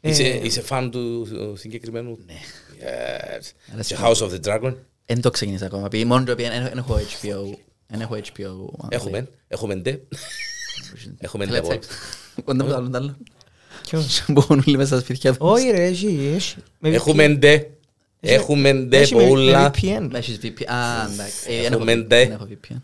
[0.00, 2.18] Είσαι, Ε, είσαι φαν του ε, συγκεκριμένου.
[2.26, 2.34] Ναι.
[2.80, 3.72] Yes.
[3.72, 4.06] Αρέσει Και μου.
[4.08, 4.74] House of the Dragon.
[5.06, 5.86] Εν το ξεκίνησα ακόμα.
[5.86, 7.56] Επειδή μόνο το οποίο δεν έχω HBO.
[7.86, 8.86] Δεν έχω HBO.
[8.88, 10.00] Έχουμε, έχουμε ντε.
[11.18, 11.52] Έχουμε ντε.
[11.52, 11.80] Let's από- check.
[12.44, 13.16] Κοντά μου το άλλο, το άλλο.
[13.82, 15.38] ποιος; Μπορούν όλοι μέσα στα σπίτια τους.
[15.40, 16.54] Όχι ρε, έχει, έχει.
[16.78, 17.36] Με Έχουμε VPN.
[17.38, 17.70] ντε.
[18.20, 19.70] Έχουμε ντε Έχει με- με πολλά.
[19.70, 20.08] VPN.
[20.10, 20.64] Με έχεις VPN.
[20.66, 21.46] Α, εντάξει.
[21.52, 22.16] Ε, δεν Έχουμε έχω- ντε.
[22.26, 22.76] δεν έχω VPN.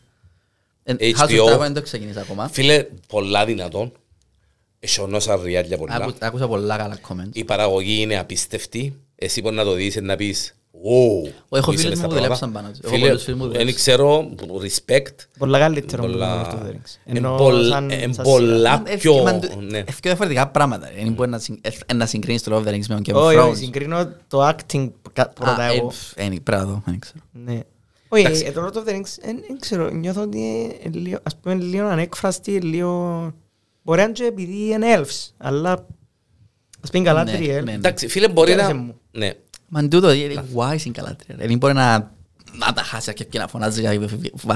[0.82, 1.54] Ε, House of HBO.
[1.54, 2.48] Dragon δεν το ξεκίνησα ακόμα.
[2.48, 3.92] Φίλε, πολλά δυνατόν.
[4.80, 5.94] Εσιονόσα ριάλια πολλά.
[5.94, 7.28] Άκου- Άκουσα πολλά καλά comments.
[7.32, 8.96] Η παραγωγή είναι απίστευτη.
[9.16, 12.14] Εσύ μπορείς να το δεις να πεις «Wow, Ο, έχω είσαι φίλους μες στα μου
[12.14, 12.20] που πράγματα».
[12.20, 12.78] δουλέψαν πάνω τους.
[12.80, 13.82] Έχω Φίλε, πολλούς φίλους μου που δεν δουλέψαν.
[13.82, 14.30] ξέρω,
[14.62, 15.14] respect.
[15.38, 16.90] Πολλά καλύτερο από το Πολλά- Lord of the Rings.
[17.04, 19.14] Εν Ενώ πολλ- σαν- εν σαν πολλά Ε, πιο...
[19.22, 19.32] μα,
[19.70, 19.78] ναι.
[19.78, 20.90] ε, πιο διαφορετικά πράγματα.
[21.02, 23.18] Δεν μπορεί να συν- ε, να συγκρίνεις το Love the Rings με τον Game σειρά.
[23.18, 23.56] of Όχι, όχι, Thrones.
[23.56, 25.86] συγκρίνω το acting κα- πρώτα Α, ε, εγώ.
[25.86, 27.18] πφ, ε, Πρέπει να δω, δεν ξέρω.
[27.32, 27.60] Ναι.
[28.08, 28.44] Όχι, Εντάξει.
[28.46, 30.38] ε, το Lord of the Rings, δεν ξέρω, νιώθω ότι
[30.84, 33.20] είναι λίγο, ας πούμε, λίγο ανέκφραστη, λίγο...
[33.82, 35.86] Μπορεί να είναι και επειδή είναι elves, αλλά
[36.82, 37.64] ας πούμε καλά Ναι, τριέλ.
[37.64, 37.72] ναι.
[37.72, 38.78] Εντάξει, φίλε, μπορεί Κέρασε να...
[38.78, 38.94] μου.
[39.10, 39.30] Ναι.
[39.72, 40.16] Μα τούτο, ε,
[40.54, 41.46] why είναι καλά τρία.
[41.46, 42.18] Δεν μπορεί να
[42.58, 44.08] να τα χάσει και να φωνάζει για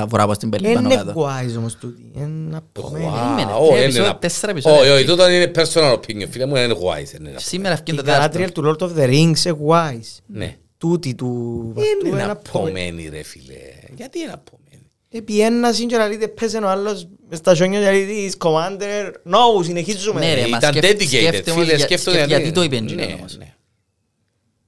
[0.09, 1.13] φορά από στην πέλη πάνω Είναι κάτω.
[1.29, 3.05] wise όμως τούτη, είναι απομένει.
[3.05, 4.81] Περίμενε, Wow, τρία είναι επεισόδια, ένα- τέσσερα επεισόδια.
[4.81, 7.19] Όχι, όχι, τούτο είναι personal opinion, φίλε μου, είναι wise.
[7.19, 8.63] είναι ένα- Σήμερα Η ευκαιρία το Galadriel τέταρτο.
[8.63, 10.19] του Lord of the Rings είναι wise.
[10.27, 10.57] Ναι.
[10.79, 13.55] τούτη του βαφτού Είναι είναι απομένη ρε φίλε.
[13.97, 17.93] Γιατί είναι απομένη; Επιένα και να λέτε πέσε ο άλλος μες στα σιόνια και να
[17.93, 19.11] λέτε «Is commander».
[19.33, 20.21] No, συνεχίζουμε.
[20.21, 22.63] Ναι, ρε, Ήταν μα σκέφ- dedicated, σκέφτε όμως φίλε, για- σκέφτονται σκέφτε γιατί γιατί- το
[22.63, 23.39] είπε Ναι, εκείνο όμως.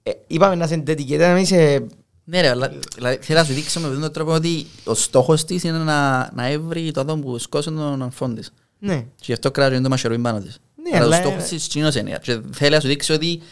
[0.06, 0.10] Ναι.
[0.12, 1.86] Ε, Είπαμε να είσαι dedicated, να μην είσαι...
[2.24, 5.44] Ναι ρε, αλλά δηλαδή, θέλω να σου δείξω με αυτόν τον τρόπο ότι ο στόχος
[5.44, 8.52] της είναι να, να έβρει το άτομο που σκόσε τον αμφόν της.
[8.78, 8.96] Ναι.
[8.96, 10.58] Και γι' αυτό κράζει το μαχαιρούιν πάνω της.
[10.82, 12.18] Ναι, αλλά ο αλλά- στόχος της κοινός είναι.
[12.22, 13.42] Και θέλει να σου δείξει ότι και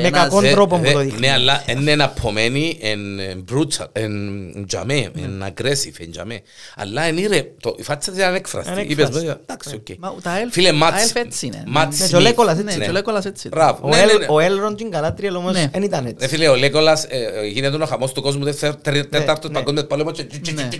[0.00, 1.20] Με ένας- κακόν Δε- τρόπο που δε- το δείχνεις.
[1.20, 6.40] Ναι, αλλά είναι απομένη εν εν brutal, εν τζαμέ, εν aggressive, εν τζαμέ.
[6.86, 8.70] Είναι είναι ρε, το- η φάτσα της είναι ανέκφραστη.
[8.70, 9.02] Ανέκφραστη.
[9.02, 9.98] Είπες, βέβαια, εντάξει, οκ.
[9.98, 11.62] Μα τα elf- Φίλε, τα Μάτς- elf έτσι είναι.
[11.66, 12.22] Μάτς Ναι, και ο Smith.
[12.22, 12.84] Λέκολας έτσι, Ναι, Ναι.
[12.84, 13.48] και ο Λέκολας έτσι.
[13.48, 13.78] Μπράβο.
[13.82, 14.26] Ο Ναι, ναι, Ελ- ναι.
[14.28, 15.68] Ο Έλρον και η Γκαλάτριελ όμως Ναι.
[15.72, 16.28] δεν ήταν Ρε έτσι.
[16.28, 19.56] φίλε, ο Λέκολας ε, ε, γίνεται ο χαμός του κόσμου τε- τε- τε- τέταρτος ναι.
[19.56, 20.68] παγκόσμιος πόλεμος και- και- και- Ναι.
[20.70, 20.78] και-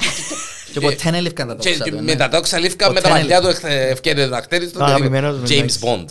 [0.73, 1.97] Και ποτέ δεν έλειφκαν τα και- τόξα και του.
[1.97, 2.17] με ναι.
[2.17, 3.71] τα τόξα λήφκα με τα Ποτέ μαλλιά του έλειφκαν.
[3.71, 5.79] ευκ- ευκαιρία να χτέρεις Το αγαπημένος μου, James εντάξει.
[5.83, 6.05] Bond.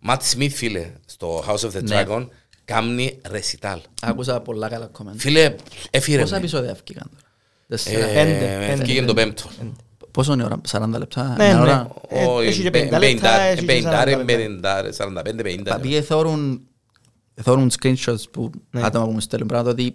[0.00, 0.12] Ναι, ναι.
[0.12, 2.04] Ματ Σμιθ, φίλε, στο House of the Ναι.
[2.08, 2.26] Dragon,
[2.64, 3.80] κάμνει ρεσιτάλ.
[4.02, 5.20] Άκουσα πολλά καλά κομμάτια.
[5.20, 5.54] Φίλε,
[5.90, 6.38] έφυρε Πόσα με.
[6.38, 7.22] επεισόδια έφυγαν τώρα;
[7.68, 8.06] Ε, Τέσσερα.
[8.06, 8.82] Πέντε, πέντε.
[8.82, 9.44] Έφυγε το πέμπτο.
[10.10, 11.60] Πόσο είναι η ώρα, 40 λεπτά, Ναι, μια ναι.
[11.60, 14.24] ώρα; Ε, Όχι, έχει και πε- 50 λεπτά, πενήντα- έχει και πενήντα, 40 ρε, λεπτά.
[14.24, 15.74] πενήντα, 45-50.
[15.76, 16.60] Επειδή θεωρούν,
[17.42, 18.82] θεωρούν screenshots που Ναι.
[18.84, 19.94] άτομα που μου στέλνουν πράγματα ότι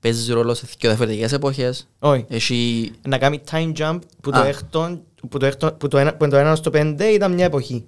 [0.00, 1.88] παίζει ρόλο σε δύο διαφορετικές εποχές.
[1.98, 2.24] Όχι.
[2.28, 2.90] Έχει...
[3.08, 4.46] Να κάνει time jump που το Α.
[4.46, 7.86] έκτον, που το έκτον, που το ένα, που το ένα στο πέντε ήταν μια εποχή.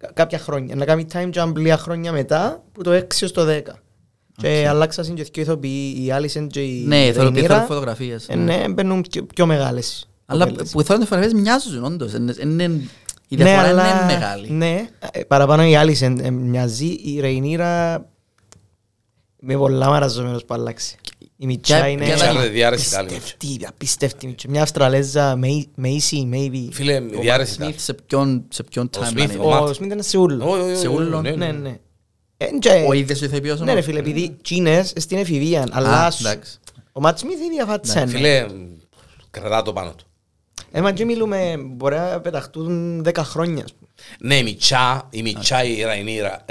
[0.00, 0.74] Κα- Κάποια χρόνια.
[0.74, 3.78] Να κάνει time jump λίγα χρόνια μετά που το έξι ως το δέκα.
[4.36, 7.42] Και αλλάξασαν και δύο ηθοποιοί, η Άλισεν και η Ναι, θέλω Ρεϊνίρα.
[7.46, 8.26] πιθανόν φωτογραφίες.
[8.28, 10.08] Ε, Ναι, μπαίνουν πιο, πιο μεγάλες.
[10.26, 10.70] Αλλά κοπέλες.
[10.70, 12.12] που θέλουν φωτογραφίες μοιάζουν όντως.
[12.12, 12.62] Είναι- είναι-
[13.28, 14.50] Η Ναι, διαφορά αλλά- είναι μεγάλη.
[14.50, 18.06] Ναι, ε, παραπάνω η Άλισεν ε, μοιάζει, η Ρεϊνίρα
[19.40, 20.96] με πολλά μαραζωμένος που αλλάξει.
[21.42, 24.48] Η Μιτσά Ποια- είναι ποια ήταν η διάρρηση άλλη απίστευτη, απίστευτη Μιτσά.
[24.50, 25.36] Μια Αυστραλέζα,
[25.74, 26.68] Μέισι, maybe.
[26.72, 27.72] Φίλε, Ο διάρρεση Matt ήταν.
[27.72, 29.68] Smith σε ποιον, σε ποιον Ο timeline Smith, είναι; ο Matt.
[29.68, 30.44] Ο Σμίτ είναι σε ούλο.
[30.50, 31.52] Όχι, όχι, όχι, Σε ούλο, ναι, Ναι, ναι.
[31.52, 31.78] ναι.
[32.36, 33.84] Ε, και- Ο ίδιος ο ηθοποιός Ναι ρε όμως.
[33.84, 36.58] φίλε, επειδή Τσίνες στην εφηβεία, Α, αλλά σου- εντάξει.
[36.92, 38.04] ο Ματ Σμίθ είναι διαφάτσα.
[38.04, 38.10] ναι.
[38.10, 38.46] Φίλε,
[39.30, 40.04] κρατά το πάνω του.
[40.72, 43.64] Ε, μα και μιλούμε, μπορεί να πεταχτούν 10 χρόνια.
[43.64, 43.88] ας πούμε.
[44.20, 46.44] Ναι, η Μιτσά, η Μιτσά, η Ραϊνίρα,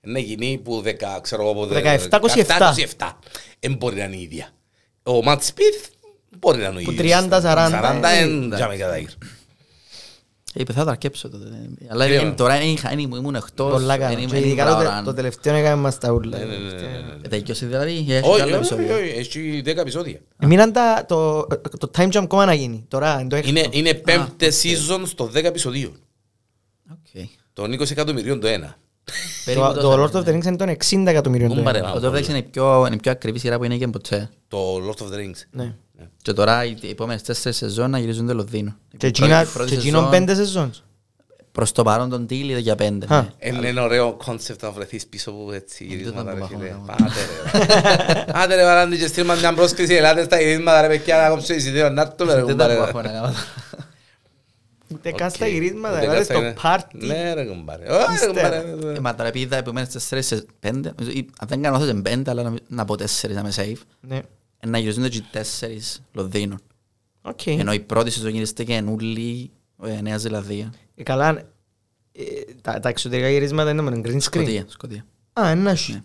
[0.00, 1.74] ε, είναι γίνει που δεκα, ξέρω εγώ, πότε-
[2.10, 2.74] 17-27.
[2.98, 3.18] 17.
[3.60, 4.48] Δεν μπορεί να είναι η ίδια.
[5.02, 5.86] Ο Ματ Σπιθ
[6.38, 7.26] μπορεί να είναι ο Που ίδιος.
[7.28, 8.48] 30-40, 40 ε, εν εντάξει.
[8.54, 9.12] τζάμε κατά γύρω.
[10.54, 11.44] Είπε θα τα αρκέψω τότε.
[11.88, 13.72] Αλλά Ποιο; είναι- τώρα είναι- είχα- είναι- ήμουν εκτός.
[13.72, 14.10] Πολλά δεν καλά.
[14.12, 15.02] είμαι- Και δεν ειδικά ήμουν το τε- ώρα.
[15.02, 16.38] το τελευταίο έκαμε μας τα ούλα.
[16.38, 17.14] Ναι, ναι, ναι, ναι, ναι.
[17.22, 18.94] Ε, Τελειώσει δηλαδή, ή έχει Όχι, κι άλλο όχι, επεισόδιο.
[18.96, 20.20] όχι, έχει 10 επεισόδια.
[20.46, 21.46] Μείναν τα, το,
[21.78, 22.84] το time jump κόμμα να γίνει.
[22.88, 23.48] Τώρα, εν το έκτο.
[23.48, 25.92] Είναι, είναι πέμπτε season στο 10 επεισοδίο.
[26.90, 27.22] Οκ.
[27.52, 28.76] Των 20 εκατομμυρίων το ένα.
[29.44, 30.10] Περίπου Το, τόσο το είναι.
[30.12, 31.50] Lord of the Rings είναι των 60 εκατομμυρίων.
[31.50, 31.86] Ούν το παρε, ένα.
[31.88, 31.94] μα.
[31.94, 33.76] Ο Lord of the Rings είναι η πιο- είναι η πιο ακριβή σειρά που είναι
[33.76, 34.30] και ποτέ.
[34.48, 35.42] Το Lord of the Rings.
[35.50, 35.72] Ναι.
[36.22, 38.70] Και τώρα οι επόμενες τέσσερις σεζόν να γυρίζουν το Λονδίνο.
[38.88, 40.70] Και Η πρώτη- εκείνα- πρώτη και εκείνον σεζόν, πέντε σεζόν.
[41.52, 43.06] Προς το παρόν το deal είδε για πέντε.
[43.14, 43.20] Α.
[43.20, 43.28] ναι.
[43.48, 46.74] Είναι ένα ωραίο concept να βρεθείς πίσω από έτσι Δεν γυρίσματα θα ρε το φίλε.
[46.86, 47.20] πάω, Πάτε
[47.54, 48.24] ρε.
[48.32, 49.94] Άντε ρε Βαλάντη και στείλ μας μια πρόσκληση.
[49.94, 51.88] Ελάτε στα γυρίσματα ρε παιδιά να κόψω εισιτήριο.
[51.90, 53.10] Να έρθουμε ρε Δεν τα κουμπάρε.
[54.90, 55.10] Έχω να κάνω.
[55.10, 55.52] Ούτε καν στα Οκ.
[55.52, 56.68] γυρίσματα, Ούτε δηλαδή καν στα στο γυρίσματα.
[56.68, 57.06] πάρτι.
[57.06, 57.86] Ναι ρε κουμπάρε.
[57.88, 58.62] Όχι, Ύστερα.
[58.62, 58.94] κουμπάρε.
[58.96, 62.02] Ε, Μα τώρα επειδή τα επόμενες τέσσερις σε πέντε, ή, αν δεν κάνω λάθος είναι
[62.02, 64.16] πέντε, αλλά να- να πω τέσσερις να είμαι safe, Ναι.
[64.60, 66.56] ε, να γυρίζονται και οι τέσσερις Λονδίνο.
[67.22, 67.46] Οκ.
[67.46, 69.50] Ενώ η πρώτη σεζόν γίνεται και ούλη
[69.84, 70.72] ε, Νέα Ζηλανδία.
[70.94, 71.28] Ε, Καλά,
[72.12, 72.22] ε,
[72.62, 74.20] τα, τα εξωτερικά γυρίσματα είναι με green screen.
[74.20, 75.04] Σκοτία, σκοτία.
[75.40, 75.92] Α, ένα σου.
[75.92, 76.02] Ναι.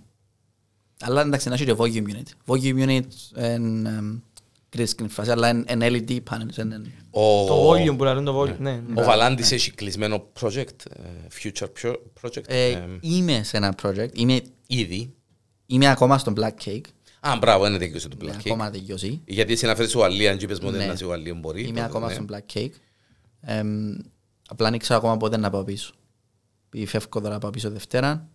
[1.01, 2.53] Αλλά εντάξει, να έχει και volume unit.
[2.53, 3.05] Volume unit
[4.77, 6.57] είναι green screen φάση, αλλά είναι είναι LED panels.
[6.57, 8.57] είναι- Ο- Το volume που λένε το volume.
[8.59, 9.01] Ναι, ναι.
[9.01, 11.01] Ο Βαλάντης έχει κλεισμένο project, ε,
[11.41, 15.13] future pro- project, Ε, ε, Είμαι σε ένα project, είμαι- ήδη.
[15.65, 16.81] είμαι ακόμα στο Black Cake.
[17.19, 18.39] Α, μπράβο, είναι τέτοιος το Ναι, Black Cake.
[18.45, 19.21] Ακόμα τελειώσει.
[19.25, 20.77] Γιατί εσύ να φέρεις Ουαλία, αν είπες μου Ναι.
[20.77, 21.61] δεν να σε Ουαλία μπορεί.
[21.61, 22.13] Είμαι τότε, ακόμα ναι.
[22.13, 22.69] στο Black Cake.
[23.41, 23.95] Εμ,
[24.47, 25.93] Απλά δεν ξέρω ακόμα πότε να πάω πίσω.
[26.67, 28.27] Επειδή φεύγω τώρα να πάω πίσω Δευτέρα.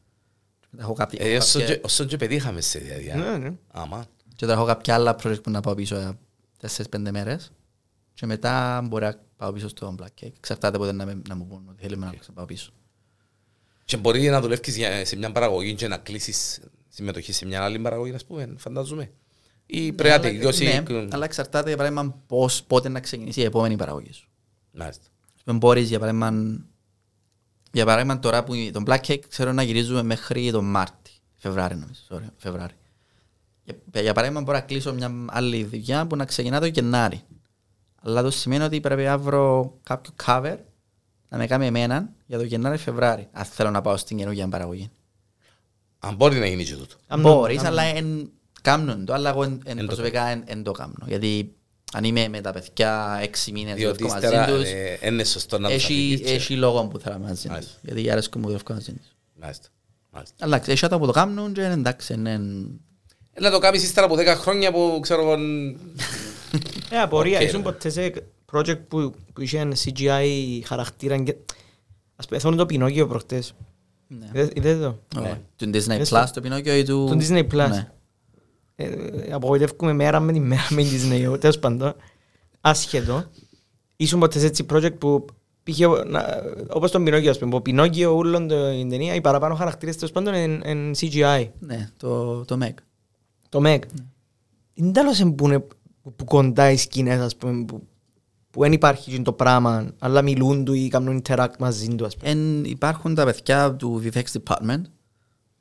[0.70, 3.14] Μετά έχω κάποια- Ε, όσο κάποια- και- Όσο και πετύχαμε σε διαδιά.
[3.14, 3.53] Ναι, ναι.
[3.72, 4.05] Άμα.
[4.36, 6.18] Και τώρα έχω κάποια άλλα project που να πάω πίσω για
[6.61, 7.52] 4-5 μέρες.
[8.14, 10.32] Και μετά μπορεί να πάω πίσω στο Black Cake.
[10.36, 12.72] Εξαρτάται πότε να, με- να μου πούν ότι θέλουμε να πάω πίσω.
[13.84, 17.78] Και μπορεί να δουλεύεις για- σε μια παραγωγή και να κλείσεις συμμετοχή σε μια άλλη
[17.78, 19.11] παραγωγή, ας πούμε, φαντάζομαι.
[19.66, 20.64] Ή πρέπει να Αλλά- τελειώσει...
[20.64, 24.28] Ναι, αλλά εξαρτάται για παράδειγμα πώς, πότε να ξεκινήσει η επόμενη παραγωγή σου.
[24.72, 25.04] Μάλιστα.
[25.36, 26.58] Ας πούμε, μπορείς για παράδειγμα,
[27.72, 31.11] για παράδειγμα τώρα που τον Black Cake ξέρω να γυρίζουμε μέχρι τον Μάρτι.
[31.36, 32.74] Φεβράρι νομίζω, sorry, Φεβράρι.
[33.92, 37.22] Για, για παράδειγμα μπορώ να κλείσω μια άλλη δουλειά που να ξεκινά το Γενάρη.
[38.02, 40.56] Αλλά το σημαίνει ότι πρέπει να βρω κάποιο cover
[41.28, 43.28] να με κάνει εμένα για το Γενάρη-Φεβράρι.
[43.32, 44.90] Αν θέλω να πάω στην καινούργια παραγωγή.
[45.98, 46.94] Αν μπορεί να γίνει και τούτο.
[47.06, 48.30] Αν Μπορείς, αν- αλλά εν,
[48.62, 50.94] κάνουν το, αλλά εγώ εν, εν Εν το προσωπικά εν, εν το κάνω.
[51.06, 51.54] Γιατί
[51.92, 55.58] αν είμαι με τα παιδιά έξι μήνες Διότι δουλεύω μαζί ύστερα τους, ε, είναι σωστό
[55.58, 57.44] να τους έχει, αφήσεις και- έχει λόγο που θέλω μαζί τους.
[57.50, 57.78] Μάλιστα.
[57.82, 59.06] Γιατί αρέσκω μου δουλεύω μαζί τους.
[59.34, 59.68] Μάλιστα.
[60.10, 60.34] Μάλιστα.
[60.44, 62.40] Αλλά ξέρεις, έχει άτομα που το κάνουν και είναι εντάξει, είναι...
[63.32, 65.42] Ε, Να το κάνεις ύστερα από 10 χρόνια που ξέρω εγώ...
[66.90, 67.64] Ε, απορία, Οκ, ήσουν ρε.
[67.64, 68.12] ποτέ σε
[68.52, 71.34] project που, που είχε ένα CGI χαρακτήρα και...
[72.16, 73.54] Ας πούμε, θέλω το Πινόκιο προχτές.
[74.06, 74.26] Ναι.
[74.32, 75.40] Είδες- Είδες το; Ωραία.
[75.56, 76.30] Του Disney Δες Plus, το.
[76.34, 77.06] το Πινόκιο ή του...
[77.10, 77.68] Του Disney Plus.
[77.68, 77.88] Ναι.
[78.76, 78.88] Ε,
[79.32, 80.90] απογοητεύκουμε μέρα με τη μέρα με την
[81.32, 81.94] Disney, τέλος πάντων.
[82.60, 83.24] Άσχετο.
[83.96, 85.24] Ήσουν ποτέ σε έτσι project που
[85.62, 86.26] πήγε, να-
[86.68, 90.12] όπως τον Πινόκιο, ας πούμε, ο Πινόκιο, ούλον το- την ταινία, οι παραπάνω χαρακτήρες τέλος
[90.12, 91.48] πάντων είναι είναι CGI.
[91.58, 92.74] Ναι, το, το Meg.
[93.51, 93.78] Το Meg.
[94.74, 95.59] Είναι τέλος που είναι
[96.03, 97.86] που- που κοντά οι σκηνές, ας πούμε, που,
[98.51, 102.16] που δεν υπάρχει εκείνο το πράγμα, αλλά μιλούν του ή κάνουν interact μαζί του, ας
[102.16, 102.30] πούμε.
[102.30, 104.80] Εν, υπάρχουν τα παιδιά του VFX Department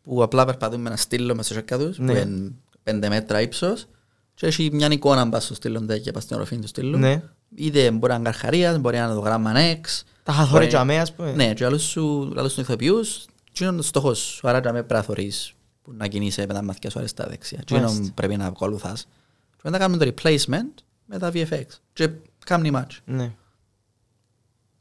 [0.02, 2.14] που απλά περπατούν με ένα στήλο μέσα στους τους Ναι.
[2.22, 2.52] που είναι
[2.84, 3.86] πέντε μέτρα ύψος
[4.34, 6.98] και έχει μια εικόνα μπας στο στήλο ντε και πας στην οροφή του στήλου.
[6.98, 7.24] Ναι.
[7.56, 10.04] Είτε μπορεί να είναι καρχαρίας, μπορεί να είναι το γράμμα X.
[10.24, 11.32] Τα χαθόρε μπορεί- τζαμέ, ας πούμε.
[11.34, 14.48] Ναι, και άλλους σου, άλλους του ηθοποιούς, και είναι ο στόχος σου.
[14.50, 15.54] Άρα τζαμέ πρέπει να θωρείς
[15.90, 17.62] που να κινείσαι με τα μάτια σου αριστερά δεξιά.
[17.66, 17.98] Και Μάλιστα.
[17.98, 19.08] είναι πρέπει να ακολουθάς.
[19.52, 21.64] Και μετά κάνουμε το replacement με τα VFX.
[21.94, 22.10] Και
[22.46, 22.98] κάνει match.
[23.06, 23.32] Ναι.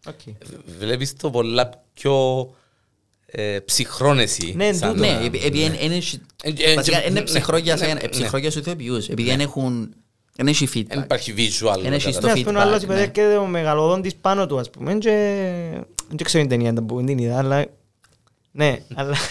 [0.06, 0.20] Οκ.
[0.78, 2.14] Βλέπεις το πολλά πιο
[3.26, 4.52] ε, ψυχρόν εσύ.
[4.56, 5.06] Ναι, σαν τούτο.
[5.06, 7.86] το- Ναι, επει- επειδή είναι- είναι έχει- Ε, ε, βασικά ε, είναι ναι, ψυχρόγια ναι,
[7.86, 8.00] σε- ναι.
[8.02, 9.94] ε, ψυχρόγια στους ηθοποιούς, επειδή δεν έχουν
[10.36, 11.02] δεν έχει Δεν feedback.
[11.04, 11.84] υπάρχει visual.
[11.84, 12.84] Ένα έχεις κατά- στο Ναι, ας πούμε, ο feedback, άλλος ναι.
[12.84, 15.10] υποδέχεται ο μεγαλοδόντης πάνω του, ας πούμε, και
[16.08, 17.66] δεν ξέρω την ταινία που την είδα, αλλά...
[18.50, 19.16] Ναι, αλλά...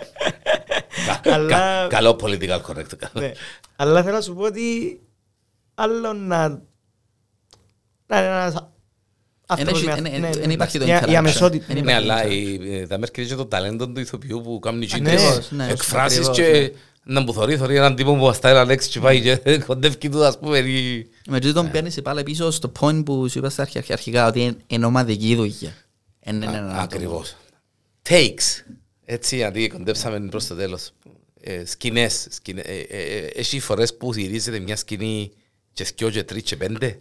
[1.06, 3.10] Κα- Αλλά- κα- Καλό political correct.
[3.12, 3.32] ναι.
[3.76, 5.00] Αλλά θέλω να σου πω ότι
[5.74, 6.48] άλλο να...
[8.06, 8.68] Να είναι ένας
[9.46, 11.14] άνθρωπος έχει- με- εν- εν- ναι, εν ναι, υπάρχει το η- Η interaction.
[11.14, 11.64] αμεσότητα.
[11.68, 12.30] Εν Ναι, υπάρχει αλλά interaction.
[12.30, 16.28] η- ε, τα μέρη και το ταλέντο του ηθοποιού που κάνει Ακριβώς, τις ναι, εκφράσεις
[16.28, 16.72] ακριβώς, και
[17.04, 17.12] ναι.
[17.14, 20.22] να μου θωρείς, θωρείς έναν τύπο που βαστάει ένα λέξη και πάει και κοντεύει τους
[20.22, 23.92] ας πούμε ή- Με τούτον πιάνεις πάλι πίσω στο point που σου είπα στα αρχι-
[23.92, 25.72] αρχικά ότι είναι- είναι ομαδική δουλειά.
[26.20, 26.80] Εν είναι ένα άτομο.
[26.80, 27.36] Ακριβώς.
[28.08, 28.64] Takes.
[29.10, 30.90] Έτσι, αντί κοντέψαμε προς το τέλος.
[31.40, 32.26] Ε, Σκηνές.
[32.30, 35.30] σκηνέ- ε, ε, ε, Έχει φορές που γυρίζεται μια σκηνή
[35.72, 37.00] και δυο και τρεις και πέντε;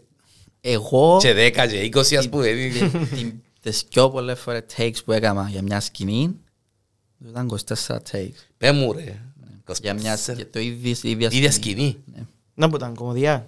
[0.61, 2.47] Εγώ και δέκα και είκοσι ας πούμε.
[2.47, 2.69] ε,
[3.15, 6.35] την- τις πιο πολλές φορές takes που έκανα για μια σκηνή
[7.29, 8.31] ήταν 24 takes.
[8.57, 9.21] Πέ μου ρε.
[9.81, 10.35] Για μια 24.
[10.35, 11.75] για το ίδιο, η ίδια Ίδια σκηνή.
[11.75, 12.03] σκηνή.
[12.15, 12.25] Ναι.
[12.53, 13.47] Να που ήταν κομμωδιά.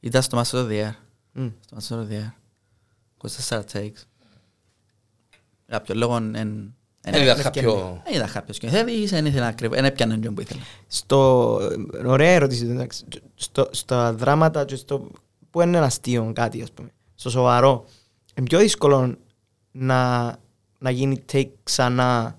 [0.00, 0.92] Ήταν στο Master of the Air.
[1.32, 1.48] Μμ.
[1.76, 2.30] Στο Master of the Air.
[3.48, 4.02] 24 takes.
[5.70, 8.00] Για κάποιο λόγο εν- εν- εν- Δεν ήταν εν- κάποιο...
[8.04, 10.60] Δεν ήταν κάποιος σκηνοθέτης, δεν ήθελα ακριβώς, δεν έπιανε τον που ήθελα.
[10.86, 11.60] Στο...
[12.06, 13.04] Ωραία ερώτηση, εντάξει.
[13.34, 15.10] Στο, στα δράματα και στο...
[15.50, 16.88] που είναι ένα αστείο κάτι, ας πούμε.
[17.14, 17.84] Στο σοβαρό.
[18.34, 19.16] Είναι πιο δύσκολο
[19.72, 20.24] να,
[20.78, 22.38] να γίνει take ξανά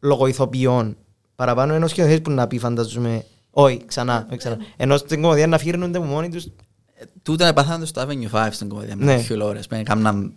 [0.00, 0.96] λόγω ηθοποιών
[1.34, 4.56] παραπάνω ενός σκηνοθέτης που να πει φανταζούμε όχι ξανά, όχι ξανά.
[4.76, 8.68] Ενώ στην κομμωδία να φύρνονται από μόνοι τους Ε, Τούτα επαθάνε στο Avenue 5 στην
[8.68, 9.16] κομμωδία με Ναι.
[9.16, 9.66] τις χιλόρες.
[9.66, 10.32] Πάνε κάμναν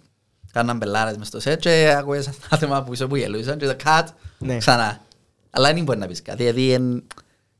[0.54, 4.04] κάμναν πελάρες μες στο σετ και ακούες άτομα που είσαι που γελούσαν και το cut
[4.38, 4.58] Ναι.
[4.58, 5.01] ξανά.
[5.49, 7.04] Αλλά δεν μπορεί να πεις κάτι, γιατί εν-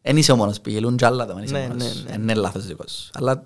[0.02, 1.84] εν είσαι ο μόνος που γελούν και άλλα άτομα, εν είσαι Ναι, ο μόνος.
[1.96, 2.16] ναι, ναι.
[2.16, 3.10] Εν Είναι λάθος δικός σου.
[3.14, 3.42] Αλλά α,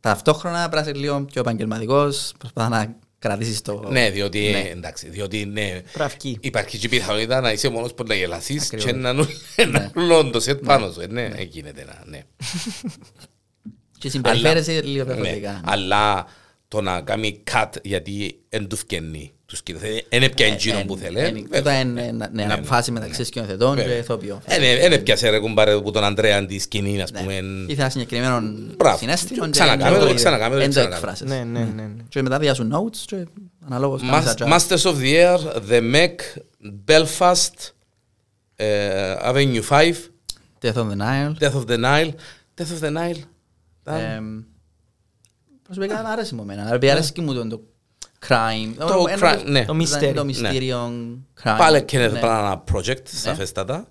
[0.00, 3.84] ταυτόχρονα πρέπει να είσαι λίγο πιο επαγγελματικός, προσπαθά να κρατήσεις το...
[3.90, 4.58] Ναι, διότι, Ναι.
[4.70, 6.38] εντάξει, διότι ναι, πραφκεί.
[6.40, 8.84] υπάρχει και η πιθανότητα να είσαι ο μόνος που να γελάσεις Ακριβώς.
[8.84, 9.28] και να νου-
[9.72, 11.00] να νουλώνει το σετ πάνω σου.
[11.00, 12.22] Ε, Ναι, ε, γίνεται να, ναι.
[13.98, 15.60] Και συμπεριφέρεσαι λίγο Ναι, διαφορετικά.
[15.64, 16.26] Αλλά
[16.68, 21.18] το να κάνει cut γιατί δεν του φκένει τους σκηνοθέτη, δεν έπιανε εκείνο που θέλει.
[21.50, 24.40] Ε, Τούτα είναι ναι, αποφάση μεταξύ σκηνοθετών και ηθοποιών.
[24.80, 27.20] Δεν έπιασε ρε κουμπάρε που τον Ανδρέα τη σκηνή, ας Ναι.
[27.20, 27.40] πούμε.
[27.66, 28.40] Ήθελα συγκεκριμένο
[28.76, 28.98] Μπράβο.
[28.98, 30.94] συνέστημα και Ξανακάμε εν το, ξανακάμε το, εν το ξανακάμε.
[30.96, 31.28] έκφρασες.
[31.28, 31.82] Ναι, ναι, ναι.
[31.82, 31.88] ναι.
[32.08, 33.24] Και μετά διάσουν notes και
[33.66, 34.52] αναλόγως κάνεις Mas- adjust.
[34.58, 35.38] Masters of the Air,
[35.70, 36.14] The Meg,
[36.88, 37.70] Belfast,
[38.56, 39.92] ε, Avenue 5,
[40.62, 41.32] Death on the Nile.
[41.38, 42.10] Death of the Nile.
[42.60, 43.20] Death of the Nile.
[45.70, 46.74] Ήταν- Εμ, Προσωπικά μ' αρέσει μου εμένα.
[46.74, 47.60] Επειδή αρέσει και μου το- το
[48.28, 48.74] crime.
[48.78, 48.84] Ναι.
[48.84, 49.60] Το Ενώ- crime, ναι.
[49.60, 50.14] Το Το μυστέριο.
[50.14, 50.92] Το μυστήριο
[51.42, 51.54] crime.
[51.58, 52.18] Πάλι και είναι Ναι.
[52.20, 53.88] πάνω ένα project, σαφέστατα.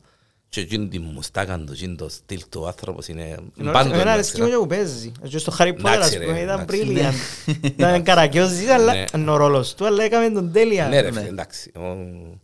[0.49, 4.41] Και εκείνη τη μουστάκαν του, εκείνη το στυλ του άνθρωπος είναι πάντο Εμένα ένα αρέσκει
[4.41, 5.11] μου και που παίζει.
[5.27, 6.85] Και στο Harry Potter, Εντάξει, ας ρε, πούμε, ήταν εντάξει.
[6.87, 7.45] brilliant.
[7.77, 9.03] Ήταν καρακιόζης, αλλά Ναι.
[9.15, 10.87] είναι ο ρόλος του, αλλά έκαμε τον τέλεια.
[10.87, 11.17] Ναι ρε Ναι.
[11.19, 11.71] φίλε, εντάξει.
[11.75, 12.39] Ο-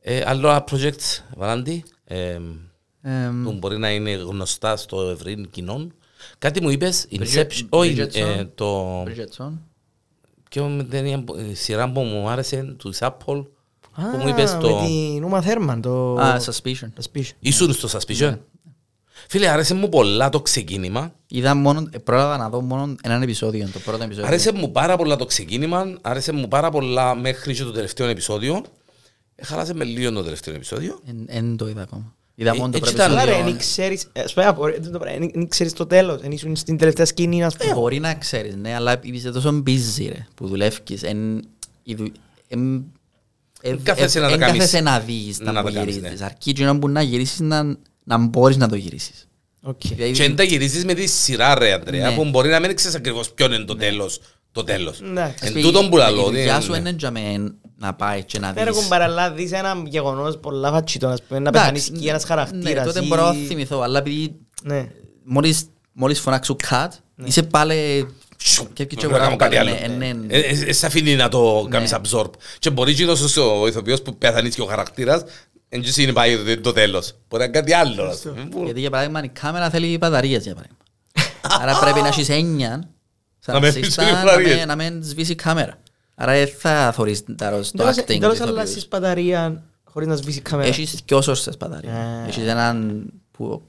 [0.00, 2.38] Ε, Άλλο ένα project, Βαλάντη, ε,
[3.02, 5.86] Εμ, που μπορεί να είναι γνωστά στο ευρύ κοινό.
[6.38, 8.14] Κάτι μου είπες, Bridget- Inception, όχι, Bridgerton.
[8.38, 9.02] ε, το...
[9.02, 9.50] Bridgerton.
[10.50, 13.44] Ποιο με ταινία που- η σειρά που μου άρεσε, του Apple,
[13.94, 14.74] Α, που μου είπες το...
[14.80, 16.14] Με την Ούμα Θέρμαν, το...
[16.14, 16.88] Α, Suspicion.
[16.94, 17.28] το speech.
[17.40, 18.38] Ήσουν στο Suspicion.
[19.28, 21.12] Φίλε, άρεσε μου πολλά το ξεκίνημα.
[21.28, 24.26] Είδα μόνο, ε, πρόλαβα να δω μόνο έναν επεισόδιο, το πρώτο επεισόδιο.
[24.28, 28.62] Άρεσε μου πάρα πολλά το ξεκίνημα, άρεσε μου πάρα πολλά μέχρι και το τελευταίο επεισόδιο.
[29.34, 31.00] Ε, Χάλασε με λίγο το τελευταίο επεισόδιο.
[31.06, 32.14] Εν- Εν το είδα ακόμα.
[32.38, 33.50] Είδα Ε, μόνο το έτσι πρώτο ήταν, Αλλά ρε, επεισόδιο.
[33.52, 37.06] δεν ξέρεις, ας πούμε, απορρέ- το πράγμα, δεν ξέρεις το τέλος, δεν ήσουν στην τελευταία
[37.06, 37.74] σκηνή, ας πούμε.
[37.74, 41.02] Μπορεί να ξέρεις, ναι, αλλά είσαι τόσο busy ρε, που δουλεύεις.
[41.02, 41.42] Εν,
[41.82, 42.12] η δου-
[42.48, 42.82] εμ-
[43.60, 44.56] ε- Εν κάθεσαι ε- να τα εν κάνεις.
[44.58, 46.18] κάθεσαι να δεις Να τα τα που κάνεις, γυρίζεις.
[46.20, 46.24] ναι.
[46.26, 49.28] Αρκεί εκείνο που να γυρίσεις να, να μπορείς να το γυρίσεις.
[49.62, 49.80] Οκ.
[49.82, 52.16] Δηλαδή, Και αν τα γυρίσεις με τη σειρά ρε Αντρέα, Ναι.
[52.16, 54.20] που μπορεί να μην ξέρεις ακριβώς ποιον είναι το τέλος.
[54.52, 55.00] Το τέλος.
[55.00, 55.46] Εντάξει.
[55.46, 56.20] Εν η- τούτον που λαλώ.
[56.20, 56.76] Η δουλειά σου ναι.
[56.78, 58.76] είναι για μένα να πάει και να Δεν δεις.
[58.76, 62.28] έχουν παραλά δεις ένα γεγονός πολλά φατσίτων, ας πούμε, να Εντάξει, πεθάνεις σκι ένας Ναι,
[62.28, 62.86] χαρακτήρας.
[62.86, 64.88] τότε ή- μπορώ να θυμηθώ, αλλά επειδή Ναι.
[65.24, 66.88] μόλις, μόλις φωνάξω cut,
[67.24, 68.08] είσαι πάλι...
[68.72, 69.70] Και και Πρέπει να κάνω κάτι άλλο.
[69.70, 70.34] ναι, ναι, ναι.
[70.34, 71.98] Ε, ε, ε, σε αφήνει να το κάνεις Ναι.
[72.02, 72.30] absorb.
[72.58, 73.04] Και μπορεί και
[73.40, 75.22] ο ηθοποιός που πέθανει και ο χαρακτήρας,
[75.68, 77.12] εν και είναι πάει το- το τέλος.
[77.28, 78.02] Μπορεί να είναι κάτι άλλο.
[78.02, 80.78] ας πούμε, που- Γιατί για παράδειγμα η κάμερα θέλει μπαταρίες για παράδειγμα.
[81.70, 82.88] Άρα πρέπει να έχεις έννοια
[83.38, 84.56] σαν Να με assistant, πεις είναι να μπαταρίες.
[84.58, 85.78] με- να μην σβήσει η κάμερα.
[86.18, 88.40] Άρα δεν θα θωρείς τα- στο Τέλος- acting Τέλος της ηθοποιούς.
[88.58, 90.68] αλλάσεις μπαταρία χωρίς να σβήσει η κάμερα.
[90.68, 91.92] Έχεις δυο σόρσες μπαταρία.
[91.94, 92.26] Α.
[92.26, 93.62] Έχεις έναν που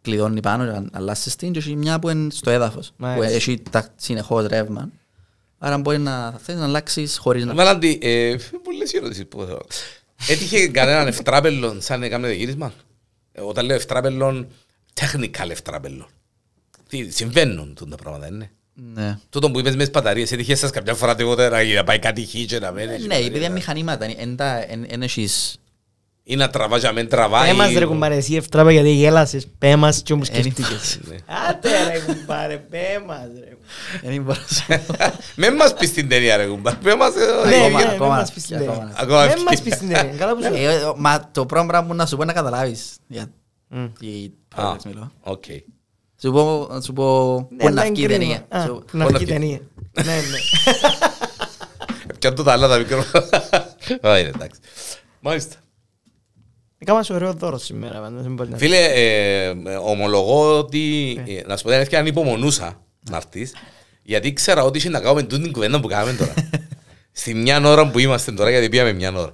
[0.00, 2.88] κλειδώνει πάνω και αλλάσεις την και έχεις μια που είναι στο έδαφος.
[2.88, 3.34] Που Μάλιστα.
[3.34, 4.90] έχει τα- συνεχώς ρεύμα.
[5.58, 7.54] Άρα μπορεί να θες να αλλάξεις χωρίς να...
[7.54, 9.66] Βαλάντι, ε, πολλές ερωτήσεις που θέλω.
[10.28, 12.72] Έτυχε κανέναν ευτράπελον σαν έκαμε το γύρισμα;
[13.32, 14.46] Ε, Όταν λέω ευτράπελον,
[15.00, 16.06] technical ευτράπελον.
[16.88, 18.50] Τι, συμβαίνουν τούτα τα πράγματα, είναι;
[18.94, 19.18] Ναι.
[19.30, 22.24] Τούτο που είπες μες τις μπαταρίες, έτυχε σας κάποια φορά τίποτα να να πάει κάτι
[22.26, 23.06] χ και να μένει.
[23.06, 25.54] Ναι, επειδή είναι μηχανήματα, εν τα- εν- εν έχεις...
[26.22, 27.48] Ή να τραβάς και να μην τραβάει.
[27.50, 29.46] Πέμας ρε κουμπάρε εσύ ευτράπα γιατί γέλασες.
[29.58, 30.98] Πέμας και όμως Εν σκεφτήκες.
[31.08, 31.16] Ναι.
[31.48, 33.56] Άντε ρε κουμπάρε, πέμας ρε.
[34.10, 34.94] Δεν μπορώ να σου πω.
[35.40, 36.74] Μεν μας πεις την ταινία ρε κουμπάρ.
[36.82, 37.14] Μεν μας...
[37.14, 38.72] ε, Ναι, ακόμα, ναι, μην ακόμα, μας πεις την ακόμα.
[38.78, 38.94] ταινία.
[38.98, 39.44] Ακόμα Δεν ευκαιρία.
[39.50, 40.16] μας πεις την ταινία.
[40.16, 42.38] Καλά που σου Ε, ε, Μα το πρώτο πράγμα που να σου πω είναι να
[42.40, 42.96] καταλάβεις.
[43.06, 43.30] Για
[43.68, 43.84] Μμ.
[43.98, 45.12] τι Α, projects μιλώ.
[46.20, 46.22] Οκ.
[46.22, 48.46] Σου πω, να σου πω Ναι, πού να αλλά βγει η είναι ταινία.
[48.48, 48.62] κρίμα.
[48.62, 49.32] Α, Σου- Να Πού να βγει η βγει.
[49.32, 49.60] ταινία.
[50.04, 50.38] Ναι, ναι.
[52.18, 53.04] Πιάνε το τα άλλα τα μικρό.
[54.08, 54.60] Α, είναι εντάξει.
[55.20, 55.56] Μάλιστα.
[56.78, 58.00] Έκανα σου ωραίο δώρο σήμερα.
[58.00, 59.52] πάντως, δεν μπορεί να- Φίλε, ε, ε,
[59.82, 63.54] ομολογώ ότι, ε, να σου πω την αλήθεια, ανυπομονούσα να έρθεις,
[64.02, 66.34] γιατί ξέρα ότι είχε να κάνουμε τούτη την κουβέντα που κάνουμε τώρα.
[67.12, 69.32] Στη μια ώρα που είμαστε τώρα, γιατί πήγαμε μια ώρα.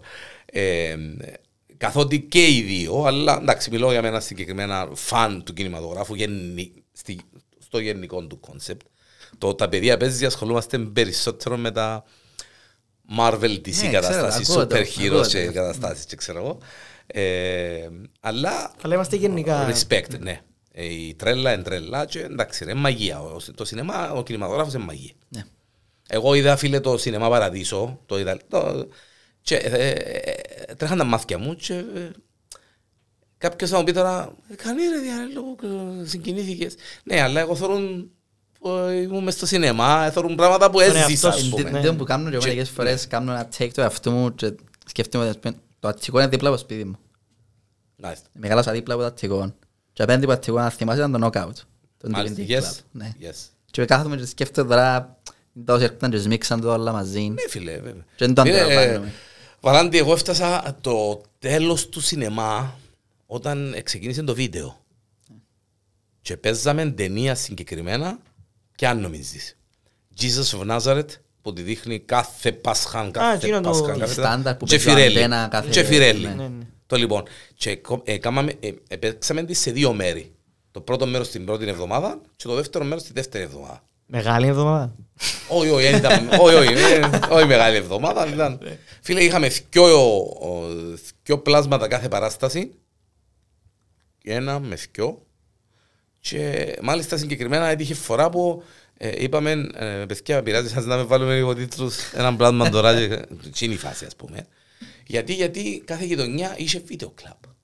[1.78, 6.72] Ε, καθότι και οι δύο, αλλά εντάξει, μιλώ για μένα συγκεκριμένα φαν του κινηματογράφου, γενι,
[6.92, 7.20] στη,
[7.58, 8.86] στο γενικό του concept.
[9.38, 12.04] Το τα παιδιά παίζει ασχολούμαστε περισσότερο με τα
[13.18, 15.28] Marvel DC Ναι, καταστάσεις, ξέρω, ακούω το, super ακούω heroes το.
[15.28, 16.58] και καταστάσεις και ξέρω εγώ.
[17.06, 17.88] Ε,
[18.20, 19.72] αλλά Αλλά είμαστε γενικά.
[19.74, 20.40] Respect, ναι.
[20.72, 23.20] Ε, Η τρέλα είναι τρέλα και εντάξει ρε, μαγεία.
[23.20, 25.12] Ο- Το σινεμά, ο κινηματογράφος είναι μαγεία.
[25.28, 25.44] Ναι.
[26.08, 28.88] Εγώ είδα φίλε το σινεμά Παραδείσο, το είδα, το,
[29.46, 32.10] και ε, ε, τρέχαν τα μάθηκια μου και ε,
[33.38, 35.56] κάποιος θα μου πει τώρα, ε, κανεί ρε διάλογο,
[36.04, 36.74] συγκινήθηκες.
[37.04, 38.10] Ναι, αλλά εγώ θεωρούν,
[38.60, 38.68] που
[39.02, 41.50] ήμουν μες στο σινεμά, θεωρούν πράγματα που Τον έζησα, εαυτό ας σου.
[41.50, 41.70] πούμε.
[41.70, 41.80] Ναι.
[41.80, 44.52] Δεν που κάνω και εγώ Και- μερικές φορές κάνω ένα take το εαυτό μου και
[44.86, 46.98] σκέφτομαι ότι το αττικό είναι δίπλα από το σπίτι μου.
[47.96, 48.28] Μάλιστα.
[48.32, 49.54] Μεγάλωσα δίπλα από το αττικό.
[49.92, 51.54] Και απέναντι από το αττικό να θυμάσαι ήταν το knockout.
[51.98, 52.76] Τον Μάλιστα, D&D yes, club.
[52.92, 53.12] Ναι.
[53.20, 53.34] yes.
[53.70, 55.18] Και κάθομαι και σκέφτομαι τώρα
[55.64, 57.20] τόσο έρχονταν και σμίξαν το όλα μαζί.
[57.20, 58.04] Ναι φίλε, βέβαια.
[58.16, 59.12] Και δεν το Φίλε, αντιλαμβάνομαι.
[59.66, 62.78] Ε, Βαλάντι, εγώ έφτασα το τέλος του σινεμά
[63.26, 64.80] όταν ξεκίνησε το βίντεο.
[66.22, 68.18] Και παίζαμε ταινία συγκεκριμένα
[68.74, 69.56] και αν νομίζεις.
[70.20, 71.08] Jesus of Nazareth
[71.42, 73.96] που τη δείχνει κάθε Πάσχαν, κάθε εκείνο το- Πάσχαν.
[73.96, 75.16] η κάθε- στάνταρ που και παίζει ο Φιρέλη.
[75.18, 76.26] Αντένα κάθε- Και Φιρέλη.
[76.26, 76.34] ναι.
[76.34, 76.64] Ναι, ναι.
[76.86, 77.22] Το λοιπόν.
[77.54, 80.34] Και κο- ε, κάμαμε- ε, ε, παίξαμε τη σε δύο μέρη.
[80.70, 83.82] Το πρώτο μέρος την πρώτη εβδομάδα και το δεύτερο μέρος τη δεύτερη εβδομάδα.
[84.06, 84.94] Μεγάλη εβδομάδα.
[85.48, 88.26] Όχι, όχι, δεν ήταν- όχι, όχι, ε, όχι μεγάλη εβδομάδα.
[88.26, 88.60] Ήταν.
[89.00, 90.66] Φίλε, είχαμε δυο, ο,
[91.24, 92.70] δυο πλάσματα κάθε παράσταση.
[94.24, 95.22] Ένα με δυο.
[96.20, 98.62] Και μάλιστα συγκεκριμένα έτυχε φορά που
[98.96, 103.22] ε, είπαμε, ε, παιδιά, πειράζει σας να με βάλουμε λίγο τίτλους, έναν πλάσμα τώρα και
[103.52, 104.46] και είναι η φάση ας πούμε.
[105.06, 107.55] Γιατί, γιατί κάθε γειτονιά είχε βίντεο κλαμπ.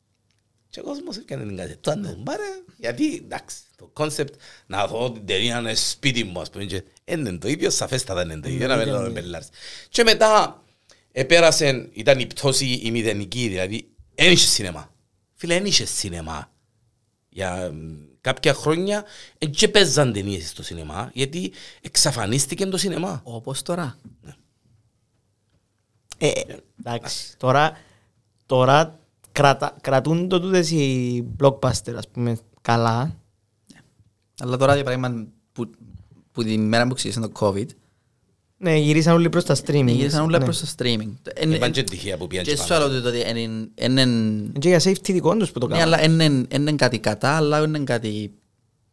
[0.73, 2.23] Και ο κόσμος έκανε την κασετά του.
[2.25, 2.43] Πάρε,
[2.77, 4.35] γιατί εντάξει, το concept
[4.67, 8.41] να δω την ταινία είναι σπίτι μου, ας πούμε, και είναι το ίδιο, σαφέστατα είναι
[8.41, 9.49] το ίδιο, να με μπελάρεις.
[9.89, 10.63] Και μετά
[11.13, 14.95] επέρασε, ήταν η πτώση η μηδενική, δηλαδή, δεν είχε σινεμά.
[15.35, 16.51] Φίλε, δεν είχε σινεμά.
[17.29, 19.05] Για μ, κάποια χρόνια
[19.39, 23.21] δεν και παίζαν ταινίες στο σινεμά, γιατί εξαφανίστηκε το σινεμά.
[23.25, 23.99] Όπως τώρα.
[26.19, 26.31] Ε,
[26.79, 27.79] εντάξει, τώρα,
[28.47, 29.02] τώρα
[29.33, 33.17] κρατα, κρατούν το τούτες οι blockbuster, ας πούμε, καλά.
[34.41, 35.71] Αλλά τώρα για παράδειγμα που,
[36.33, 37.67] που την μέρα που ξεκίνησε το COVID
[38.57, 39.87] Ναι, γυρίσαν όλοι προς τα streaming.
[39.89, 40.45] γύρισαν όλα Ναι.
[40.45, 41.13] προς το streaming.
[41.35, 42.85] Εν- Είπαν εν- και τυχαία που πήγαν Και και σου πάνω.
[42.85, 45.79] άλλο το ότι εν- εν- εν- εν- Και για safety δικών τους που το Ναι,
[45.79, 45.95] κάνουν.
[45.95, 46.05] αλλά
[46.55, 48.33] είναι κάτι κατά, αλλά είναι κάτι...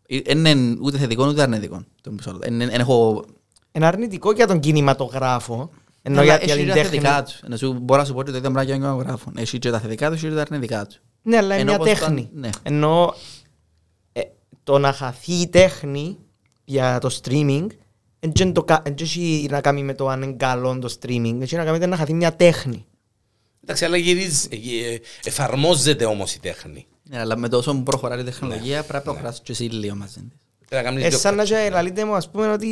[0.07, 1.83] Είναι ούτε θετικό ούτε αρνητικό.
[2.01, 2.47] το μισό λεπτό.
[2.47, 3.25] Εν- εν- εν έχω...
[3.71, 5.69] Είναι αρνητικό για τον κινηματογράφο.
[6.01, 6.89] Ενώ Αλλά για, έχει για και την τα τέχνη.
[6.89, 7.39] θετικά τους.
[7.47, 9.33] Να σου μπορώ να σου πω ότι το ίδιο πράγμα και ο γράφων.
[9.37, 10.99] Έχει και τα θετικά τους, έχει και τα αρνητικά τους.
[11.21, 12.19] Ναι, αλλά είναι Ενώ μια πως τέχνη.
[12.21, 12.49] ήταν- ναι.
[12.63, 13.13] Ενώ
[14.11, 14.21] ε,
[14.63, 16.17] το να χαθεί η τέχνη
[16.65, 17.67] για το streaming
[18.21, 20.95] Εν τζεν το κα- εν τζ' έχει να κάνει με το αν είναι καλό το
[20.99, 22.85] streaming, έχει να κάνει με να χαθεί μια τέχνη.
[23.63, 26.87] Εντάξει, αλλά γυρίζει, ε, ε, εφαρμόζεται όμως η τέχνη.
[27.09, 30.19] Ναι, αλλά με τόσο που προχωράει η τεχνολογία πρέπει να προχωράσεις και εσύ λίγο μαζί
[30.69, 30.79] της.
[30.79, 32.69] Πρέπει να κάνεις Ε, πιο- σαν να και λαλείτε μου, ας πούμε, ότι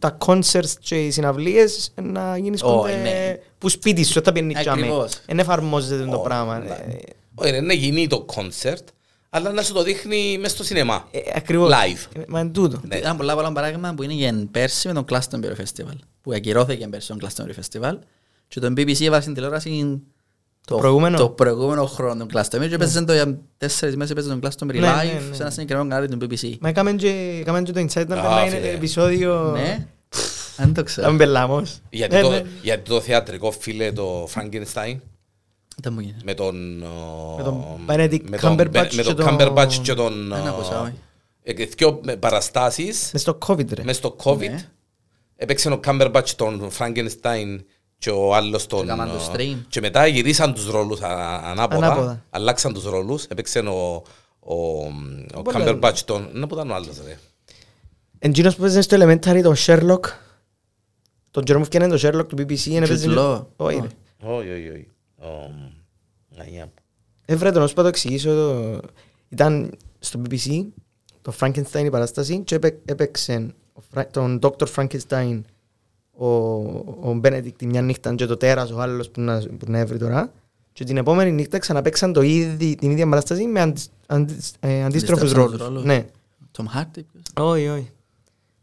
[0.00, 3.36] τα concerts και οι συναυλίες να γίνεις Ω, κοντέ ναι.
[3.58, 4.80] που σπίτι σου, όταν πιένεις τζάμε.
[4.80, 5.20] Ακριβώς.
[5.26, 6.58] Εν εφαρμόζεται το Ω, πράγμα.
[6.58, 6.68] ναι.
[6.68, 6.96] ε,
[7.34, 8.88] Όχι, ρε, να γίνει το κόνσερτ,
[9.30, 11.08] αλλά να σου το δείχνει μέσα στο σινεμά.
[11.10, 11.70] ε, Ακριβώς.
[11.72, 12.20] Live.
[12.20, 12.80] Ε, Μα είναι τούτο.
[12.86, 12.96] Ναι.
[12.96, 15.96] Ένα πολλά πολλά παράδειγμα που είναι για πέρσι με τον Glastonbury Festival.
[16.22, 17.98] Που ακυρώθηκε πέρσι τον Glastonbury Festival.
[18.48, 20.00] Και τον BBC έβασε στην τηλεόραση
[20.66, 22.68] το, προηγούμενο; το προηγούμενο χρόνο του Glastonbury.
[22.68, 25.34] Και παίζε το για τέσσερις μέses παίζε τον Glastonbury Ναι, ναι, live ναι.
[25.34, 26.54] σε ένα συγκεκριμένο κανάλι του BBC.
[26.60, 28.68] Μα έκαμε και έκαμε και το Inside να Α, περνάει φίλε.
[28.68, 29.50] επεισόδιο...
[29.52, 29.86] Ναι,
[30.56, 31.08] αν το Να ξέρω.
[31.08, 31.78] μην πελάμος.
[31.90, 32.42] Γιατί, Ναι, το, ναι.
[32.62, 34.96] γιατί το θεατρικό φίλε το Frankenstein
[35.76, 36.22] Δεν μου γίνεται.
[36.24, 36.82] με τον...
[36.82, 40.28] ο, Με τον Benedict με τον- Cumberbatch με και τον τον- Cumberbatch και τον...
[40.28, 40.92] Δεν άκουσα, όχι.
[41.42, 43.82] ε, και δυο παραστάσεις Μες στο COVID ρε.
[43.84, 44.38] μες στο COVID.
[44.38, 44.68] Ναι.
[45.36, 47.58] Έπαιξε ο Cumberbatch τον Frankenstein
[48.02, 48.82] και ο άλλος τον...
[48.84, 49.56] έκαναν το ε, stream.
[49.68, 51.86] Και μετά γυρίσαν τους ρόλους α- ανάποδα.
[51.86, 52.24] Ανάποδα.
[52.30, 53.24] Αλλάξαν τους ρόλους.
[53.24, 54.02] Έπαιξε ο,
[54.40, 54.54] ο,
[55.34, 56.28] ο Πολλά Cumberbatch τον...
[56.32, 57.18] Να που ήταν ο άλλος ρε.
[58.18, 60.00] Εντζήνος που παίζει στο Elementary το Sherlock.
[61.30, 62.64] Τον καιρό μου φτιάνε το Sherlock του BBC.
[62.66, 63.44] είναι Jude παίζει- Law.
[63.56, 63.82] Όχι Α.
[63.82, 63.88] ρε.
[64.34, 64.88] Όχι, όχι, όχι.
[65.18, 65.50] Ο,
[66.38, 66.72] αγιά.
[67.24, 68.34] Έβρε τον ώσπα το εξηγήσω.
[68.34, 68.88] το-
[69.28, 70.64] Ήταν στο BBC
[71.22, 74.66] το Frankenstein η παράσταση και έπαι- έπαιξε ο Φρα- τον Dr.
[74.76, 75.40] Frankenstein
[76.26, 79.78] ο, ο Benedict τη μια νύχτα και το τέρας ο άλλος που να, που να
[79.78, 80.32] έβρει τώρα
[80.72, 84.84] και την επόμενη νύχτα ξαναπαίξαν το ίδι, την ίδια παράσταση με αντι, αντι, ε, αντίστροφους
[84.84, 85.60] Αντίστροφους ρόλους.
[85.60, 85.84] ρόλους.
[85.84, 86.06] Ναι.
[86.58, 87.02] Tom Hardy.
[87.12, 87.90] ποιος; Όχι, όχι.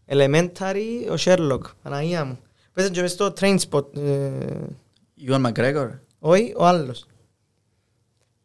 [0.08, 2.38] Elementary, ο Sherlock, Παναγία μου.
[2.74, 3.98] Παίζαν και μες στο Trainspot.
[3.98, 4.30] Ε,
[5.28, 5.90] Ewan McGregor.
[6.20, 7.06] όχι, ο άλλος.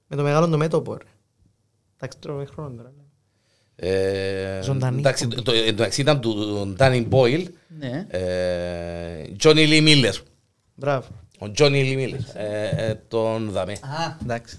[0.06, 1.04] Με το μεγάλο το μέτωπο, ρε.
[1.96, 2.92] Εντάξει, τρώμε χρόνο τώρα.
[2.96, 3.02] ναι.
[3.76, 5.42] Ε, Ζωντανή Εντάξει, εκπομπή.
[5.42, 7.44] το, το, εντάξει, ήταν του Danny Boyle,
[7.88, 8.06] Ναι.
[8.08, 10.14] ε, Johnny Lee Miller.
[10.74, 11.06] Μπράβο.
[11.38, 13.72] Ο Johnny Lee Miller, ε, ε, τον δαμε.
[13.72, 14.58] Α, εντάξει.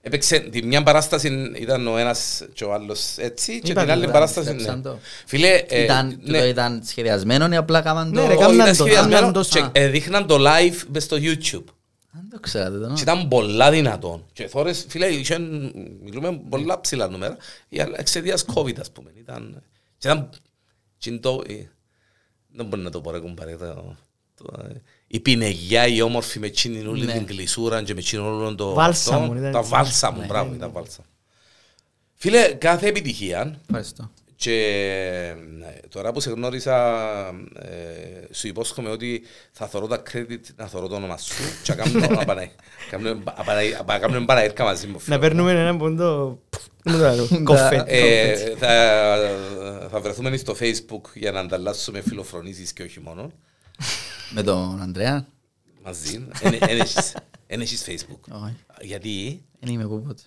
[0.00, 4.00] Έπαιξε τη μια παράσταση ήταν ο ένας και ο άλλος έτσι και Είπα, την άλλη
[4.00, 4.82] ήταν, παράσταση στρέψαν ναι.
[4.82, 4.98] το.
[5.26, 8.20] Φίλε, ε, Ήταν, ναι, το ήταν σχεδιασμένο ή απλά κάμαν το...
[8.20, 9.70] Ναι, ρε, όχι, κάμναν ήταν το, σχεδιασμένο κάμναν το και σαν.
[9.72, 11.64] ε, δείχναν το live μες στο YouTube.
[12.12, 12.94] Αν το ξέρατε, το, Και νο.
[13.00, 14.24] ήταν πολλά δυνατόν.
[14.32, 15.72] Και θόρες, φίλε, είχαν,
[16.02, 17.36] μιλούμε πολλά ψηλά νούμερα,
[17.68, 19.10] για- εξαιτίας COVID, ας πούμε.
[19.18, 19.62] Ήταν,
[19.98, 20.28] και ήταν,
[20.98, 21.52] και είναι το, ε,
[22.56, 23.96] δεν μπορεί να το πω ρε κουμπάρε, το-
[24.34, 27.12] το, ε, η πινεγιά, η όμορφη με εκείνη όλη Ναι.
[27.12, 28.72] την κλεισούρα και με εκείνο όλο το...
[28.72, 29.70] Βάλσαμο, αυτό, ήταν Τα έτσι.
[29.70, 31.04] βάλσα μου, Ναι, μπράβο, ναι, ήταν βάλσα.
[32.14, 34.10] Φίλε, κάθε επιτυχία Ευχαριστώ.
[34.36, 34.54] Και
[35.62, 36.96] ε, τώρα που σε γνώρισα
[37.54, 39.22] ε, σου υπόσχομαι ότι
[39.52, 42.50] θα θωρώ τα credit να θωρώ το όνομα σου και να κάνουμε- να πάνε-
[42.90, 43.22] κάνουμε-
[43.86, 44.92] να κάνουμε παραέρκα μαζί μου.
[44.92, 45.18] Να φίλε.
[45.18, 46.38] παίρνουμε έναν πόντο...
[46.82, 47.42] Δεν μου το λέω.
[47.44, 47.84] Κοφέ.
[47.86, 53.30] Ε, θα, θα βρεθούμε στο facebook για να ανταλλάσσουμε φιλοφρονήσεις και όχι μόνο
[54.30, 55.26] Με τον Ανδρέα.
[55.84, 56.26] μαζί.
[57.46, 58.20] Εν έχεις facebook.
[58.44, 58.56] Όχι.
[58.80, 60.22] Γιατί; Δεν είμαι που ποτέ.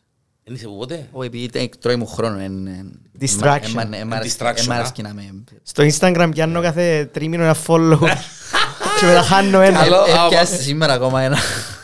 [0.50, 1.08] Δεν είσαι από ποτέ.
[1.12, 2.40] Όχι, επειδή ήταν- τρώει μου χρόνο.
[2.40, 3.78] εν- εν- Distraction.
[3.80, 4.76] εν- εν- εν- εν- Distraction, εν- μ' α.
[4.76, 5.44] αρέσκει να με...
[5.64, 8.00] Στο Instagram πιάνω κάθε τρίμηνο ένα follow
[9.00, 9.80] και μετά χάνω ένα.
[9.84, 10.06] Καλό.
[10.08, 11.38] Ε, άμα- Έπιασε σήμερα ακόμα ένα.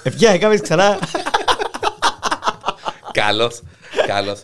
[0.03, 0.99] Ευγιά, έκαμες ξανά.
[3.11, 3.61] Καλώς,
[4.07, 4.43] καλώς.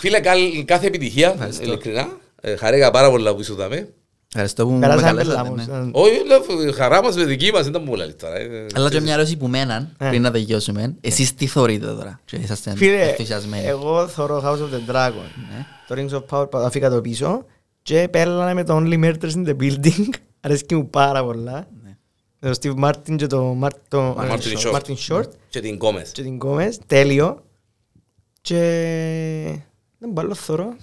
[0.00, 1.62] Φίλε, καλ- κάθε επιτυχία, Ευχαριστώ.
[1.62, 2.08] ειλικρινά.
[2.40, 3.88] Ε, Χαρήκα πάρα πολλά που σου δαμε.
[4.40, 5.36] Ευχαριστώ που με Περάσαμε καλέσατε.
[5.42, 5.66] πελάμους.
[5.66, 5.90] ναι.
[5.92, 8.36] Όχι, λέω, χαρά μας με δική μας, ήταν πολύ τώρα.
[8.38, 8.66] ε.
[8.74, 10.08] Αλλά και μια ερώτηση που μέναν, Ε.
[10.08, 10.94] πριν να τελειώσουμε.
[11.00, 15.12] Εσείς τι θεωρείτε τώρα, και είσαστε Φίλε, ενθουσιασμένοι; εγώ θωρώ House of the Dragon.
[15.50, 15.66] Ναι.
[15.88, 17.44] Το Rings of Power αφήκα το πίσω
[17.82, 20.08] και πέλανε με το Only Murders in the Building.
[20.40, 21.66] Αρέσκει μου πάρα πολλά.
[21.84, 21.96] Ναι.
[22.38, 24.74] Με τον Steve Martin και τον Mar- το- Martin ε, Short.
[24.74, 26.10] Martin Short Και την Κόμες.
[26.10, 26.70] και την Gomez.
[26.86, 27.42] Τέλειο.
[28.40, 28.58] Και
[29.98, 30.76] δεν μπορώ θωρώ.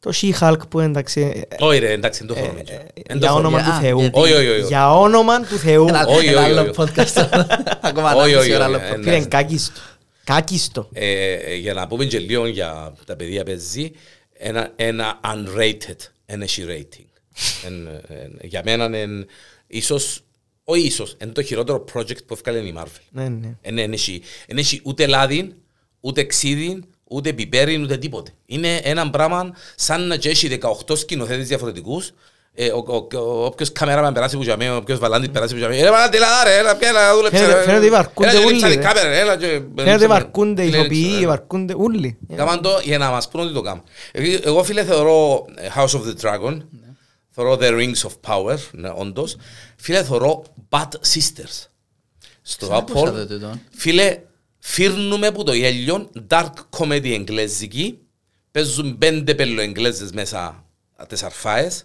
[0.00, 2.58] Το She-Hulk που εντάξει ε, Όχι ρε, εντάξει, δεν το ε, θέλω.
[2.58, 3.34] ε, Εν το για θέλω.
[3.38, 4.00] όνομα Α, του Θεού.
[4.00, 4.66] γιατί- Όχι, όχι, όχι.
[4.66, 5.86] Για όνομα του Θεού.
[5.88, 6.70] Ένα όχι, ένα όχι, άλλο όχι.
[6.76, 7.28] podcast.
[7.80, 8.94] Ακόμα Όχι, ένα όχι, μισή ώρα όχι, άλλο ε, podcast.
[9.02, 9.28] Φίλε, εντάξει.
[9.28, 9.80] κάκιστο.
[10.24, 10.88] Κάκιστο.
[10.92, 13.90] Ε, ε, για να πούμε και λίγο για τα παιδιά παίζει,
[14.32, 15.96] ένα, ένα unrated,
[16.26, 17.04] ένα έχει rating.
[17.66, 19.26] Εν, ε, για μένα είναι
[19.66, 20.20] ίσως,
[20.64, 23.00] όχι ίσως, είναι το χειρότερο project που έφκαλε η Marvel.
[23.10, 23.56] Ναι, ναι.
[23.62, 25.54] Δεν έχει, εν έχει ούτε λάδι,
[26.00, 28.30] ούτε ξύδι, ούτε πιπέρι, ούτε τίποτε.
[28.46, 30.58] Είναι ένα πράγμα σαν να και έχει
[30.88, 32.10] 18 σκηνοθέτες διαφορετικούς.
[32.60, 35.78] Ε, ο, ο, ο, όποιος καμεράμαν περάσει που τζαμί, όποιος βαλάντης περάσει που τζαμί.
[35.78, 37.38] Έλα βαλάντη λαδά ρε, έλα πια να δούλεψε.
[37.38, 38.86] Φαίνεται- φαίνεται ότι βαρκούνται Έλα και όλοι, λείψα την ρε.
[38.86, 39.60] κάμερα, έλα και...
[39.76, 41.26] Φαίνεται βαρκούνται οι Ναι, ηθοποιοί, ναι.
[41.26, 42.18] βαρκούνται όλοι.
[42.36, 43.82] Κάμαν το για να μας πούν ότι το κάνουν.
[44.12, 46.58] Εγώ- Εγώ φίλε θεωρώ ε, House of the Dragon,
[47.30, 49.36] θεωρώ The Rings of Power, ναι, όντως.
[49.76, 51.66] Φίλε θεωρώ Bad Sisters.
[52.42, 53.58] Στο Ξανακούσατε Apple, τούτο.
[53.70, 54.18] φίλε,
[54.70, 57.98] φύρνουμε που το γέλιο, dark comedy εγγλέζικη,
[58.50, 60.64] παίζουν πέντε πελοεγγλέζες μέσα
[61.08, 61.84] τις αρφάες,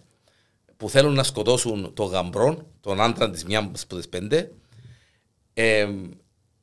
[0.78, 4.52] που θέλουν να σκοτώσουν τον γαμπρό, τον άντρα της μιας από τις πέντε.
[5.54, 5.88] Ε,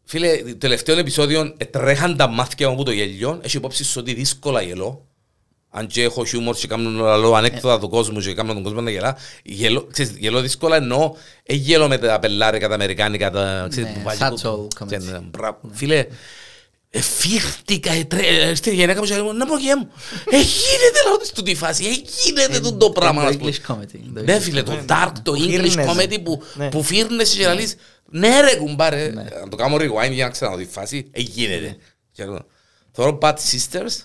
[0.04, 3.40] φίλε, το τελευταίο επεισόδιο ε, τρέχαν τα μάτια μου από το γελιό.
[3.42, 5.06] Έχει υπόψη σου ότι δύσκολα γελώ.
[5.72, 8.90] Αν και έχω χιούμορ και κάνω άλλο ανέκδοτα του κόσμου και κάνω τον κόσμο να
[8.90, 9.16] γελά.
[9.42, 13.66] Γελώ, ξέρεις, γελώ δύσκολα εννοώ, ε, γελώ με τα πελάρικα, τα αμερικάνικα, τα...
[13.70, 14.86] ξέρεις, Ναι, που βάζει- satchel comedy.
[14.86, 15.58] ξέρεις, μπράβο.
[15.72, 16.06] Φίλε,
[16.90, 19.88] ε, φύρτηκα, ε, τρέ- ε, στη γενέκα μου και λέω, να πω και μου,
[20.30, 21.90] ε, γίνεται λαό της τούτη φάση, ε,
[22.24, 23.22] γίνεται τούτο το πράγμα.
[23.22, 23.50] Το ας πούμε.
[23.50, 24.00] English comedy.
[24.14, 25.84] Το Ναι English φίλε, το Ναι, dark, το που English φύρνεσαι.
[25.88, 26.68] comedy που, Ναι.
[26.68, 27.76] που φύρνεσαι και να λες
[28.10, 29.10] ναι ρε κουμπάρε,
[29.42, 31.76] να το κάνω rewind για να ξαναδώ τη φάση, ε, γίνεται.
[32.12, 32.46] Και λέω,
[32.92, 34.04] Θωρώ Bad Sisters,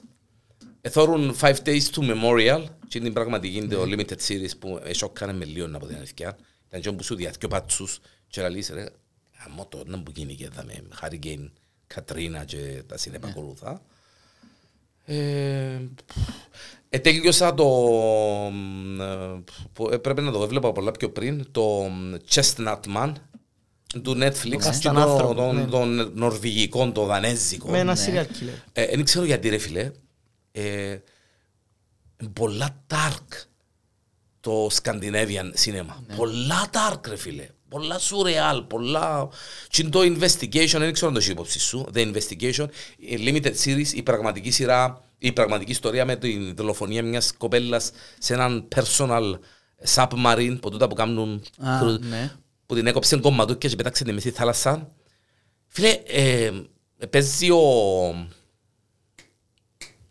[0.85, 5.33] ε, θωρούν Five Days to Memorial και είναι την πραγματική το limited series που εσώκανε
[5.33, 6.37] με λίγο από την αλήθεια.
[6.67, 8.85] Ήταν και όπου σου διαθκεί ο πατσούς και να λες ρε,
[9.45, 11.49] αμώ το να που γίνει και θα με Hurricane,
[11.87, 13.81] Κατρίνα και τα συνεπακολουθά.
[15.05, 15.79] Ε,
[16.89, 17.65] ε, τέλειωσα το.
[18.53, 19.43] μ, ε,
[19.73, 21.47] που έπρεπε να το έβλεπα πολλά πιο πριν.
[21.51, 23.11] Το μ, Chestnut Man
[24.03, 24.49] του Netflix.
[24.49, 25.65] και Καστανάνθρωπο, το- ναι.
[25.65, 27.69] Των των νορβηγικών, το δανέζικο.
[27.69, 28.05] Με ένα Ναι.
[28.05, 28.59] serial killer.
[28.73, 29.91] Ε, Δεν ξέρω γιατί ρε φίλε.
[30.57, 30.98] Ε,
[32.34, 33.45] πολλά dark
[34.40, 36.15] το Scandinavian cinema.
[36.15, 37.48] Πολλά dark ρε φίλε.
[37.69, 39.30] Πολλά surreal, πολλά...
[39.69, 41.86] Και είναι το investigation, δεν ξέρω αν το έχεις υπόψη σου.
[41.94, 42.65] The investigation,
[42.98, 48.34] η limited series, η πραγματική σειρά, η πραγματική ιστορία με την δολοφονία μιας κοπέλας σε
[48.34, 49.40] έναν personal
[49.94, 51.44] submarine, που τούτα που κάνουν...
[51.57, 52.32] Α, κρου- ναι.
[52.65, 54.91] που την έκοψε κομματούκια και πέταξε τη μέση θάλασσα.
[55.68, 56.52] Φίλε, ε,
[57.10, 57.60] παίζει ο...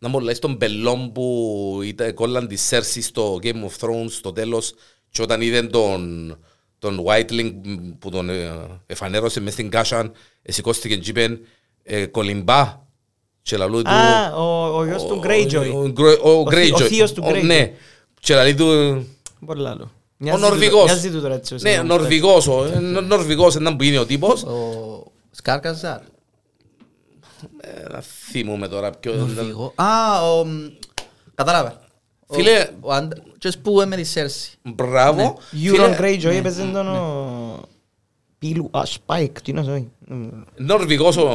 [0.05, 4.33] Να μου λέει τον Μπελόν που ήταν κόλλαν τη Σέρση στο Game of Thrones στο
[4.33, 4.75] τέλος
[5.11, 6.37] και όταν είδε τον,
[6.79, 7.53] τον Whiteling
[7.99, 8.51] που τον ε,
[8.87, 10.13] εφανέρωσε μες στην Κάσαν
[10.43, 11.39] ε, σηκώστηκε και είπε
[11.83, 12.81] ε, κολυμπά
[13.43, 15.73] και λαλού του Α, ο, ο γιος του Greyjoy.
[15.75, 16.87] ο, Γκρο- ο Ο θη- ο Greyjoy.
[16.89, 17.43] θείος του Ο- Greyjoy.
[17.45, 17.73] Ναι,
[18.21, 18.67] και λαλεί του
[19.47, 19.83] Πολύ άλλο.
[19.85, 20.85] ο Μοιάζει του- Νορβηγός.
[20.85, 21.55] Μοιάζει του τώρα έτσι.
[21.55, 21.89] ο Ναι, συγγνώμη.
[22.01, 22.47] Νορβηγός.
[22.47, 24.43] ο- ε, Νο- Νορβηγός ήταν που είναι ο τύπος.
[24.43, 26.01] Ο Σκάρκαζαρ.
[27.61, 29.15] Ε, Να θυμούμε τώρα ποιο...
[29.15, 29.73] Νορβηγό.
[29.75, 30.45] Α, ο...
[30.45, 30.67] μ,
[31.35, 31.81] Κατάλαβα.
[32.27, 34.57] Ο- Φίλε- Ο Αντα- ποιος που έμενε η Σέρση.
[34.63, 35.39] Μπράβο.
[35.53, 37.61] Euron Φίλε, Greyjoy έπαιζε τον ο...
[38.39, 39.91] Πίλου, α, Spike, τι να ζωή.
[40.57, 41.29] Νορβηγός ο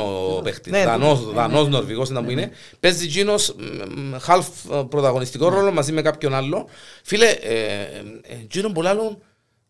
[0.44, 0.72] παίχτης.
[0.72, 2.52] Ναι, Δανός, ναι, Δανός Νορβηγός ήταν που είναι.
[2.80, 3.56] Παίζει εκείνος
[3.96, 6.68] μ, half ε, πρωταγωνιστικό ρόλο μαζί με κάποιον άλλο.
[7.04, 8.04] Φίλε, ε, ε,
[8.42, 9.18] εκείνον που λάλλον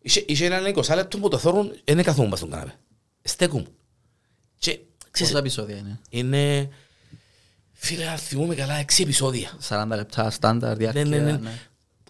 [0.02, 2.74] είχε είχε έναν 20 λεπτό που το θόρουν, δεν καθόμουν πας στον καναπέ.
[3.22, 3.66] Στέκουν.
[5.12, 6.68] Και ξέρεις, Πόσα επεισόδια είναι; είναι...
[7.72, 9.50] Φίλε, αν θυμούμαι καλά, έξι επεισόδια.
[9.68, 11.04] 40 λεπτά, στάνταρ, Ναι, διάρκεια.
[11.04, 11.32] ναι, ναι.
[11.32, 11.58] ναι.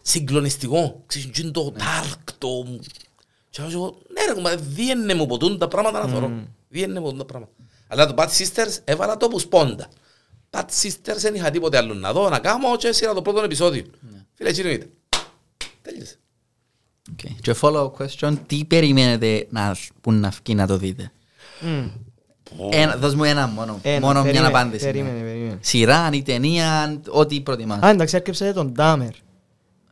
[0.02, 1.02] Συγκλονιστικό.
[1.06, 2.48] Ξέρεις, είναι το dark, το...
[3.50, 6.32] Και εγώ εγώ, ναι ρε κουμπάρε, δίνε μου που τούντα πράγματα να θωρώ.
[6.68, 7.52] Δίνε μου που τούντα πράγματα.
[7.88, 9.88] Αλλά το Bad Sisters έβαλα το που σπόντα.
[10.50, 13.84] Bad Sisters δεν είχα τίποτε άλλο να δω, να κάνω και έσυρα το πρώτο επεισόδιο.
[14.34, 14.90] Φίλε, έτσι είναι.
[15.82, 16.18] Τέλειωσε.
[17.12, 17.18] Οκ.
[17.40, 21.12] Και follow question, τι περιμένετε να, που να βγει να το δείτε;
[22.70, 24.84] Ένα, δώσ' μου ένα μόνο, Ένα, μόνο μια περίμενε, απάντηση.
[24.84, 25.24] περίμενε, ναι.
[25.24, 25.58] περίμενε.
[25.60, 27.82] Σειρά, ή ταινία, ό,τι προτιμάς.
[27.82, 29.10] Α, εντάξει, έρκεψε τον Dahmer.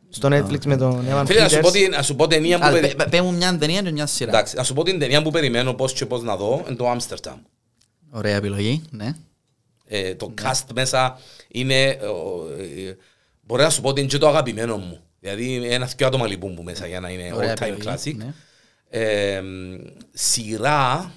[0.09, 1.71] Στο Netflix με τον Evan Φίλε, να σου πω Peters.
[1.71, 2.65] τι- να σου πω ταινία που...
[2.65, 4.29] Α, περι- πε- πε- Πέ μου μια ταινία και μια σειρά.
[4.29, 6.91] Εντάξει, να σου πω την ταινία που περιμένω πώς και πώς να δω, είναι το
[6.91, 7.35] Amsterdam.
[8.11, 9.15] Ωραία επιλογή, ναι.
[9.87, 11.17] Ε, το cast μέσα
[11.47, 11.81] είναι...
[11.83, 11.95] ε,
[12.87, 12.95] ε,
[13.41, 14.99] Μπορεί να σου πω ότι είναι και το αγαπημένο μου.
[15.19, 18.15] Δηλαδή ένα δυο άτομα λείπουν που μέσα για να είναι Ωραία all time επιλογή, classic.
[18.15, 18.33] ναι.
[18.89, 19.41] Ε,
[20.13, 21.11] σειρά...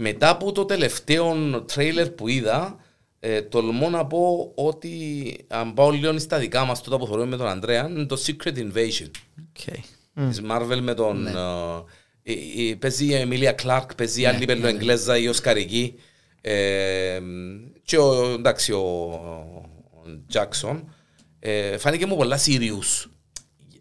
[0.00, 2.76] Μετά από το τελευταίο τρέιλερ που είδα,
[3.20, 7.36] ε, τολμώ να πω ότι αν πάω λίγο στα δικά μας τότε που θωρούμε με
[7.36, 9.74] τον Ανδρέα, είναι το Secret Invasion OK.
[10.28, 11.26] της Marvel με τον...
[11.26, 11.32] ε,
[12.22, 12.32] ε,
[12.70, 15.94] ε, παίζει η Εμίλια Κλάρκ, παίζει η άλλη πελλοεγγλέζα, η Οσκαρική.
[16.40, 17.20] ε,
[17.82, 20.94] και ο, εντάξει, ο, ο Τζάκσον.
[21.38, 23.10] Ε, φάνηκε μου πολλά serious.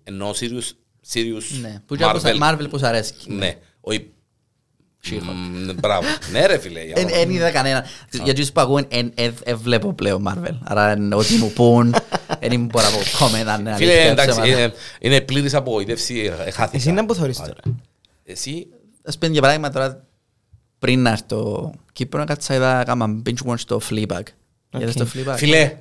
[0.04, 0.72] Ενώ serious,
[1.14, 1.82] serious Ναι.
[1.86, 2.40] Που και από Marvel.
[2.42, 3.14] Marvel που σ' αρέσει.
[3.28, 3.58] Ναι.
[3.80, 4.12] Όχι.
[5.10, 5.34] She-Hulk.
[5.66, 6.08] Μ, Μπράβο.
[6.32, 6.84] Ναι ρε φίλε.
[6.84, 7.86] για Εν- να- Εν είδα κανένα.
[8.24, 10.58] Για τους που ακούουν, εν- εν- εν βλέπω πλέον Marvel.
[10.64, 11.96] Άρα εν- ό,τι μου πούν,
[12.40, 14.48] δεν μπορώ να πω comment αν είναι Φίλε, αλήθεια, εντάξει, ψέματα.
[14.62, 16.34] είναι, είναι πλήρης απογοήτευση.
[16.46, 16.78] ε, χάθηκα.
[16.78, 17.54] Εσύ να που θωρείς τώρα.
[18.24, 18.68] Εσύ,
[19.04, 20.04] Ας πούμε για παράδειγμα τώρα,
[20.80, 24.22] πριν να έρθω Κύπρο, κάτσα είδα κάμα binge watch το Fleabag.
[24.80, 25.78] Είδες το Fleabag; φίλε,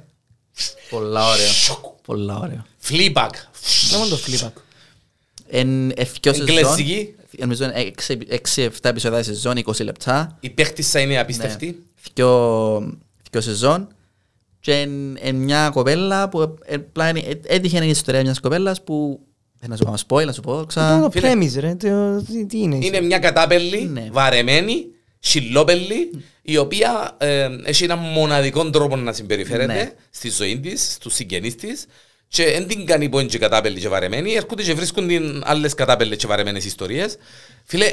[0.90, 1.48] Πολλά ωραίο.
[2.03, 2.66] Πολλά ωραίο.
[2.89, 3.31] Fleabag.
[3.93, 4.48] Να μόνο το flip
[5.48, 7.15] Εν ευκαιό σεζόν, Εγγλέζικη.
[7.38, 7.90] Νομίζω είναι
[8.56, 10.36] 6-7 επεισόδια σεζόν, 20 λεπτά.
[10.40, 11.82] Η παίχτησα είναι απίστευτη.
[12.14, 12.98] Δυο
[13.30, 13.88] δυο σεζόν.
[14.60, 18.40] Και εν, εν μια κοπέλα που ε, ε, απλά είναι- ε, έτυχε η ιστορία μιας
[18.40, 19.20] κοπέλας που
[19.58, 21.08] δεν να σου κάνω spoil, να σου πω Το ξα...
[21.12, 21.32] Φίλε.
[21.32, 22.78] premise ρε, το- τι- τι είναι.
[22.82, 24.08] Είναι μια κατάπελη, Ναι.
[24.12, 24.86] βαρεμένη,
[25.18, 26.10] σιλόπελη,
[26.42, 29.92] η οποία ε, έχει έναν μοναδικό τρόπο να συμπεριφέρεται Ναι.
[30.10, 31.86] στη ζωή της, στους συγγενείς της.
[32.28, 35.74] Και δεν την κάνει που είναι και κατάπελλη και βαρεμένη, έρχονται και βρίσκουν την άλλες
[35.74, 37.16] κατάπελλες και βαρεμένες ιστορίες.
[37.65, 37.86] Φίλε,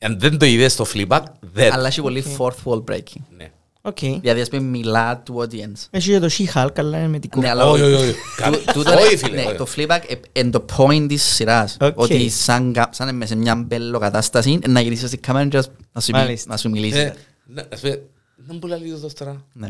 [0.00, 1.72] αν δεν το είδες στο Fleabag, δεν.
[1.72, 3.20] Αλλά έχει πολύ fourth wall breaking.
[3.36, 3.50] Ναι.
[3.86, 3.98] Οκ.
[3.98, 5.86] Δηλαδή ας πούμε μιλά του audience.
[5.90, 7.50] Έχει και το She-Hulk, αλλά είναι με την Ναι, κούπα.
[7.50, 8.14] αλλά Όχι, όχι, όχι.
[8.50, 9.56] Τού- τούτο Όχι, είναι- φίλε, ναι, όχι.
[9.56, 10.00] Το Fleabag
[10.32, 11.76] είναι το point της σειράς.
[11.80, 11.98] Οκ.
[11.98, 15.56] Ότι σαν κα- σαν μες σε μια πελλοκατάσταση να γυρίσεις στην κάμερα και
[15.92, 16.50] να σου πει- Μάλιστα.
[16.50, 16.98] να σου μιλήσει.
[16.98, 17.12] Ε,
[17.46, 18.02] να- ας πούμε,
[18.36, 19.44] Δεν μπορεί να λέει το τώρα.
[19.52, 19.68] Ναι.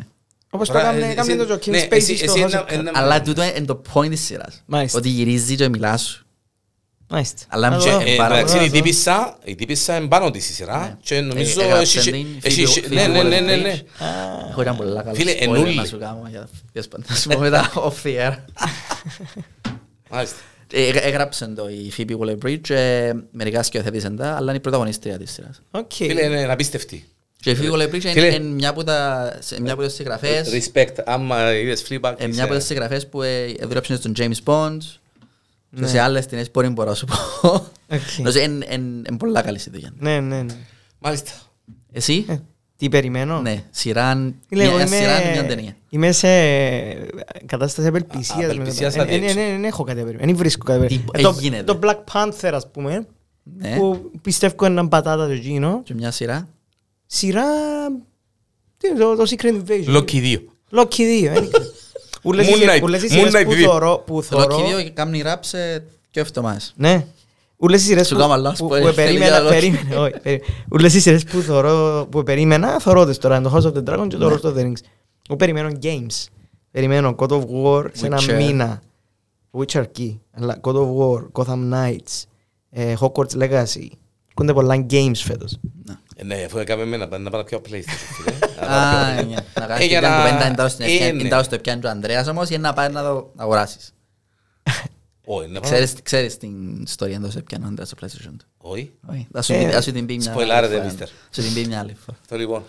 [0.54, 2.68] Όπως το Ωραία, έκανε εσύ- έκανε το ναι, Joaquin εσύ- Spacey εσύ στο ένα- House
[2.68, 2.94] of ένα- Cards.
[2.96, 4.62] Αλλά τούτο είναι το point της σειράς.
[4.66, 4.98] Μάλιστα.
[4.98, 6.26] Ότι γυρίζει και μιλά σου.
[7.08, 7.42] Μάλιστα.
[7.48, 8.00] Αλλά Να και- το δω.
[8.04, 8.66] ε, Ε, πάρα Εντάξει, πολύ.
[8.66, 12.26] η τύπισσα, η τύπισσα είναι πάνω της η σειρά και νομίζω Ε, έχει- έγραψε την
[12.42, 13.70] έχει- Phoebe- ναι, ναι, ναι, ναι, ναι.
[13.70, 14.06] Α,
[14.50, 15.74] Έχω ένα πολλά καλά Φίλε, spoiler ενούλη.
[15.74, 17.04] να σου κάνω για ποιος πάντα.
[17.08, 18.34] Να σου πω μετά off the air.
[20.10, 20.36] Μάλιστα.
[20.72, 25.32] Ε, Έγραψε το η Phoebe Waller-Bridge και μερικά σκηνοθέτησαν τα, αλλά είναι η πρωταγωνίστρια της
[25.32, 25.60] σειράς.
[25.70, 25.92] Οκ.
[25.92, 27.04] Φίλε, είναι απίστευτη.
[27.44, 28.26] Και η Phoebe Waller-Bridge είναι Φίλε.
[28.34, 30.94] είναι μια από τα- σε- μια από τις συγγραφές Respect.
[31.04, 34.76] Άμα είδες Fleabag, Ε, είσαι- μια από τις συγγραφές που ε, δούλεψαν στον James Bond
[35.74, 35.86] και Ναι.
[35.86, 37.50] σε άλλες ταινίες μπορεί μπορώ να σου πω.
[37.90, 38.00] Οκ.
[38.18, 39.92] Νομίζω είναι είναι πολλά καλή στη δουλειά.
[39.98, 40.54] Ναι, ναι, ναι.
[40.98, 41.30] Μάλιστα.
[41.92, 42.36] Εσύ, Ε,
[42.76, 45.76] Τι περιμένω; ναι, σειρά, Φίλε, εγώ μια είμαι- σειρά, μια ταινία.
[45.90, 46.28] Είμαι σε
[47.46, 48.36] κατάσταση απελπισίας.
[48.38, 49.40] με απελπισίας το- Ε, αδιέξοδο.
[49.40, 50.26] ε, ναι, Δεν έχω κάτι να περιμένω.
[50.28, 51.28] Δεν βρίσκω κάτι να Τι περιμένω.
[51.28, 53.06] Ε, το- έγινε, Το Black Panther, ας πούμε,
[53.42, 55.80] Ναι, που πιστεύω είναι πατάτα το εκείνο.
[55.84, 56.48] και μια σειρά.
[57.14, 57.42] Σειρά...
[58.76, 60.36] τι είναι, Το το Secret Invasion; Loki 2.
[60.70, 61.30] Loki 2.
[61.32, 61.64] δεν ξέρω.
[62.22, 62.82] Ούλες οι Moon σειρές- Knight.
[62.82, 63.64] ούλες οι Moon σειρές Knight που 2.
[63.64, 64.78] θωρώ- που Το Loki θωρώ...
[64.78, 66.72] 2 κάνει ράπ σε και εβδομάδες.
[66.76, 67.06] Ναι.
[67.56, 69.50] Ούλες οι σειρές Σου που, κάνω λάθος που, που που θέλει περίμενα, για Loki.
[69.52, 70.40] περίμενε, όχι, περίμενε.
[70.70, 74.06] Ούλες οι σειρές που, θωρώ, που περίμενα, θωρώ τις τώρα, το House of the Dragon
[74.08, 74.34] και το Ναι.
[74.34, 74.80] Lord of the Rings.
[75.28, 76.24] Εγώ περιμένω games.
[76.70, 78.34] Περιμένω God of War σε ένα Witcher.
[78.36, 78.82] μήνα.
[79.58, 82.22] Witcher Key, αλλά God of War, Gotham Knights,
[82.70, 83.86] ε, Hogwarts Legacy.
[84.34, 85.58] Κούνται πολλά games φέτος.
[86.26, 86.34] Ναι.
[86.34, 88.22] Ε, Ναι, αφού έκαμε εμένα να πάω πιο PlayStation.
[88.22, 88.38] φίλε.
[88.60, 89.34] Να Α, πάω πιο- ναι.
[89.54, 91.22] Να Ε, κάνεις για την να- κουβέντα, εντάω στην Ε, ευκαιρία- ναι.
[91.22, 93.92] εντάω στο πιάνει ο Ανδρέας όμως για να πάει να το αγοράσεις.
[95.24, 98.92] Όχι, να πάω- Ξέρεις- Ξέρεις την ιστορία εντός πιάνει ο Ανδρέας στο PlayStation του; Όχι.
[99.10, 100.84] Όχι, θα σου Ε, πει- θα σου την πει μια άλλη σποιλάρετε, φορά.
[100.84, 101.08] μίστερ.
[101.08, 102.18] Σου την πει μια άλλη φορά.
[102.20, 102.62] Αυτό λοιπόν.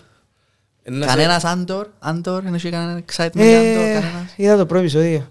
[0.84, 4.58] Ε, να σε- Κανένας Άντορ, Άντορ, δεν έχει κανένα excitement για Ε, Άντορ, κανένας; Είδα
[4.58, 5.28] το πρώτο επεισόδιο.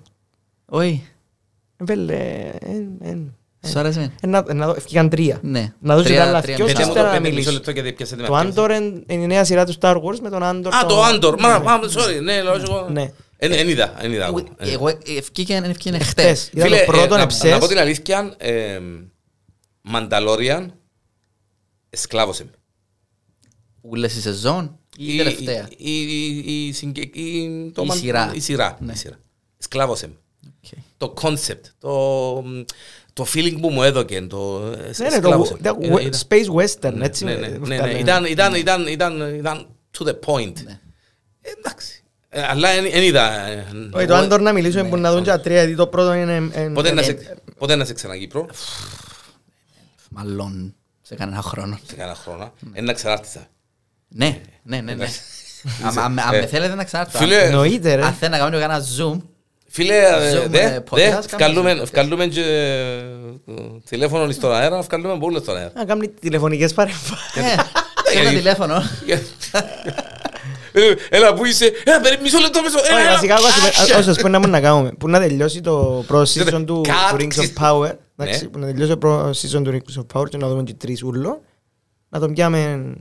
[0.67, 1.09] Όχι,
[1.77, 2.15] Ε, Βέλε,
[2.61, 3.17] ε, ε,
[3.69, 4.13] σου άρεσε.
[4.21, 5.39] ε, να- να δω, ευκήκαν τρία.
[5.43, 5.73] Ναι.
[5.81, 6.77] Να δω και Τρία- τα άλλα τρία δυο μισά.
[6.77, 7.53] Πετε μου ύστερα το να πέντε μισό μιλήσω.
[7.53, 8.51] λεπτό γιατί πιάσετε με Το αυτές.
[8.51, 10.75] Άντορ είναι είναι η νέα σειρά του Star Wars με τον Άντορ.
[10.75, 11.41] Α, τον- το Άντορ.
[11.41, 11.65] Μα, Ναι.
[11.65, 12.23] μα, sorry.
[12.23, 12.89] Ναι, λέω εγώ.
[12.91, 13.13] Ναι.
[13.37, 14.25] Εν εν είδα, εν είδα.
[14.27, 14.55] Εγώ- ακόμα.
[14.59, 14.73] Ε.
[14.73, 16.09] Εγώ ευκήκε ευκήκε Χτες.
[16.09, 16.51] χτες.
[16.53, 17.51] Είδα Φίλε, το πρώτο ε, να- εψές.
[17.51, 18.81] να πω την αλήθεια, ε,
[19.83, 20.73] Μανταλόριαν,
[21.91, 22.51] εσκλάβωσε με.
[23.81, 28.31] Ούλες η σεζόν ή η τελευταία; Η, η, η, συγκε- η- το Η μαν- σειρά.
[28.35, 28.77] Η σειρά.
[28.81, 28.93] Ναι.
[28.93, 29.17] η σειρά.
[29.61, 30.15] Εσκλάβωσε με.
[30.65, 30.79] Οκ.
[30.97, 32.45] Το concept, το,
[33.15, 35.69] το feeling που μου έδωκε, το Ναι, ναι, το εσκλάβωσε με.
[35.71, 37.25] το Είδα- είδα- Space Western, Ναι, έτσι.
[37.25, 37.93] ναι, με- ναι, με ναι, βγάλε.
[37.93, 37.99] ναι.
[37.99, 39.67] Ήταν, ήταν, ήταν, ήταν, ήταν
[39.99, 40.53] to the point.
[40.65, 40.79] Ναι.
[41.41, 42.03] Ε, Εντάξει.
[42.29, 43.47] Ε, Αλλά δεν είδα.
[43.47, 46.13] ε, Όχι, το Άντορ να μιλήσουμε που να δουν και τα τρία, γιατί το πρώτο
[46.15, 46.51] είναι...
[46.53, 48.47] ε, Πότε να ε, σε- Πότε να σε ξανά Κύπρο,
[50.11, 51.79] Μάλλον σε κανένα χρόνο.
[51.87, 52.53] σε κάνα χρόνο.
[52.73, 53.47] Ένα ξανάρτησα.
[54.09, 54.83] Ναι, ναι, ναι.
[54.83, 54.93] ναι.
[54.93, 55.21] Εντάξει.
[55.85, 57.19] Αν- Αν αν Ε, με θέλετε να ξανάρθω.
[57.19, 58.05] Φίλε, Εννοείται, ρε.
[58.05, 59.21] Αν θέλετε να κάνουμε ένα zoom,
[59.77, 61.91] Φίλε, ε, Zoom, δε, ε, podcast, δε, κάνουμε βγάλουμε- Zoom.
[61.93, 63.03] βγάλουμε και ε,
[63.89, 65.73] τηλέφωνο στον αέρα, βγάλουμε πολύ στον αέρα.
[65.75, 67.37] Να κάνει τηλεφωνικές παρεμβάσεις.
[67.37, 68.83] ε, σε ένα τηλέφωνο.
[70.73, 73.37] Ε, Έλα, πού είσαι, έλα, περί- μισό λεπτό, μισό, έλα, Όχι, έλα.
[73.41, 74.91] βασικά Ah, όσες που να μπορούμε να κάνουμε.
[74.99, 76.91] Που να τελειώσει το πρώτο season του Cut.
[77.11, 77.91] του Rings of Power.
[78.17, 78.49] εντάξει, Ναι.
[78.51, 81.03] Που να τελειώσει το πρώτο season του Rings of Power και να δούμε και τρεις
[81.03, 81.43] ούλο.
[82.09, 82.93] Να τον πιάμε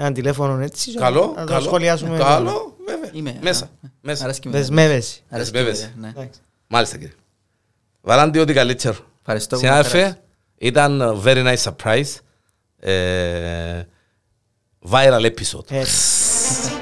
[0.00, 0.90] ένα τηλέφωνο έτσι.
[0.90, 2.18] και Καλό, Να το καλό, σχολιάσουμε.
[2.18, 3.10] καλό, βέβαια.
[3.12, 3.38] Είμαι.
[3.42, 4.24] Μέσα, α, μέσα.
[4.24, 4.54] Αρέσκει μου.
[4.54, 5.20] Δεσμεύεσαι.
[5.28, 5.74] Αρέσκει Βέβαια.
[5.94, 6.08] μου, ναι.
[6.08, 6.40] Εντάξει.
[6.66, 7.12] Μάλιστα κύριε.
[8.00, 8.96] Βαλάντι ό,τι καλύτερο.
[9.20, 10.18] Ευχαριστώ που με Συνάδελφε, έφερες.
[10.58, 12.14] ήταν very nice surprise.
[12.80, 13.82] Ε,
[14.90, 15.70] viral episode.
[15.70, 15.96] Έτσι.